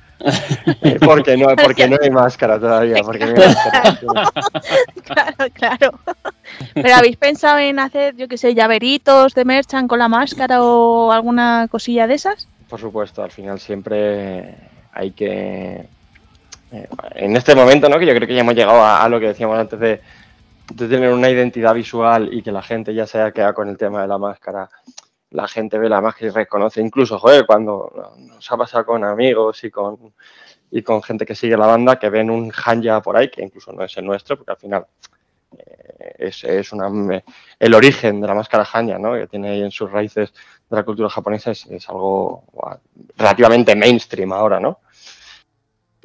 Porque 1.05 1.37
no, 1.37 1.47
porque 1.63 1.87
no 1.87 1.97
hay 2.01 2.09
máscara 2.09 2.59
todavía. 2.59 2.97
Porque 3.03 3.25
no 3.25 3.41
hay 3.41 3.47
máscara. 3.47 3.99
Claro, 5.03 5.51
claro. 5.53 5.99
Pero 6.73 6.95
habéis 6.95 7.17
pensado 7.17 7.59
en 7.59 7.79
hacer, 7.79 8.15
yo 8.15 8.27
qué 8.27 8.37
sé, 8.37 8.53
llaveritos 8.55 9.33
de 9.33 9.45
merchan 9.45 9.87
con 9.87 9.99
la 9.99 10.07
máscara 10.07 10.63
o 10.63 11.11
alguna 11.11 11.67
cosilla 11.69 12.07
de 12.07 12.15
esas? 12.15 12.47
Por 12.69 12.79
supuesto, 12.79 13.21
al 13.23 13.31
final 13.31 13.59
siempre 13.59 14.55
hay 14.93 15.11
que. 15.11 15.87
eh, 16.71 16.87
en 17.15 17.35
este 17.35 17.55
momento, 17.55 17.89
¿no? 17.89 17.99
Que 17.99 18.05
yo 18.05 18.15
creo 18.15 18.27
que 18.27 18.33
ya 18.35 18.41
hemos 18.41 18.55
llegado 18.55 18.81
a, 18.81 19.03
a 19.03 19.09
lo 19.09 19.19
que 19.19 19.27
decíamos 19.27 19.59
antes 19.59 19.79
de, 19.79 20.01
de 20.73 20.87
tener 20.87 21.11
una 21.11 21.29
identidad 21.29 21.73
visual 21.73 22.29
y 22.31 22.41
que 22.41 22.51
la 22.51 22.63
gente 22.63 22.93
ya 22.93 23.05
se 23.07 23.19
haya 23.19 23.31
quedado 23.31 23.53
con 23.53 23.69
el 23.69 23.77
tema 23.77 24.01
de 24.01 24.07
la 24.07 24.17
máscara. 24.17 24.69
La 25.33 25.47
gente 25.47 25.79
ve 25.79 25.89
la 25.89 25.99
máscara 25.99 26.27
y 26.27 26.29
reconoce, 26.29 26.79
incluso, 26.79 27.19
cuando 27.47 28.13
nos 28.17 28.51
ha 28.51 28.57
pasado 28.57 28.85
con 28.85 29.03
amigos 29.03 29.63
y 29.63 29.71
con, 29.71 30.13
y 30.69 30.83
con 30.83 31.01
gente 31.01 31.25
que 31.25 31.33
sigue 31.33 31.57
la 31.57 31.65
banda, 31.65 31.97
que 31.97 32.09
ven 32.09 32.29
un 32.29 32.51
Hanya 32.65 33.01
por 33.01 33.17
ahí, 33.17 33.29
que 33.29 33.43
incluso 33.43 33.71
no 33.71 33.83
es 33.83 33.97
el 33.97 34.05
nuestro, 34.05 34.37
porque 34.37 34.51
al 34.51 34.57
final 34.57 34.85
eh, 35.57 36.15
es, 36.19 36.43
es 36.43 36.71
una, 36.71 37.21
el 37.59 37.73
origen 37.73 38.21
de 38.21 38.27
la 38.27 38.35
máscara 38.35 38.67
Hanya, 38.71 38.99
¿no? 38.99 39.13
que 39.13 39.25
tiene 39.25 39.49
ahí 39.49 39.61
en 39.63 39.71
sus 39.71 39.91
raíces 39.91 40.33
de 40.69 40.75
la 40.75 40.83
cultura 40.83 41.09
japonesa, 41.09 41.49
es, 41.51 41.89
algo 41.89 42.43
relativamente 43.17 43.75
mainstream 43.75 44.33
ahora, 44.33 44.59
¿no? 44.59 44.79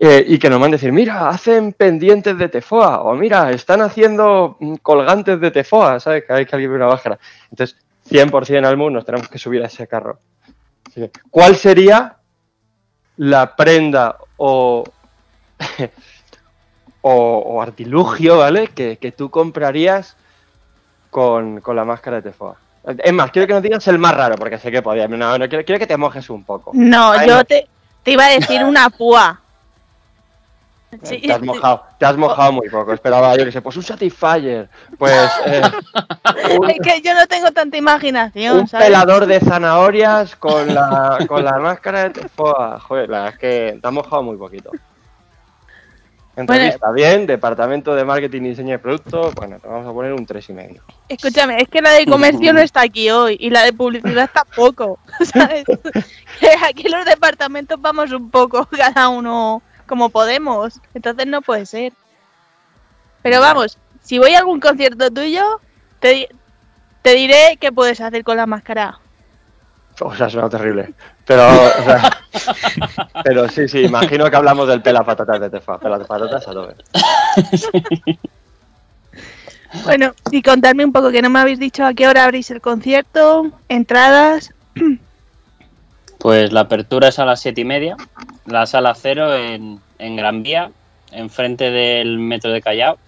Eh, 0.01 0.25
y 0.29 0.39
que 0.39 0.49
nos 0.49 0.61
van 0.61 0.71
a 0.71 0.77
decir, 0.77 0.93
mira, 0.93 1.29
hacen 1.29 1.73
pendientes 1.73 2.39
de 2.39 2.49
tefoa, 2.49 3.03
o 3.03 3.15
mira, 3.15 3.51
están 3.51 3.81
haciendo 3.81 4.57
mm, 4.61 4.77
colgantes 4.77 5.41
de 5.41 5.51
tefoa, 5.51 5.99
¿sabes? 5.99 6.25
Cada 6.25 6.39
vez 6.39 6.49
que 6.49 6.55
alguien 6.55 6.71
una 6.71 6.87
máscara. 6.87 7.19
Entonces, 7.51 7.77
100% 8.11 8.67
al 8.67 8.77
mundo 8.77 8.99
nos 8.99 9.07
tenemos 9.07 9.29
que 9.29 9.39
subir 9.39 9.63
a 9.63 9.67
ese 9.67 9.87
carro. 9.87 10.19
Así 10.87 11.01
que, 11.01 11.11
¿Cuál 11.31 11.57
sería 11.57 12.17
la 13.17 13.57
prenda 13.57 14.17
o, 14.37 14.85
o, 17.03 17.13
o 17.13 17.63
artilugio, 17.63 18.39
¿vale? 18.39 18.69
Que, 18.69 18.97
que 18.97 19.13
tú 19.13 19.31
comprarías 19.31 20.17
con, 21.11 21.61
con 21.61 21.77
la 21.77 21.85
máscara 21.85 22.17
de 22.19 22.31
tefoa. 22.31 22.57
Es 22.99 23.13
más, 23.13 23.31
quiero 23.31 23.47
que 23.47 23.55
nos 23.55 23.63
digas 23.63 23.87
el 23.89 23.99
más 23.99 24.15
raro, 24.15 24.37
porque 24.37 24.59
sé 24.59 24.71
que 24.71 24.83
podía. 24.83 25.07
No, 25.09 25.39
no, 25.39 25.49
quiero, 25.49 25.65
quiero 25.65 25.79
que 25.79 25.87
te 25.87 25.97
mojes 25.97 26.31
un 26.31 26.45
poco. 26.45 26.71
No, 26.75 27.15
yo 27.27 27.37
no. 27.37 27.45
te, 27.45 27.69
te 28.03 28.13
iba 28.13 28.25
a 28.25 28.31
decir 28.31 28.65
una 28.65 28.89
púa. 28.89 29.43
Sí, 31.03 31.21
Te 31.21 31.33
has 31.33 31.43
mojado, 31.43 31.85
te 31.99 32.07
has 32.07 32.17
mojado 32.17 32.53
muy 32.53 32.69
poco. 32.71 32.95
Esperaba 32.95 33.37
yo 33.37 33.45
que 33.45 33.53
se 33.53 33.61
pues 33.61 33.77
un 33.77 33.83
Satisfyer. 33.83 34.71
Pues 34.97 35.31
eh, 35.47 35.63
un, 36.59 36.71
Es 36.71 36.79
que 36.83 37.03
yo 37.03 37.15
no 37.15 37.27
tengo 37.27 37.51
tanta 37.53 37.77
imaginación, 37.77 38.61
un 38.61 38.69
¿sabes? 38.69 38.87
pelador 38.87 39.27
de 39.27 39.39
zanahorias 39.39 40.35
con 40.37 40.75
la, 40.75 41.19
con 41.29 41.45
la 41.45 41.59
máscara 41.59 42.05
de 42.05 42.11
tefoa. 42.11 42.81
Joder, 42.81 43.11
la 43.11 43.19
verdad 43.19 43.35
es 43.35 43.39
que 43.39 43.79
te 43.81 43.87
has 43.87 43.93
mojado 43.93 44.23
muy 44.23 44.37
poquito. 44.39 44.71
Entrevista, 46.39 46.93
bien, 46.93 47.27
departamento 47.27 47.97
de 47.97 48.05
marketing 48.05 48.43
y 48.43 48.49
diseño 48.51 48.71
de 48.71 48.79
producto, 48.79 49.33
bueno, 49.33 49.59
te 49.59 49.67
vamos 49.67 49.89
a 49.89 49.93
poner 49.93 50.13
un 50.13 50.25
tres 50.25 50.49
y 50.49 50.53
medio. 50.53 50.85
Escúchame, 51.09 51.61
es 51.61 51.69
que 51.69 51.83
la 51.83 51.91
de 51.91 52.07
comercio 52.07 52.53
no 52.53 52.61
está 52.61 52.83
aquí 52.83 53.11
hoy 53.11 53.37
y 53.41 53.51
la 53.51 53.65
de 53.65 53.73
publicidad 53.73 54.31
tampoco, 54.33 55.01
¿sabes? 55.33 55.65
Que 56.39 56.51
aquí 56.65 56.85
los 56.89 57.05
departamentos 57.05 57.81
vamos 57.81 58.13
un 58.13 58.31
poco 58.31 58.67
cada 58.67 59.09
uno 59.09 59.63
como 59.89 60.11
podemos, 60.11 60.81
entonces 60.95 61.27
no 61.27 61.43
puede 61.43 61.67
ser. 61.67 61.93
Pero 63.23 63.41
vamos, 63.41 63.79
si 64.03 64.19
voy 64.19 64.35
a 64.35 64.39
algún 64.39 64.61
concierto 64.61 65.11
tuyo, 65.11 65.61
te, 65.99 66.29
te 67.03 67.15
diré 67.15 67.59
qué 67.61 67.73
puedes 67.73 68.01
hacer 68.01 68.23
con 68.23 68.37
la 68.37 68.47
máscara. 68.47 69.01
O 70.01 70.15
sea, 70.15 70.31
suena 70.31 70.49
terrible. 70.49 70.95
Pero, 71.25 71.43
o 71.45 71.85
sea, 71.85 72.19
pero 73.25 73.49
sí, 73.49 73.67
sí, 73.67 73.81
imagino 73.81 74.31
que 74.31 74.37
hablamos 74.37 74.69
del 74.69 74.81
pela 74.81 75.05
patatas 75.05 75.41
de 75.41 75.51
tefa. 75.51 75.79
Pela 75.79 75.99
patatas 75.99 76.47
a 76.47 76.53
tope. 76.53 76.75
Bueno, 79.85 80.15
y 80.31 80.41
contarme 80.43 80.85
un 80.85 80.93
poco 80.93 81.11
que 81.11 81.21
no 81.21 81.29
me 81.29 81.41
habéis 81.41 81.59
dicho 81.59 81.85
a 81.85 81.93
qué 81.93 82.09
hora 82.09 82.25
abrís 82.25 82.51
el 82.51 82.61
concierto, 82.61 83.53
entradas. 83.69 84.55
Pues 86.19 86.53
la 86.53 86.61
apertura 86.61 87.09
es 87.09 87.19
a 87.19 87.27
las 87.27 87.41
siete 87.41 87.61
y 87.61 87.65
media, 87.65 87.97
la 88.51 88.67
sala 88.67 88.95
cero 88.95 89.35
en, 89.35 89.81
en 89.99 90.17
Gran 90.17 90.43
Vía, 90.43 90.71
enfrente 91.13 91.71
del 91.71 92.19
metro 92.19 92.53
de 92.53 92.63
Callao. 92.63 92.99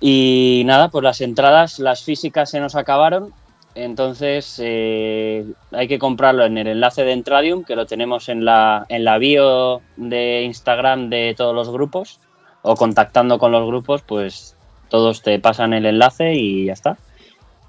Y 0.00 0.62
nada, 0.66 0.88
pues 0.88 1.02
las 1.02 1.20
entradas, 1.20 1.78
las 1.78 2.02
físicas 2.02 2.50
se 2.50 2.60
nos 2.60 2.76
acabaron, 2.76 3.32
entonces 3.74 4.58
eh, 4.62 5.44
hay 5.72 5.88
que 5.88 5.98
comprarlo 5.98 6.44
en 6.44 6.56
el 6.58 6.66
enlace 6.66 7.04
de 7.04 7.12
Entradium, 7.12 7.64
que 7.64 7.76
lo 7.76 7.86
tenemos 7.86 8.28
en 8.28 8.44
la, 8.44 8.86
en 8.88 9.04
la 9.04 9.18
bio 9.18 9.82
de 9.96 10.42
Instagram 10.44 11.10
de 11.10 11.34
todos 11.36 11.54
los 11.54 11.70
grupos, 11.70 12.18
o 12.62 12.74
contactando 12.74 13.38
con 13.38 13.52
los 13.52 13.66
grupos, 13.66 14.02
pues 14.02 14.56
todos 14.88 15.22
te 15.22 15.38
pasan 15.38 15.72
el 15.72 15.86
enlace 15.86 16.34
y 16.34 16.66
ya 16.66 16.72
está. 16.72 16.96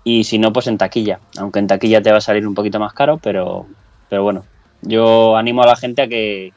Y 0.04 0.24
si 0.24 0.40
no, 0.40 0.54
pues 0.54 0.68
en 0.68 0.78
taquilla, 0.78 1.20
aunque 1.38 1.60
en 1.60 1.68
taquilla 1.68 2.02
te 2.02 2.12
va 2.12 2.20
a 2.20 2.22
salir 2.22 2.48
un 2.48 2.56
poquito 2.56 2.80
más 2.80 2.94
caro, 2.94 3.18
pero, 3.18 3.66
pero 4.10 4.24
bueno, 4.24 4.46
yo 4.88 5.36
animo 5.36 5.64
a 5.64 5.68
la 5.68 5.76
gente 5.76 6.02
a 6.04 6.08
que 6.08 6.54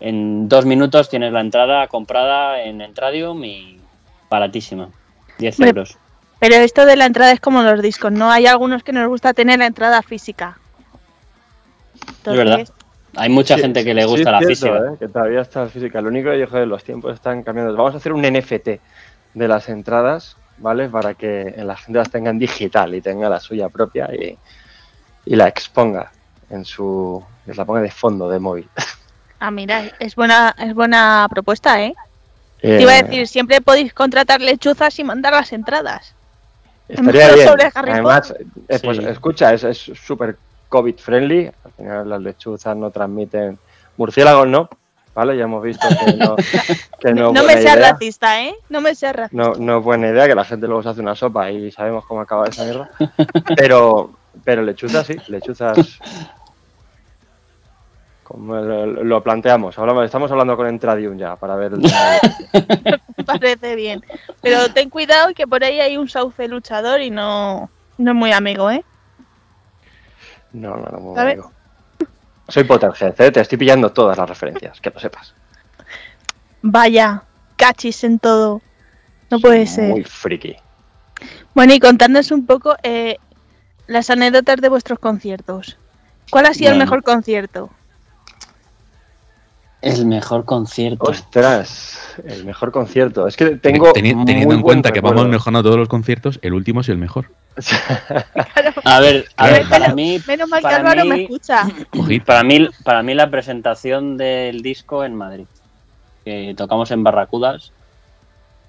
en 0.00 0.48
dos 0.48 0.66
minutos 0.66 1.08
tienes 1.08 1.32
la 1.32 1.40
entrada 1.40 1.86
comprada 1.88 2.62
en 2.62 2.80
Entradium 2.80 3.42
y 3.44 3.80
baratísima, 4.28 4.88
10 5.38 5.58
Hombre, 5.58 5.68
euros. 5.70 5.98
Pero 6.40 6.56
esto 6.56 6.84
de 6.84 6.96
la 6.96 7.06
entrada 7.06 7.32
es 7.32 7.40
como 7.40 7.62
los 7.62 7.80
discos, 7.80 8.12
¿no? 8.12 8.30
Hay 8.30 8.46
algunos 8.46 8.82
que 8.82 8.92
nos 8.92 9.08
gusta 9.08 9.32
tener 9.32 9.58
la 9.58 9.66
entrada 9.66 10.02
física. 10.02 10.58
Es 12.26 12.36
verdad. 12.36 12.66
Hay 13.16 13.30
mucha 13.30 13.54
Sí, 13.54 13.62
gente 13.62 13.84
que 13.84 13.94
le 13.94 14.04
gusta 14.04 14.32
la 14.32 14.38
cierto, 14.38 14.48
física. 14.54 14.76
¿eh? 14.76 14.96
Que 14.98 15.08
todavía 15.08 15.40
está 15.40 15.66
física. 15.68 16.00
Lo 16.00 16.08
único 16.08 16.30
que 16.30 16.46
joder, 16.46 16.66
los 16.66 16.82
tiempos 16.82 17.14
están 17.14 17.42
cambiando. 17.44 17.74
Vamos 17.76 17.94
a 17.94 17.98
hacer 17.98 18.12
un 18.12 18.22
NFT 18.22 18.68
de 19.34 19.48
las 19.48 19.68
entradas, 19.68 20.36
¿vale? 20.58 20.88
Para 20.88 21.14
que 21.14 21.54
la 21.58 21.76
gente 21.76 21.98
las 21.98 22.10
tenga 22.10 22.30
en 22.30 22.38
digital 22.40 22.94
y 22.94 23.00
tenga 23.00 23.28
la 23.28 23.38
suya 23.38 23.68
propia 23.68 24.10
y, 24.12 24.36
y 25.26 25.36
la 25.36 25.46
exponga 25.46 26.10
en 26.50 26.64
su. 26.64 27.22
que 27.46 27.54
la 27.54 27.64
ponga 27.64 27.80
de 27.80 27.90
fondo 27.90 28.28
de 28.28 28.38
móvil. 28.38 28.68
Ah, 29.40 29.50
mira, 29.50 29.84
es 29.98 30.14
buena, 30.14 30.54
es 30.58 30.74
buena 30.74 31.26
propuesta, 31.30 31.82
¿eh? 31.82 31.94
Eh, 32.62 32.76
Te 32.78 32.82
iba 32.82 32.92
a 32.92 33.02
decir, 33.02 33.28
siempre 33.28 33.60
podéis 33.60 33.92
contratar 33.92 34.40
lechuzas 34.40 34.98
y 34.98 35.04
mandar 35.04 35.32
las 35.34 35.52
entradas. 35.52 36.14
Estaría 36.88 37.32
bien. 37.34 37.48
sobre 37.48 37.70
Harry 37.74 37.92
Además, 37.92 38.34
eh, 38.68 38.78
pues 38.82 38.96
Sí. 38.98 39.04
escucha, 39.06 39.52
es 39.52 39.64
es 39.64 39.78
súper 39.78 40.36
COVID 40.70 40.96
friendly. 40.98 41.50
Al 41.64 41.72
final 41.72 42.08
las 42.08 42.20
lechuzas 42.22 42.76
no 42.76 42.90
transmiten. 42.90 43.58
Murciélagos 43.96 44.48
no, 44.48 44.68
¿vale? 45.14 45.36
Ya 45.36 45.44
hemos 45.44 45.62
visto 45.62 45.86
que 45.88 46.12
no, 46.14 46.36
que 47.00 47.12
no, 47.14 47.32
No, 47.32 47.40
es 47.42 47.46
me 47.46 47.62
seas 47.62 47.76
idea. 47.76 47.92
racista, 47.92 48.42
¿eh? 48.42 48.54
No 48.70 48.80
me 48.80 48.94
seas 48.94 49.14
racista. 49.16 49.36
No, 49.42 49.54
no 49.56 49.78
es 49.78 49.84
buena 49.84 50.08
idea 50.08 50.26
que 50.26 50.34
la 50.34 50.44
gente 50.44 50.66
luego 50.66 50.82
se 50.82 50.88
hace 50.90 51.00
una 51.00 51.14
sopa 51.14 51.50
y 51.50 51.70
sabemos 51.70 52.04
cómo 52.06 52.20
acaba 52.22 52.46
esa 52.48 52.64
mierda. 52.64 52.90
Pero, 53.56 54.10
pero 54.44 54.62
lechuzas 54.62 55.06
sí, 55.06 55.16
lechuzas. 55.28 55.98
Como 58.22 58.56
lo, 58.56 59.22
planteamos, 59.22 59.76
estamos 60.04 60.30
hablando 60.30 60.56
con 60.56 60.66
Entradium 60.66 61.18
ya 61.18 61.36
para 61.36 61.56
ver 61.56 61.74
el 61.74 61.80
Me 63.16 63.24
parece 63.24 63.76
bien. 63.76 64.02
Pero 64.40 64.70
ten 64.70 64.88
cuidado 64.88 65.34
que 65.34 65.46
por 65.46 65.62
ahí 65.62 65.78
hay 65.80 65.98
un 65.98 66.08
sauce 66.08 66.48
luchador 66.48 67.02
y 67.02 67.10
no, 67.10 67.70
no 67.98 68.10
es 68.10 68.16
muy 68.16 68.32
amigo, 68.32 68.70
¿eh? 68.70 68.82
No, 70.54 70.76
no, 70.76 70.86
no, 70.90 70.98
muy 71.00 71.14
¿Sabe? 71.14 71.32
amigo. 71.32 71.52
Soy 72.48 72.64
Potterhead, 72.64 73.20
¿eh? 73.20 73.30
te 73.30 73.40
estoy 73.40 73.58
pillando 73.58 73.92
todas 73.92 74.16
las 74.16 74.28
referencias, 74.28 74.80
que 74.80 74.90
lo 74.90 75.00
sepas. 75.00 75.34
Vaya, 76.62 77.24
cachis 77.56 78.04
en 78.04 78.18
todo. 78.18 78.62
No 79.30 79.38
puede 79.38 79.66
ser. 79.66 79.90
Muy 79.90 80.04
friki. 80.04 80.56
Bueno, 81.54 81.74
y 81.74 81.80
contándonos 81.80 82.30
un 82.30 82.46
poco 82.46 82.74
eh, 82.82 83.18
las 83.86 84.10
anécdotas 84.10 84.56
de 84.60 84.68
vuestros 84.68 84.98
conciertos. 84.98 85.76
¿Cuál 86.30 86.46
ha 86.46 86.54
sido 86.54 86.72
el 86.72 86.78
mejor 86.78 87.02
concierto? 87.02 87.70
El 89.82 90.06
mejor 90.06 90.46
concierto. 90.46 91.04
Ostras, 91.10 91.98
el 92.24 92.46
mejor 92.46 92.72
concierto. 92.72 93.26
Es 93.26 93.36
que 93.36 93.56
tengo. 93.56 93.92
Teni- 93.92 94.14
muy 94.14 94.24
teniendo 94.24 94.54
en 94.54 94.62
cuenta 94.62 94.92
que 94.92 95.02
vamos 95.02 95.28
mejorando 95.28 95.62
todos 95.62 95.76
los 95.76 95.88
conciertos, 95.88 96.38
el 96.40 96.54
último 96.54 96.80
es 96.80 96.88
el 96.88 96.96
mejor. 96.96 97.30
A 98.84 98.98
ver, 99.00 99.28
a 99.36 99.46
ver, 99.48 99.68
para 99.68 99.94
mí, 99.94 100.20
Menos 100.26 100.48
mal 100.48 100.60
que 100.62 100.68
Álvaro 100.68 101.04
me 101.04 101.22
escucha. 101.22 101.66
Para 102.26 102.42
mí, 102.42 102.68
para 102.82 103.02
mí 103.02 103.14
la 103.14 103.30
presentación 103.30 104.16
del 104.16 104.60
disco 104.62 105.04
en 105.04 105.14
Madrid. 105.14 105.46
Que 106.24 106.54
tocamos 106.56 106.90
en 106.90 107.04
Barracudas 107.04 107.72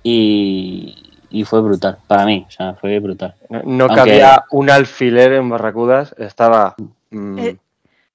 y, 0.04 1.15
y 1.36 1.44
fue 1.44 1.62
brutal. 1.62 1.98
Para 2.08 2.26
mí, 2.26 2.46
o 2.48 2.52
sea, 2.52 2.76
fue 2.76 2.98
brutal. 3.00 3.36
No, 3.66 3.88
cabía 3.88 4.46
un 4.52 4.70
alfiler 4.70 5.34
en 5.34 5.50
Barracudas, 5.50 6.16
estaba. 6.18 6.76
mm, 7.12 7.40
Eh, 7.40 7.58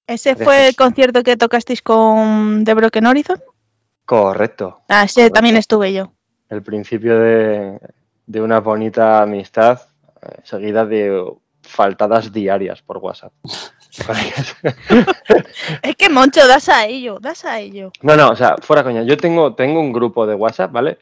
¿Ese 0.06 0.34
fue 0.36 0.68
el 0.68 0.74
concierto 0.76 1.22
que 1.22 1.36
tocasteis 1.36 1.82
con 1.82 2.64
The 2.64 2.74
Broken 2.74 3.06
Horizon? 3.06 3.40
correcto. 4.04 4.80
Ah, 4.88 5.06
sí, 5.06 5.16
Correcto. 5.20 5.34
también 5.34 5.56
estuve 5.56 5.92
yo. 5.92 6.12
El 6.48 6.62
principio 6.62 7.18
de, 7.20 7.78
de 8.26 8.40
una 8.40 8.58
bonita 8.60 9.22
amistad, 9.22 9.80
eh, 10.22 10.40
seguida 10.42 10.84
de 10.84 11.24
faltadas 11.62 12.32
diarias 12.32 12.82
por 12.82 12.98
WhatsApp. 12.98 13.32
Es 15.82 15.96
que 15.96 16.08
Moncho, 16.08 16.46
das 16.46 16.68
a 16.68 16.86
ello, 16.86 17.18
das 17.20 17.44
a 17.44 17.58
ello. 17.60 17.92
No, 18.02 18.16
no, 18.16 18.28
o 18.30 18.36
sea, 18.36 18.56
fuera 18.60 18.82
coña. 18.82 19.02
Yo 19.02 19.16
tengo, 19.16 19.54
tengo 19.54 19.80
un 19.80 19.92
grupo 19.92 20.26
de 20.26 20.34
WhatsApp, 20.34 20.72
¿vale? 20.72 20.98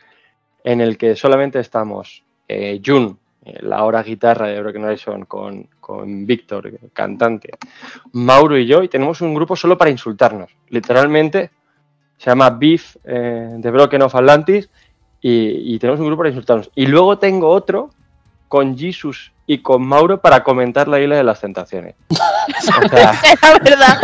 En 0.64 0.80
el 0.80 0.98
que 0.98 1.16
solamente 1.16 1.60
estamos 1.60 2.22
eh, 2.48 2.80
Jun, 2.84 3.18
eh, 3.44 3.58
la 3.62 3.84
hora 3.84 4.02
guitarra 4.02 4.48
de 4.48 4.60
Broken 4.60 4.84
Horizon, 4.84 5.24
con, 5.24 5.68
con 5.80 6.26
Víctor, 6.26 6.70
cantante, 6.92 7.50
Mauro 8.12 8.58
y 8.58 8.66
yo, 8.66 8.82
y 8.82 8.88
tenemos 8.88 9.20
un 9.20 9.34
grupo 9.34 9.56
solo 9.56 9.78
para 9.78 9.90
insultarnos. 9.90 10.50
Literalmente 10.68 11.50
se 12.16 12.30
llama 12.30 12.50
Beef 12.50 12.96
eh, 13.04 13.54
de 13.56 13.70
Broken 13.70 14.02
of 14.02 14.14
Atlantis 14.14 14.68
Y, 15.20 15.74
y 15.74 15.78
tenemos 15.78 16.00
un 16.00 16.06
grupo 16.06 16.20
para 16.20 16.30
insultarnos. 16.30 16.70
Y 16.74 16.86
luego 16.86 17.18
tengo 17.18 17.48
otro 17.48 17.90
con 18.48 18.76
Jesus 18.76 19.32
y 19.46 19.58
con 19.58 19.86
Mauro 19.86 20.20
para 20.20 20.42
comentar 20.42 20.88
la 20.88 21.00
isla 21.00 21.16
de 21.16 21.24
las 21.24 21.40
tentaciones. 21.40 21.94
O 22.48 22.88
sea, 22.88 23.12
Era 23.22 23.58
verdad. 23.62 24.00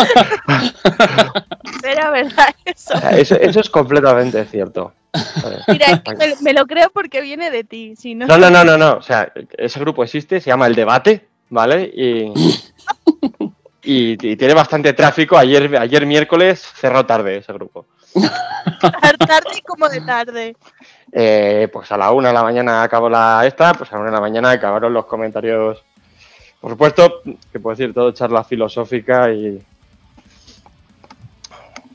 Era 1.83 2.11
verdad 2.11 2.49
eso. 2.67 2.95
o 2.95 2.99
sea, 2.99 3.11
eso, 3.17 3.37
eso 3.37 3.61
es 3.61 3.71
completamente 3.71 4.45
cierto. 4.45 4.93
Mira, 5.69 6.03
me, 6.19 6.35
me 6.41 6.53
lo 6.53 6.67
creo 6.67 6.91
porque 6.91 7.21
viene 7.21 7.51
de 7.51 7.65
ti. 7.65 7.95
Si 7.97 8.15
no, 8.15 8.27
No, 8.27 8.39
no, 8.39 8.51
no, 8.51 8.65
no, 8.65 8.77
no. 8.77 8.95
O 8.95 9.03
sea, 9.03 9.33
ese 9.57 9.81
grupo 9.81 10.03
existe, 10.05 10.41
se 10.41 10.51
llama 10.51 10.67
El 10.67 10.75
Debate, 10.75 11.27
¿vale? 11.51 11.91
Y, 11.95 12.33
y, 13.83 14.13
y 14.33 14.37
tiene 14.37 14.55
bastante 14.55 14.93
tráfico. 14.93 15.37
Ayer, 15.37 15.77
ayer 15.77 16.07
miércoles 16.07 16.61
cerró 16.75 17.07
tarde 17.07 17.39
ese 17.39 17.53
grupo. 17.53 17.87
tarde 19.19 19.63
como 19.67 19.89
de 19.89 20.01
tarde. 20.01 20.57
Eh, 21.13 21.69
pues 21.73 21.91
a 21.93 21.97
la 21.97 22.11
una 22.11 22.29
de 22.29 22.35
la 22.35 22.43
mañana 22.43 22.83
acabó 22.83 23.09
la 23.09 23.47
esta, 23.47 23.75
pues 23.75 23.91
a 23.93 23.97
la 23.97 24.01
una 24.03 24.11
de 24.11 24.17
la 24.17 24.21
mañana 24.21 24.51
acabaron 24.51 24.93
los 24.93 25.07
comentarios. 25.07 25.83
Por 26.61 26.73
supuesto, 26.73 27.23
que 27.53 27.61
puedo 27.61 27.77
decir 27.77 27.95
todo 27.95 28.13
charla 28.13 28.45
filosófica 28.45 29.31
y. 29.33 29.63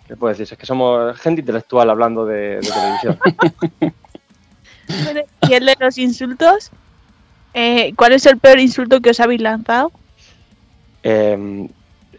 ¿Qué 0.10 0.16
puedo 0.18 0.32
decir? 0.34 0.48
Es 0.52 0.58
que 0.58 0.66
somos 0.66 1.16
gente 1.20 1.42
intelectual 1.42 1.88
hablando 1.88 2.26
de, 2.26 2.60
de 2.60 2.70
televisión. 2.72 3.20
Y 5.48 5.54
el 5.54 5.66
de 5.68 5.76
los 5.80 6.00
insultos. 6.00 6.72
Eh, 7.54 7.94
¿Cuál 7.96 8.14
es 8.14 8.26
el 8.26 8.40
peor 8.40 8.60
insulto 8.60 9.02
que 9.02 9.12
os 9.12 9.20
habéis 9.20 9.42
lanzado? 9.42 9.92
Eh, 11.04 11.68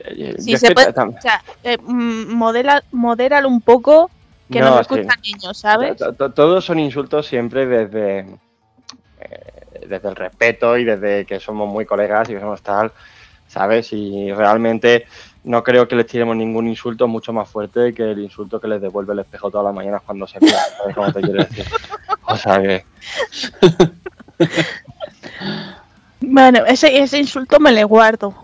eh, 0.05 0.35
Si 0.39 0.57
se 0.57 0.71
puede- 0.71 0.91
O 0.91 1.21
sea, 1.21 1.43
eh, 1.65 1.79
mm, 1.83 2.33
modela, 2.33 2.85
modéralo 2.93 3.49
un 3.49 3.61
poco, 3.61 4.09
que 4.51 4.61
no, 4.61 4.67
No, 4.71 4.77
nos 4.77 4.87
sí. 4.87 4.95
escuchan 4.95 5.21
niños, 5.23 5.59
¿sabes? 5.59 5.97
To- 5.97 6.13
to- 6.15 6.31
Todos 6.33 6.65
son 6.65 6.79
insultos 6.79 7.27
siempre 7.27 7.67
desde, 7.67 8.21
eh, 8.21 9.87
desde 9.89 10.09
el 10.09 10.15
respeto 10.15 10.79
y 10.79 10.85
desde 10.85 11.27
que 11.27 11.41
somos 11.41 11.69
muy 11.69 11.85
colegas 11.87 12.29
y 12.31 12.35
que 12.35 12.41
somos 12.41 12.63
tal, 12.63 12.93
¿sabes? 13.49 13.93
Y 13.93 14.33
realmente 14.33 15.07
no 15.45 15.63
creo 15.63 15.89
que 15.89 15.97
les 15.97 16.07
tiremos 16.07 16.37
ningún 16.37 16.69
insulto 16.69 17.09
mucho 17.09 17.33
más 17.33 17.49
fuerte 17.49 17.95
que 17.95 18.11
el 18.11 18.19
insulto 18.19 18.61
que 18.61 18.69
les 18.69 18.81
devuelve 18.81 19.13
el 19.13 19.21
espejo 19.21 19.51
todas 19.51 19.65
las 19.65 19.75
mañanas 19.75 20.03
cuando 20.05 20.27
se 20.27 20.39
pira, 20.39 20.59
¿sabes 20.79 20.95
cómo 20.95 21.13
te 21.13 21.21
quiero 21.21 21.45
decir? 21.45 21.65
O 22.27 22.37
sea 22.37 22.61
que, 22.61 22.85
Bueno, 26.21 26.65
ese, 26.67 27.01
ese 27.01 27.19
insulto 27.19 27.59
me 27.61 27.73
le 27.73 27.85
guardo. 27.85 28.35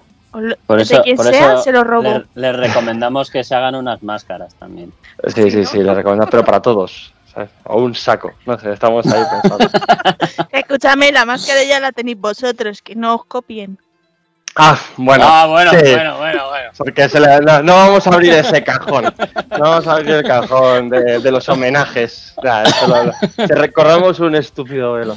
Por 0.66 0.76
de 0.76 0.82
eso, 0.82 1.02
quien 1.02 1.16
por 1.16 1.26
sea, 1.26 1.54
eso 1.54 1.62
se 1.62 1.72
lo 1.72 1.82
robo. 1.84 2.02
les, 2.02 2.24
les 2.34 2.56
recomendamos 2.56 3.30
que 3.30 3.42
se 3.42 3.54
hagan 3.54 3.74
unas 3.74 4.02
máscaras 4.02 4.54
también. 4.56 4.92
sí, 5.34 5.50
sí, 5.50 5.64
sí, 5.64 5.78
les 5.78 5.96
recomendamos, 5.96 6.30
pero 6.30 6.44
para 6.44 6.60
todos, 6.60 7.14
¿sabes? 7.32 7.50
O 7.64 7.80
un 7.80 7.94
saco, 7.94 8.32
no 8.44 8.58
sé, 8.58 8.72
estamos 8.72 9.06
ahí 9.06 9.22
pensando. 9.42 9.68
Escúchame, 10.50 11.10
la 11.12 11.24
máscara 11.24 11.64
ya 11.64 11.80
la 11.80 11.92
tenéis 11.92 12.18
vosotros, 12.20 12.82
que 12.82 12.94
no 12.94 13.14
os 13.14 13.24
copien. 13.24 13.78
Ah, 14.58 14.78
bueno. 14.96 15.24
ah, 15.26 15.46
bueno, 15.46 15.70
sí. 15.72 15.76
bueno, 15.92 16.16
bueno, 16.18 16.48
bueno. 16.48 16.70
Porque 16.78 17.08
se 17.10 17.20
le- 17.20 17.40
no, 17.40 17.62
no 17.62 17.74
vamos 17.74 18.06
a 18.06 18.10
abrir 18.10 18.32
ese 18.32 18.64
cajón. 18.64 19.04
No 19.50 19.58
vamos 19.60 19.86
a 19.86 19.92
abrir 19.92 20.10
el 20.14 20.24
cajón 20.24 20.88
de, 20.88 21.18
de 21.20 21.30
los 21.30 21.46
homenajes. 21.48 22.34
Eso 22.64 22.86
lo- 22.88 23.12
recorramos 23.48 24.18
un 24.20 24.34
estúpido 24.34 24.94
velo. 24.94 25.16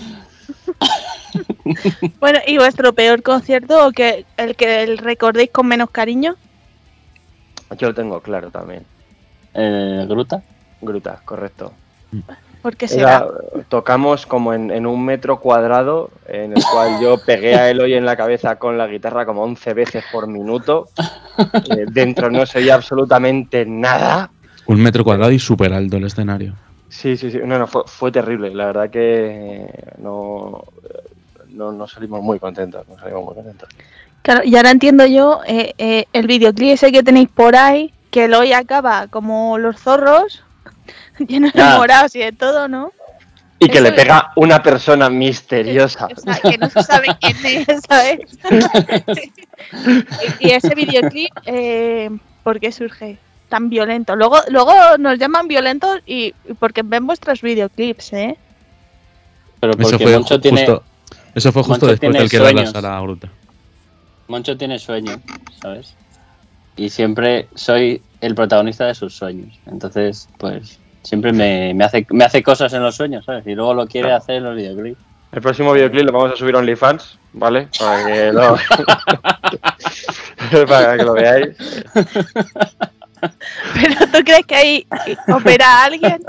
Bueno, 2.19 2.39
¿y 2.47 2.57
vuestro 2.57 2.93
peor 2.93 3.21
concierto 3.23 3.87
o 3.87 3.91
que 3.91 4.25
el 4.37 4.55
que 4.55 4.83
el 4.83 4.97
recordéis 4.97 5.51
con 5.51 5.67
menos 5.67 5.89
cariño? 5.91 6.35
Yo 7.77 7.87
lo 7.89 7.93
tengo 7.93 8.19
claro 8.21 8.49
también. 8.51 8.83
Eh, 9.53 10.05
Gruta. 10.07 10.41
Gruta, 10.81 11.21
correcto. 11.23 11.73
¿Por 12.61 12.75
qué 12.75 12.87
será? 12.87 13.17
Era- 13.17 13.27
tocamos 13.69 14.25
como 14.25 14.53
en, 14.53 14.69
en 14.71 14.85
un 14.85 15.03
metro 15.05 15.39
cuadrado, 15.39 16.09
en 16.27 16.53
el 16.57 16.63
cual 16.71 16.99
yo 17.01 17.17
pegué 17.25 17.55
a 17.55 17.69
Eloy 17.69 17.93
en 17.93 18.05
la 18.05 18.15
cabeza 18.17 18.57
con 18.57 18.77
la 18.77 18.87
guitarra 18.87 19.25
como 19.25 19.43
11 19.43 19.73
veces 19.73 20.03
por 20.11 20.27
minuto. 20.27 20.89
Eh, 21.37 21.85
dentro 21.91 22.29
no 22.29 22.45
se 22.45 22.59
oía 22.59 22.75
absolutamente 22.75 23.65
nada. 23.65 24.29
Un 24.65 24.81
metro 24.81 25.03
cuadrado 25.03 25.31
y 25.31 25.39
súper 25.39 25.73
alto 25.73 25.97
el 25.97 26.05
escenario. 26.05 26.53
Sí, 26.89 27.15
sí, 27.17 27.31
sí. 27.31 27.39
No, 27.45 27.57
no, 27.59 27.67
fue, 27.67 27.83
fue 27.85 28.11
terrible. 28.11 28.53
La 28.53 28.65
verdad 28.67 28.89
que 28.89 29.67
no, 29.99 30.63
no, 31.49 31.71
no 31.71 31.87
salimos 31.87 32.21
muy 32.21 32.39
contentos. 32.39 32.87
No 32.89 32.97
salimos 32.97 33.23
muy 33.25 33.35
contentos. 33.35 33.69
Claro, 34.21 34.41
y 34.43 34.55
ahora 34.57 34.71
entiendo 34.71 35.05
yo 35.05 35.39
eh, 35.47 35.73
eh, 35.77 36.05
el 36.11 36.27
videoclip 36.27 36.73
ese 36.73 36.91
que 36.91 37.03
tenéis 37.03 37.29
por 37.29 37.55
ahí, 37.55 37.93
que 38.11 38.25
el 38.25 38.33
hoy 38.33 38.51
acaba 38.53 39.07
como 39.07 39.57
los 39.57 39.77
zorros, 39.79 40.43
llenos 41.27 41.53
de 41.53 41.63
morados 41.63 42.15
y 42.15 42.19
de 42.19 42.31
todo, 42.31 42.67
¿no? 42.67 42.91
Y 43.61 43.67
que 43.67 43.73
Eso 43.79 43.83
le 43.83 43.89
es- 43.89 43.95
pega 43.95 44.31
una 44.37 44.63
persona 44.63 45.09
misteriosa. 45.09 46.07
O 46.15 46.19
sea, 46.21 46.39
que 46.39 46.57
no 46.57 46.69
se 46.69 46.81
sabe 46.83 47.07
quién 47.19 47.35
es, 47.67 47.81
¿sabes? 47.87 48.19
y, 50.39 50.49
ese 50.51 50.75
videoclip, 50.75 51.31
eh, 51.45 52.09
¿por 52.43 52.59
qué 52.59 52.71
surge 52.71 53.17
tan 53.49 53.69
violento? 53.69 54.15
Luego, 54.15 54.37
luego 54.49 54.73
nos 54.97 55.17
llaman 55.19 55.47
violentos 55.47 55.99
y 56.05 56.33
y 56.47 56.53
porque 56.57 56.81
ven 56.83 57.05
vuestros 57.05 57.41
videoclips, 57.41 58.13
¿eh? 58.13 58.37
Pero 59.59 59.73
Eso 59.73 59.81
porque 59.91 60.03
fue, 60.05 60.13
Moncho 60.17 60.35
ju- 60.35 60.41
tiene, 60.41 60.65
justo, 60.65 60.83
eso 61.35 61.51
fue 61.51 61.63
justo 61.63 61.85
Moncho 61.85 61.87
después 61.87 62.13
del 62.13 62.29
que 62.29 62.39
la 62.39 62.43
sueños. 62.51 62.71
sala 62.71 63.01
gruta. 63.01 63.29
Moncho 64.29 64.57
tiene 64.57 64.79
sueño, 64.79 65.19
¿sabes? 65.61 65.95
Y 66.77 66.89
siempre 66.91 67.47
soy 67.55 68.01
el 68.21 68.35
protagonista 68.35 68.85
de 68.85 68.95
sus 68.95 69.13
sueños. 69.15 69.59
Entonces, 69.65 70.29
pues, 70.37 70.79
siempre 71.03 71.31
me, 71.33 71.73
me 71.73 71.83
hace, 71.83 72.05
me 72.09 72.23
hace 72.25 72.43
cosas 72.43 72.73
en 72.73 72.83
los 72.83 72.95
sueños, 72.95 73.25
¿sabes? 73.25 73.45
Y 73.47 73.55
luego 73.55 73.73
lo 73.73 73.87
quiere 73.87 74.11
hacer 74.11 74.35
en 74.35 74.43
los 74.43 74.55
videoclips. 74.55 74.99
El 75.31 75.41
próximo 75.41 75.73
videoclip 75.73 76.05
lo 76.05 76.11
vamos 76.11 76.31
a 76.33 76.35
subir 76.35 76.55
a 76.55 76.59
OnlyFans, 76.59 77.19
¿vale? 77.33 77.67
Para 77.77 78.05
que 78.05 78.31
lo, 78.33 78.57
para 80.67 80.97
que 80.97 81.03
lo 81.03 81.13
veáis. 81.13 81.55
¿Pero 83.73 83.95
tú 84.11 84.23
crees 84.23 84.45
que 84.45 84.55
ahí 84.55 84.87
opera 85.27 85.65
a 85.65 85.85
alguien? 85.85 86.19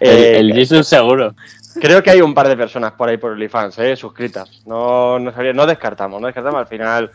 Eh, 0.00 0.36
el, 0.38 0.50
el 0.50 0.56
Jesus 0.56 0.88
seguro. 0.88 1.34
Creo 1.80 2.02
que 2.02 2.10
hay 2.10 2.20
un 2.20 2.34
par 2.34 2.48
de 2.48 2.56
personas 2.56 2.92
por 2.92 3.08
ahí 3.08 3.16
por 3.18 3.32
OnlyFans, 3.32 3.78
¿eh? 3.78 3.96
suscritas. 3.96 4.62
No, 4.66 5.18
no, 5.18 5.30
no 5.30 5.66
descartamos, 5.66 6.20
no 6.20 6.26
descartamos. 6.26 6.60
Al 6.60 6.66
final, 6.66 7.12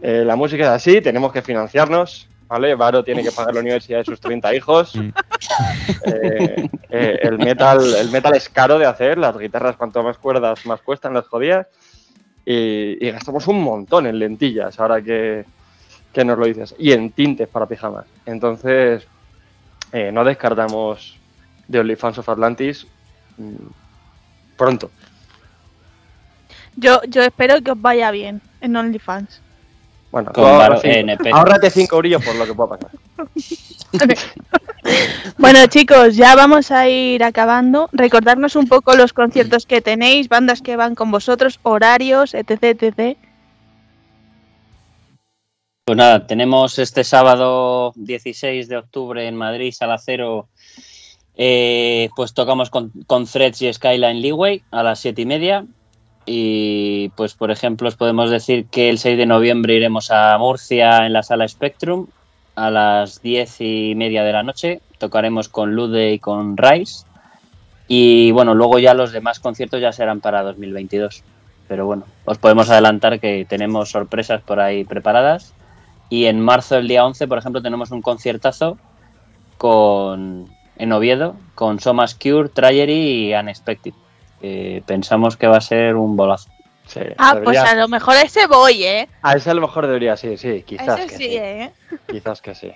eh, 0.00 0.22
la 0.24 0.36
música 0.36 0.64
es 0.64 0.70
así, 0.70 1.00
tenemos 1.00 1.32
que 1.32 1.42
financiarnos, 1.42 2.28
¿vale? 2.52 2.74
Varo 2.74 3.02
tiene 3.02 3.22
que 3.22 3.32
pagar 3.32 3.54
la 3.54 3.60
universidad 3.60 3.98
de 3.98 4.04
sus 4.04 4.20
30 4.20 4.54
hijos. 4.54 4.94
Mm. 4.94 5.08
Eh, 6.06 6.68
eh, 6.90 7.18
el, 7.22 7.38
metal, 7.38 7.94
el 7.94 8.10
metal 8.10 8.34
es 8.34 8.48
caro 8.48 8.78
de 8.78 8.86
hacer, 8.86 9.18
las 9.18 9.36
guitarras 9.36 9.76
cuanto 9.76 10.02
más 10.02 10.18
cuerdas 10.18 10.64
más 10.66 10.80
cuestan 10.80 11.14
las 11.14 11.26
jodidas. 11.26 11.66
Y, 12.44 13.04
y 13.04 13.10
gastamos 13.10 13.46
un 13.48 13.62
montón 13.62 14.06
en 14.06 14.18
lentillas, 14.18 14.78
ahora 14.78 15.00
que, 15.02 15.44
que 16.12 16.24
nos 16.24 16.38
lo 16.38 16.46
dices. 16.46 16.74
Y 16.78 16.92
en 16.92 17.10
tintes 17.10 17.48
para 17.48 17.66
pijamas. 17.66 18.06
Entonces, 18.26 19.06
eh, 19.92 20.10
no 20.12 20.24
descartamos 20.24 21.18
de 21.68 21.80
OnlyFans 21.80 22.18
of 22.18 22.28
Atlantis 22.28 22.86
mm, 23.36 24.56
pronto. 24.56 24.90
Yo, 26.76 27.00
yo 27.08 27.22
espero 27.22 27.60
que 27.62 27.72
os 27.72 27.80
vaya 27.80 28.10
bien 28.10 28.40
en 28.60 28.76
OnlyFans. 28.76 29.41
Bueno, 30.12 30.26
Con 30.32 30.34
tú 30.44 30.46
ahorra 30.48 30.68
Varo- 30.68 30.80
cinco- 30.82 30.96
NP. 30.98 31.30
ahórrate 31.32 31.70
5 31.70 31.96
eurillos 31.96 32.24
por 32.24 32.34
lo 32.36 32.44
que 32.46 32.54
pueda 32.54 32.76
pasar. 32.76 32.90
Bueno, 35.38 35.64
chicos, 35.68 36.16
ya 36.16 36.34
vamos 36.34 36.70
a 36.72 36.88
ir 36.88 37.22
acabando. 37.22 37.88
Recordarnos 37.92 38.56
un 38.56 38.66
poco 38.66 38.94
los 38.96 39.12
conciertos 39.12 39.64
que 39.64 39.80
tenéis, 39.80 40.28
bandas 40.28 40.60
que 40.60 40.74
van 40.76 40.94
con 40.96 41.10
vosotros, 41.12 41.60
horarios, 41.62 42.34
etc, 42.34 42.62
etc. 42.82 43.16
Pues 45.84 45.96
nada, 45.96 46.26
tenemos 46.26 46.78
este 46.78 47.04
sábado 47.04 47.92
16 47.96 48.68
de 48.68 48.76
octubre 48.76 49.26
en 49.26 49.36
Madrid, 49.36 49.72
Sala 49.72 49.98
Cero. 49.98 50.48
eh, 51.36 52.10
pues 52.16 52.34
tocamos 52.34 52.68
con, 52.70 52.90
con 53.06 53.26
Threads 53.26 53.62
y 53.62 53.72
Skyline 53.72 54.20
Leeway 54.20 54.62
a 54.70 54.82
las 54.82 54.98
7 55.00 55.22
y 55.22 55.26
media. 55.26 55.64
Y 56.24 57.08
pues, 57.10 57.34
por 57.34 57.50
ejemplo, 57.50 57.88
os 57.88 57.96
podemos 57.96 58.30
decir 58.30 58.66
que 58.66 58.88
el 58.88 58.98
6 58.98 59.18
de 59.18 59.26
noviembre 59.26 59.74
iremos 59.74 60.10
a 60.10 60.36
Murcia 60.38 61.06
en 61.06 61.12
la 61.12 61.22
sala 61.22 61.48
Spectrum 61.48 62.06
a 62.54 62.70
las 62.70 63.22
10 63.22 63.60
y 63.60 63.94
media 63.96 64.22
de 64.22 64.32
la 64.32 64.42
noche. 64.42 64.80
Tocaremos 64.98 65.48
con 65.48 65.74
Lude 65.74 66.12
y 66.12 66.18
con 66.18 66.56
Rice. 66.56 67.04
Y 67.88 68.30
bueno, 68.30 68.54
luego 68.54 68.78
ya 68.78 68.94
los 68.94 69.12
demás 69.12 69.40
conciertos 69.40 69.80
ya 69.80 69.92
serán 69.92 70.20
para 70.20 70.42
2022. 70.42 71.22
Pero 71.68 71.86
bueno, 71.86 72.04
os 72.24 72.38
podemos 72.38 72.70
adelantar 72.70 73.18
que 73.18 73.46
tenemos 73.48 73.90
sorpresas 73.90 74.42
por 74.42 74.60
ahí 74.60 74.84
preparadas. 74.84 75.54
Y 76.08 76.26
en 76.26 76.40
marzo, 76.40 76.76
el 76.76 76.88
día 76.88 77.04
11, 77.04 77.26
por 77.26 77.38
ejemplo, 77.38 77.62
tenemos 77.62 77.90
un 77.90 78.02
conciertazo 78.02 78.76
con, 79.56 80.48
en 80.76 80.92
Oviedo 80.92 81.36
con 81.54 81.80
Somas 81.80 82.14
Cure, 82.14 82.48
Trayery 82.48 83.30
y 83.30 83.34
Unexpected. 83.34 83.94
Que 84.42 84.82
pensamos 84.84 85.36
que 85.36 85.46
va 85.46 85.58
a 85.58 85.60
ser 85.60 85.94
un 85.94 86.16
bolazo. 86.16 86.50
Sí, 86.86 87.00
Ah, 87.16 87.38
pues 87.42 87.56
a 87.58 87.76
lo 87.76 87.86
mejor 87.86 88.16
ese 88.16 88.48
voy, 88.48 88.82
¿eh? 88.82 89.08
a 89.22 89.34
ese 89.34 89.50
a 89.50 89.54
lo 89.54 89.60
mejor 89.60 89.86
debería, 89.86 90.16
sí, 90.16 90.36
sí, 90.36 90.64
quizás 90.66 90.98
ese 90.98 91.08
que 91.08 91.16
sí, 91.16 91.24
sí. 91.24 91.36
¿eh? 91.36 91.72
Quizás 92.08 92.42
que 92.42 92.54
sí. 92.54 92.72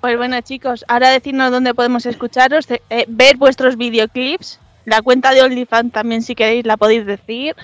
Pues 0.00 0.16
bueno, 0.16 0.40
chicos, 0.40 0.84
ahora 0.86 1.10
decirnos 1.10 1.50
dónde 1.50 1.74
podemos 1.74 2.06
escucharos, 2.06 2.70
eh, 2.70 2.80
eh, 2.90 3.06
ver 3.08 3.36
vuestros 3.36 3.76
videoclips. 3.76 4.60
La 4.84 5.02
cuenta 5.02 5.32
de 5.32 5.42
OnlyFans 5.42 5.92
también, 5.92 6.22
si 6.22 6.34
queréis, 6.34 6.64
la 6.64 6.76
podéis 6.76 7.06
decir. 7.06 7.56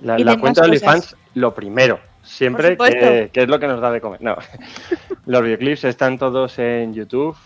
La, 0.00 0.16
cuenta 0.38 0.60
de. 0.60 0.68
OnlyFans, 0.68 1.16
lo 1.34 1.54
primero, 1.54 1.98
siempre, 2.22 2.76
que, 2.76 3.30
que 3.32 3.42
es 3.42 3.48
lo 3.48 3.58
que 3.58 3.66
nos 3.66 3.80
da 3.80 3.90
de 3.90 4.00
comer. 4.00 4.22
No. 4.22 4.36
Los 5.26 5.42
videoclips 5.42 5.84
están 5.84 6.18
todos 6.18 6.58
en 6.58 6.94
YouTube, 6.94 7.36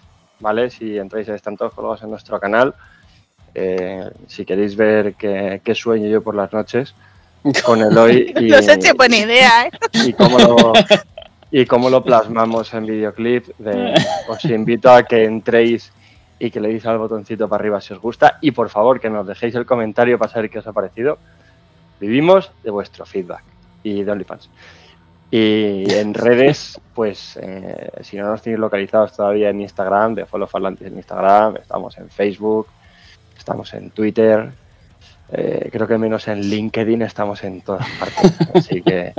¿vale? 0.40 0.68
Si 0.68 0.99
entráis, 0.99 1.28
están 1.28 1.57
todos 1.57 1.72
colgados 1.72 2.03
en 2.03 2.11
nuestro 2.11 2.38
canal. 2.38 2.74
Eh, 3.55 4.11
si 4.28 4.44
queréis 4.44 4.76
ver 4.76 5.14
qué, 5.14 5.61
qué 5.62 5.74
sueño 5.74 6.09
yo 6.09 6.22
por 6.22 6.34
las 6.34 6.53
noches 6.53 6.94
con 7.64 7.82
Eloy 7.82 8.32
y, 8.40 8.48
No 8.48 8.62
sé 8.62 8.80
si 8.80 8.88
es 8.88 8.94
buena 8.94 9.16
idea, 9.16 9.66
¿eh? 9.66 9.70
y 9.92 10.12
cómo 10.14 10.38
lo, 10.38 10.72
y 11.50 11.66
cómo 11.66 11.90
lo 11.90 12.03
plasmamos 12.03 12.72
en 12.74 12.86
videoclip. 12.86 13.48
de- 13.59 13.94
os 14.28 14.44
invito 14.46 14.90
a 14.90 15.03
que 15.03 15.24
entréis 15.24 15.92
y 16.38 16.50
que 16.50 16.61
le 16.61 16.68
deis 16.68 16.84
al 16.86 16.98
botoncito 16.98 17.48
para 17.48 17.61
arriba 17.61 17.80
si 17.80 17.92
os 17.92 18.00
gusta. 18.00 18.38
Y 18.40 18.50
por 18.53 18.68
favor, 18.68 18.98
que 19.00 19.11
nos 19.11 19.26
dejéis 19.26 19.55
el 19.55 19.66
comentario 19.66 20.18
para 20.18 20.32
saber 20.32 20.50
qué 20.50 20.59
os 20.59 20.66
ha 20.66 20.72
parecido. 20.72 21.18
Vivimos 22.00 22.50
de 22.64 22.70
vuestro 22.70 23.07
feedback 23.07 23.44
y 23.84 24.03
de 24.03 24.11
OnlyFans. 24.11 24.48
Y 25.30 25.84
en 25.94 26.12
redes, 26.14 26.80
pues 26.94 27.38
eh, 27.40 27.90
si 28.03 28.16
no 28.16 28.26
nos 28.26 28.42
tenéis 28.42 28.59
localizados 28.61 29.16
todavía 29.16 29.50
en 29.50 29.61
Instagram, 29.61 30.14
de 30.14 30.26
Follow 30.26 30.48
Farlantes 30.48 30.86
en 30.88 30.96
Instagram, 30.96 31.57
estamos 31.57 31.96
en 31.98 32.11
Facebook, 32.11 32.66
estamos 33.43 33.74
en 33.74 33.90
Twitter, 33.90 34.53
eh, 35.32 35.68
creo 35.72 35.88
que 35.88 35.99
menos 35.99 36.28
en 36.28 36.40
LinkedIn 36.43 37.03
estamos 37.03 37.43
en 37.43 37.61
todas 37.61 37.86
partes. 37.99 38.32
Así 38.55 38.82
que. 38.82 39.12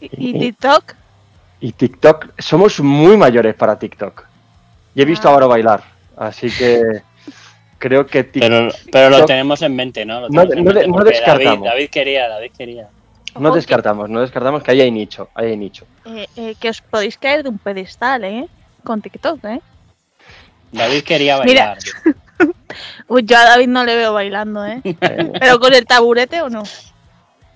Y, 0.00 0.30
y 0.30 0.38
TikTok. 0.38 0.94
Y 1.60 1.72
TikTok, 1.72 2.30
somos 2.38 2.80
muy 2.80 3.16
mayores 3.18 3.54
para 3.54 3.78
TikTok. 3.78 4.24
Y 4.94 5.02
he 5.02 5.04
visto 5.04 5.28
Ah. 5.28 5.32
ahora 5.32 5.46
bailar, 5.46 5.82
así 6.16 6.50
que 6.50 7.02
creo 7.78 8.06
que 8.06 8.24
TikTok. 8.24 8.50
Pero, 8.50 8.72
pero 8.90 9.10
lo 9.10 9.24
tenemos 9.24 9.62
en 9.62 9.76
mente, 9.76 10.04
¿no? 10.04 10.22
Lo 10.22 10.28
No- 10.28 10.44
no 10.44 10.62
mente 10.64 11.04
descartamos. 11.04 11.44
David, 11.44 11.64
David 11.64 11.88
quería, 11.90 12.28
David 12.28 12.50
quería. 12.58 12.88
No 13.38 13.48
Ojo, 13.48 13.56
descartamos, 13.56 14.10
no 14.10 14.20
descartamos 14.20 14.62
que 14.62 14.72
ahí 14.72 14.80
hay 14.82 14.90
nicho, 14.90 15.28
ahí 15.34 15.50
hay 15.50 15.56
nicho. 15.56 15.86
Eh, 16.04 16.26
eh, 16.36 16.54
que 16.60 16.68
os 16.68 16.80
podéis 16.82 17.16
caer 17.16 17.42
de 17.44 17.48
un 17.50 17.58
pedestal, 17.58 18.24
¿eh? 18.24 18.48
Con 18.84 19.00
TikTok, 19.00 19.42
¿eh? 19.44 19.60
David 20.72 21.02
quería 21.04 21.40
Mira. 21.44 21.76
Uy, 23.08 23.24
yo 23.24 23.36
a 23.38 23.44
David 23.44 23.68
no 23.68 23.84
le 23.84 23.96
veo 23.96 24.12
bailando, 24.12 24.64
¿eh? 24.66 24.80
¿Pero 25.40 25.58
con 25.58 25.72
el 25.74 25.86
taburete 25.86 26.42
o 26.42 26.48
no? 26.50 26.62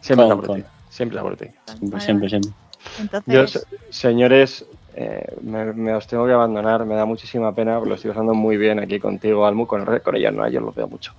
siempre 0.01 0.27
Con- 0.29 0.39
está 0.39 0.49
por 0.49 0.57
ti, 0.57 0.65
siempre 0.91 1.19
está 1.19 1.37
ti. 1.37 1.51
Siempre, 1.79 2.01
siempre, 2.01 2.29
siempre. 2.29 2.53
Entonces, 2.99 3.33
Yo, 3.33 3.47
se- 3.47 3.67
señores, 3.91 4.65
eh, 4.95 5.37
me, 5.43 5.73
me 5.73 5.95
os 5.95 6.07
tengo 6.07 6.27
que 6.27 6.33
abandonar, 6.33 6.85
me 6.87 6.95
da 6.95 7.05
muchísima 7.05 7.53
pena, 7.55 7.75
porque 7.77 7.89
lo 7.91 7.95
estoy 7.97 8.11
pasando 8.11 8.35
muy 8.35 8.57
bien 8.57 8.79
aquí 8.79 8.99
contigo, 8.99 9.47
Almu, 9.47 9.67
con, 9.67 9.85
con 9.85 10.17
ella 10.17 10.31
no, 10.31 10.49
yo 10.49 10.61
lo 10.61 10.73
veo 10.73 10.89
mucho. 10.89 11.13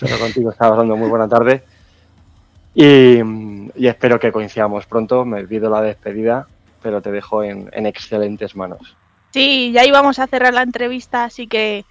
Pero 0.00 0.18
contigo 0.18 0.50
estaba 0.50 0.72
pasando 0.72 0.96
muy 0.96 1.08
buena 1.08 1.28
tarde. 1.28 1.62
Y, 2.74 3.18
y 3.76 3.86
espero 3.86 4.18
que 4.18 4.32
coincidamos 4.32 4.86
pronto, 4.86 5.24
me 5.24 5.44
pido 5.46 5.68
la 5.70 5.82
despedida, 5.82 6.46
pero 6.82 7.02
te 7.02 7.12
dejo 7.12 7.42
en, 7.44 7.68
en 7.72 7.86
excelentes 7.86 8.56
manos. 8.56 8.96
sí, 9.32 9.72
ya 9.72 9.84
íbamos 9.84 10.18
a 10.18 10.26
cerrar 10.26 10.54
la 10.54 10.62
entrevista, 10.62 11.24
así 11.24 11.46
que 11.46 11.84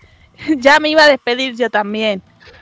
ya 0.58 0.80
me 0.80 0.90
iba 0.90 1.04
a 1.04 1.08
despedir 1.08 1.56
yo 1.56 1.70
también. 1.70 2.22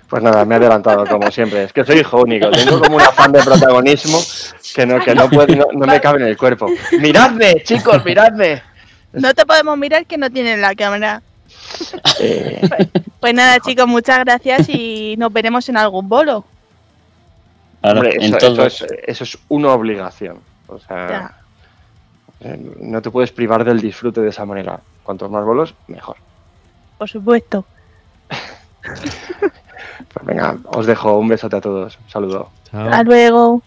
Pues 0.09 0.23
nada, 0.23 0.43
me 0.43 0.55
he 0.55 0.57
adelantado 0.57 1.05
como 1.05 1.29
siempre. 1.29 1.63
Es 1.65 1.73
que 1.73 1.85
soy 1.85 1.99
hijo 1.99 2.21
único, 2.21 2.49
tengo 2.49 2.79
como 2.81 2.95
un 2.95 3.01
afán 3.01 3.31
de 3.31 3.43
protagonismo 3.43 4.17
que 4.73 4.85
no, 4.85 4.99
que 4.99 5.13
no, 5.13 5.29
puede- 5.29 5.55
no, 5.55 5.65
no 5.71 5.85
me 5.85 6.01
cabe 6.01 6.21
en 6.23 6.27
el 6.29 6.37
cuerpo. 6.37 6.67
¡Miradme, 6.99 7.61
chicos, 7.63 8.03
miradme! 8.03 8.61
No 9.13 9.33
te 9.33 9.45
podemos 9.45 9.77
mirar 9.77 10.05
que 10.05 10.17
no 10.17 10.29
tienes 10.31 10.57
la 10.59 10.73
cámara. 10.75 11.21
Eh, 12.19 12.61
Pues 13.19 13.33
nada, 13.33 13.59
chicos, 13.59 13.85
muchas 13.87 14.19
gracias 14.19 14.67
y 14.69 15.15
nos 15.17 15.31
veremos 15.31 15.67
en 15.69 15.77
algún 15.77 16.07
bolo. 16.09 16.43
Hombre, 17.81 18.17
eso, 18.19 18.37
todo. 18.37 18.65
eso 18.65 18.85
es, 18.85 18.91
eso 19.07 19.23
es 19.23 19.37
una 19.47 19.69
obligación. 19.73 20.39
O 20.67 20.79
sea, 20.79 21.07
Ya. 21.07 21.33
eh, 22.41 22.73
no 22.79 23.01
te 23.01 23.09
puedes 23.11 23.31
privar 23.31 23.63
del 23.63 23.79
disfrute 23.79 24.21
de 24.21 24.29
esa 24.29 24.45
manera. 24.45 24.79
Cuantos 25.03 25.29
más 25.31 25.43
bolos, 25.45 25.73
mejor. 25.87 26.17
Por 26.99 27.09
supuesto. 27.09 27.65
Pues 30.13 30.25
venga, 30.25 30.57
os 30.65 30.85
dejo 30.87 31.17
un 31.17 31.27
besote 31.27 31.57
a 31.57 31.61
todos. 31.61 31.97
Un 32.03 32.09
saludo. 32.09 32.49
Chao. 32.71 32.89
Hasta 32.89 33.03
luego. 33.03 33.61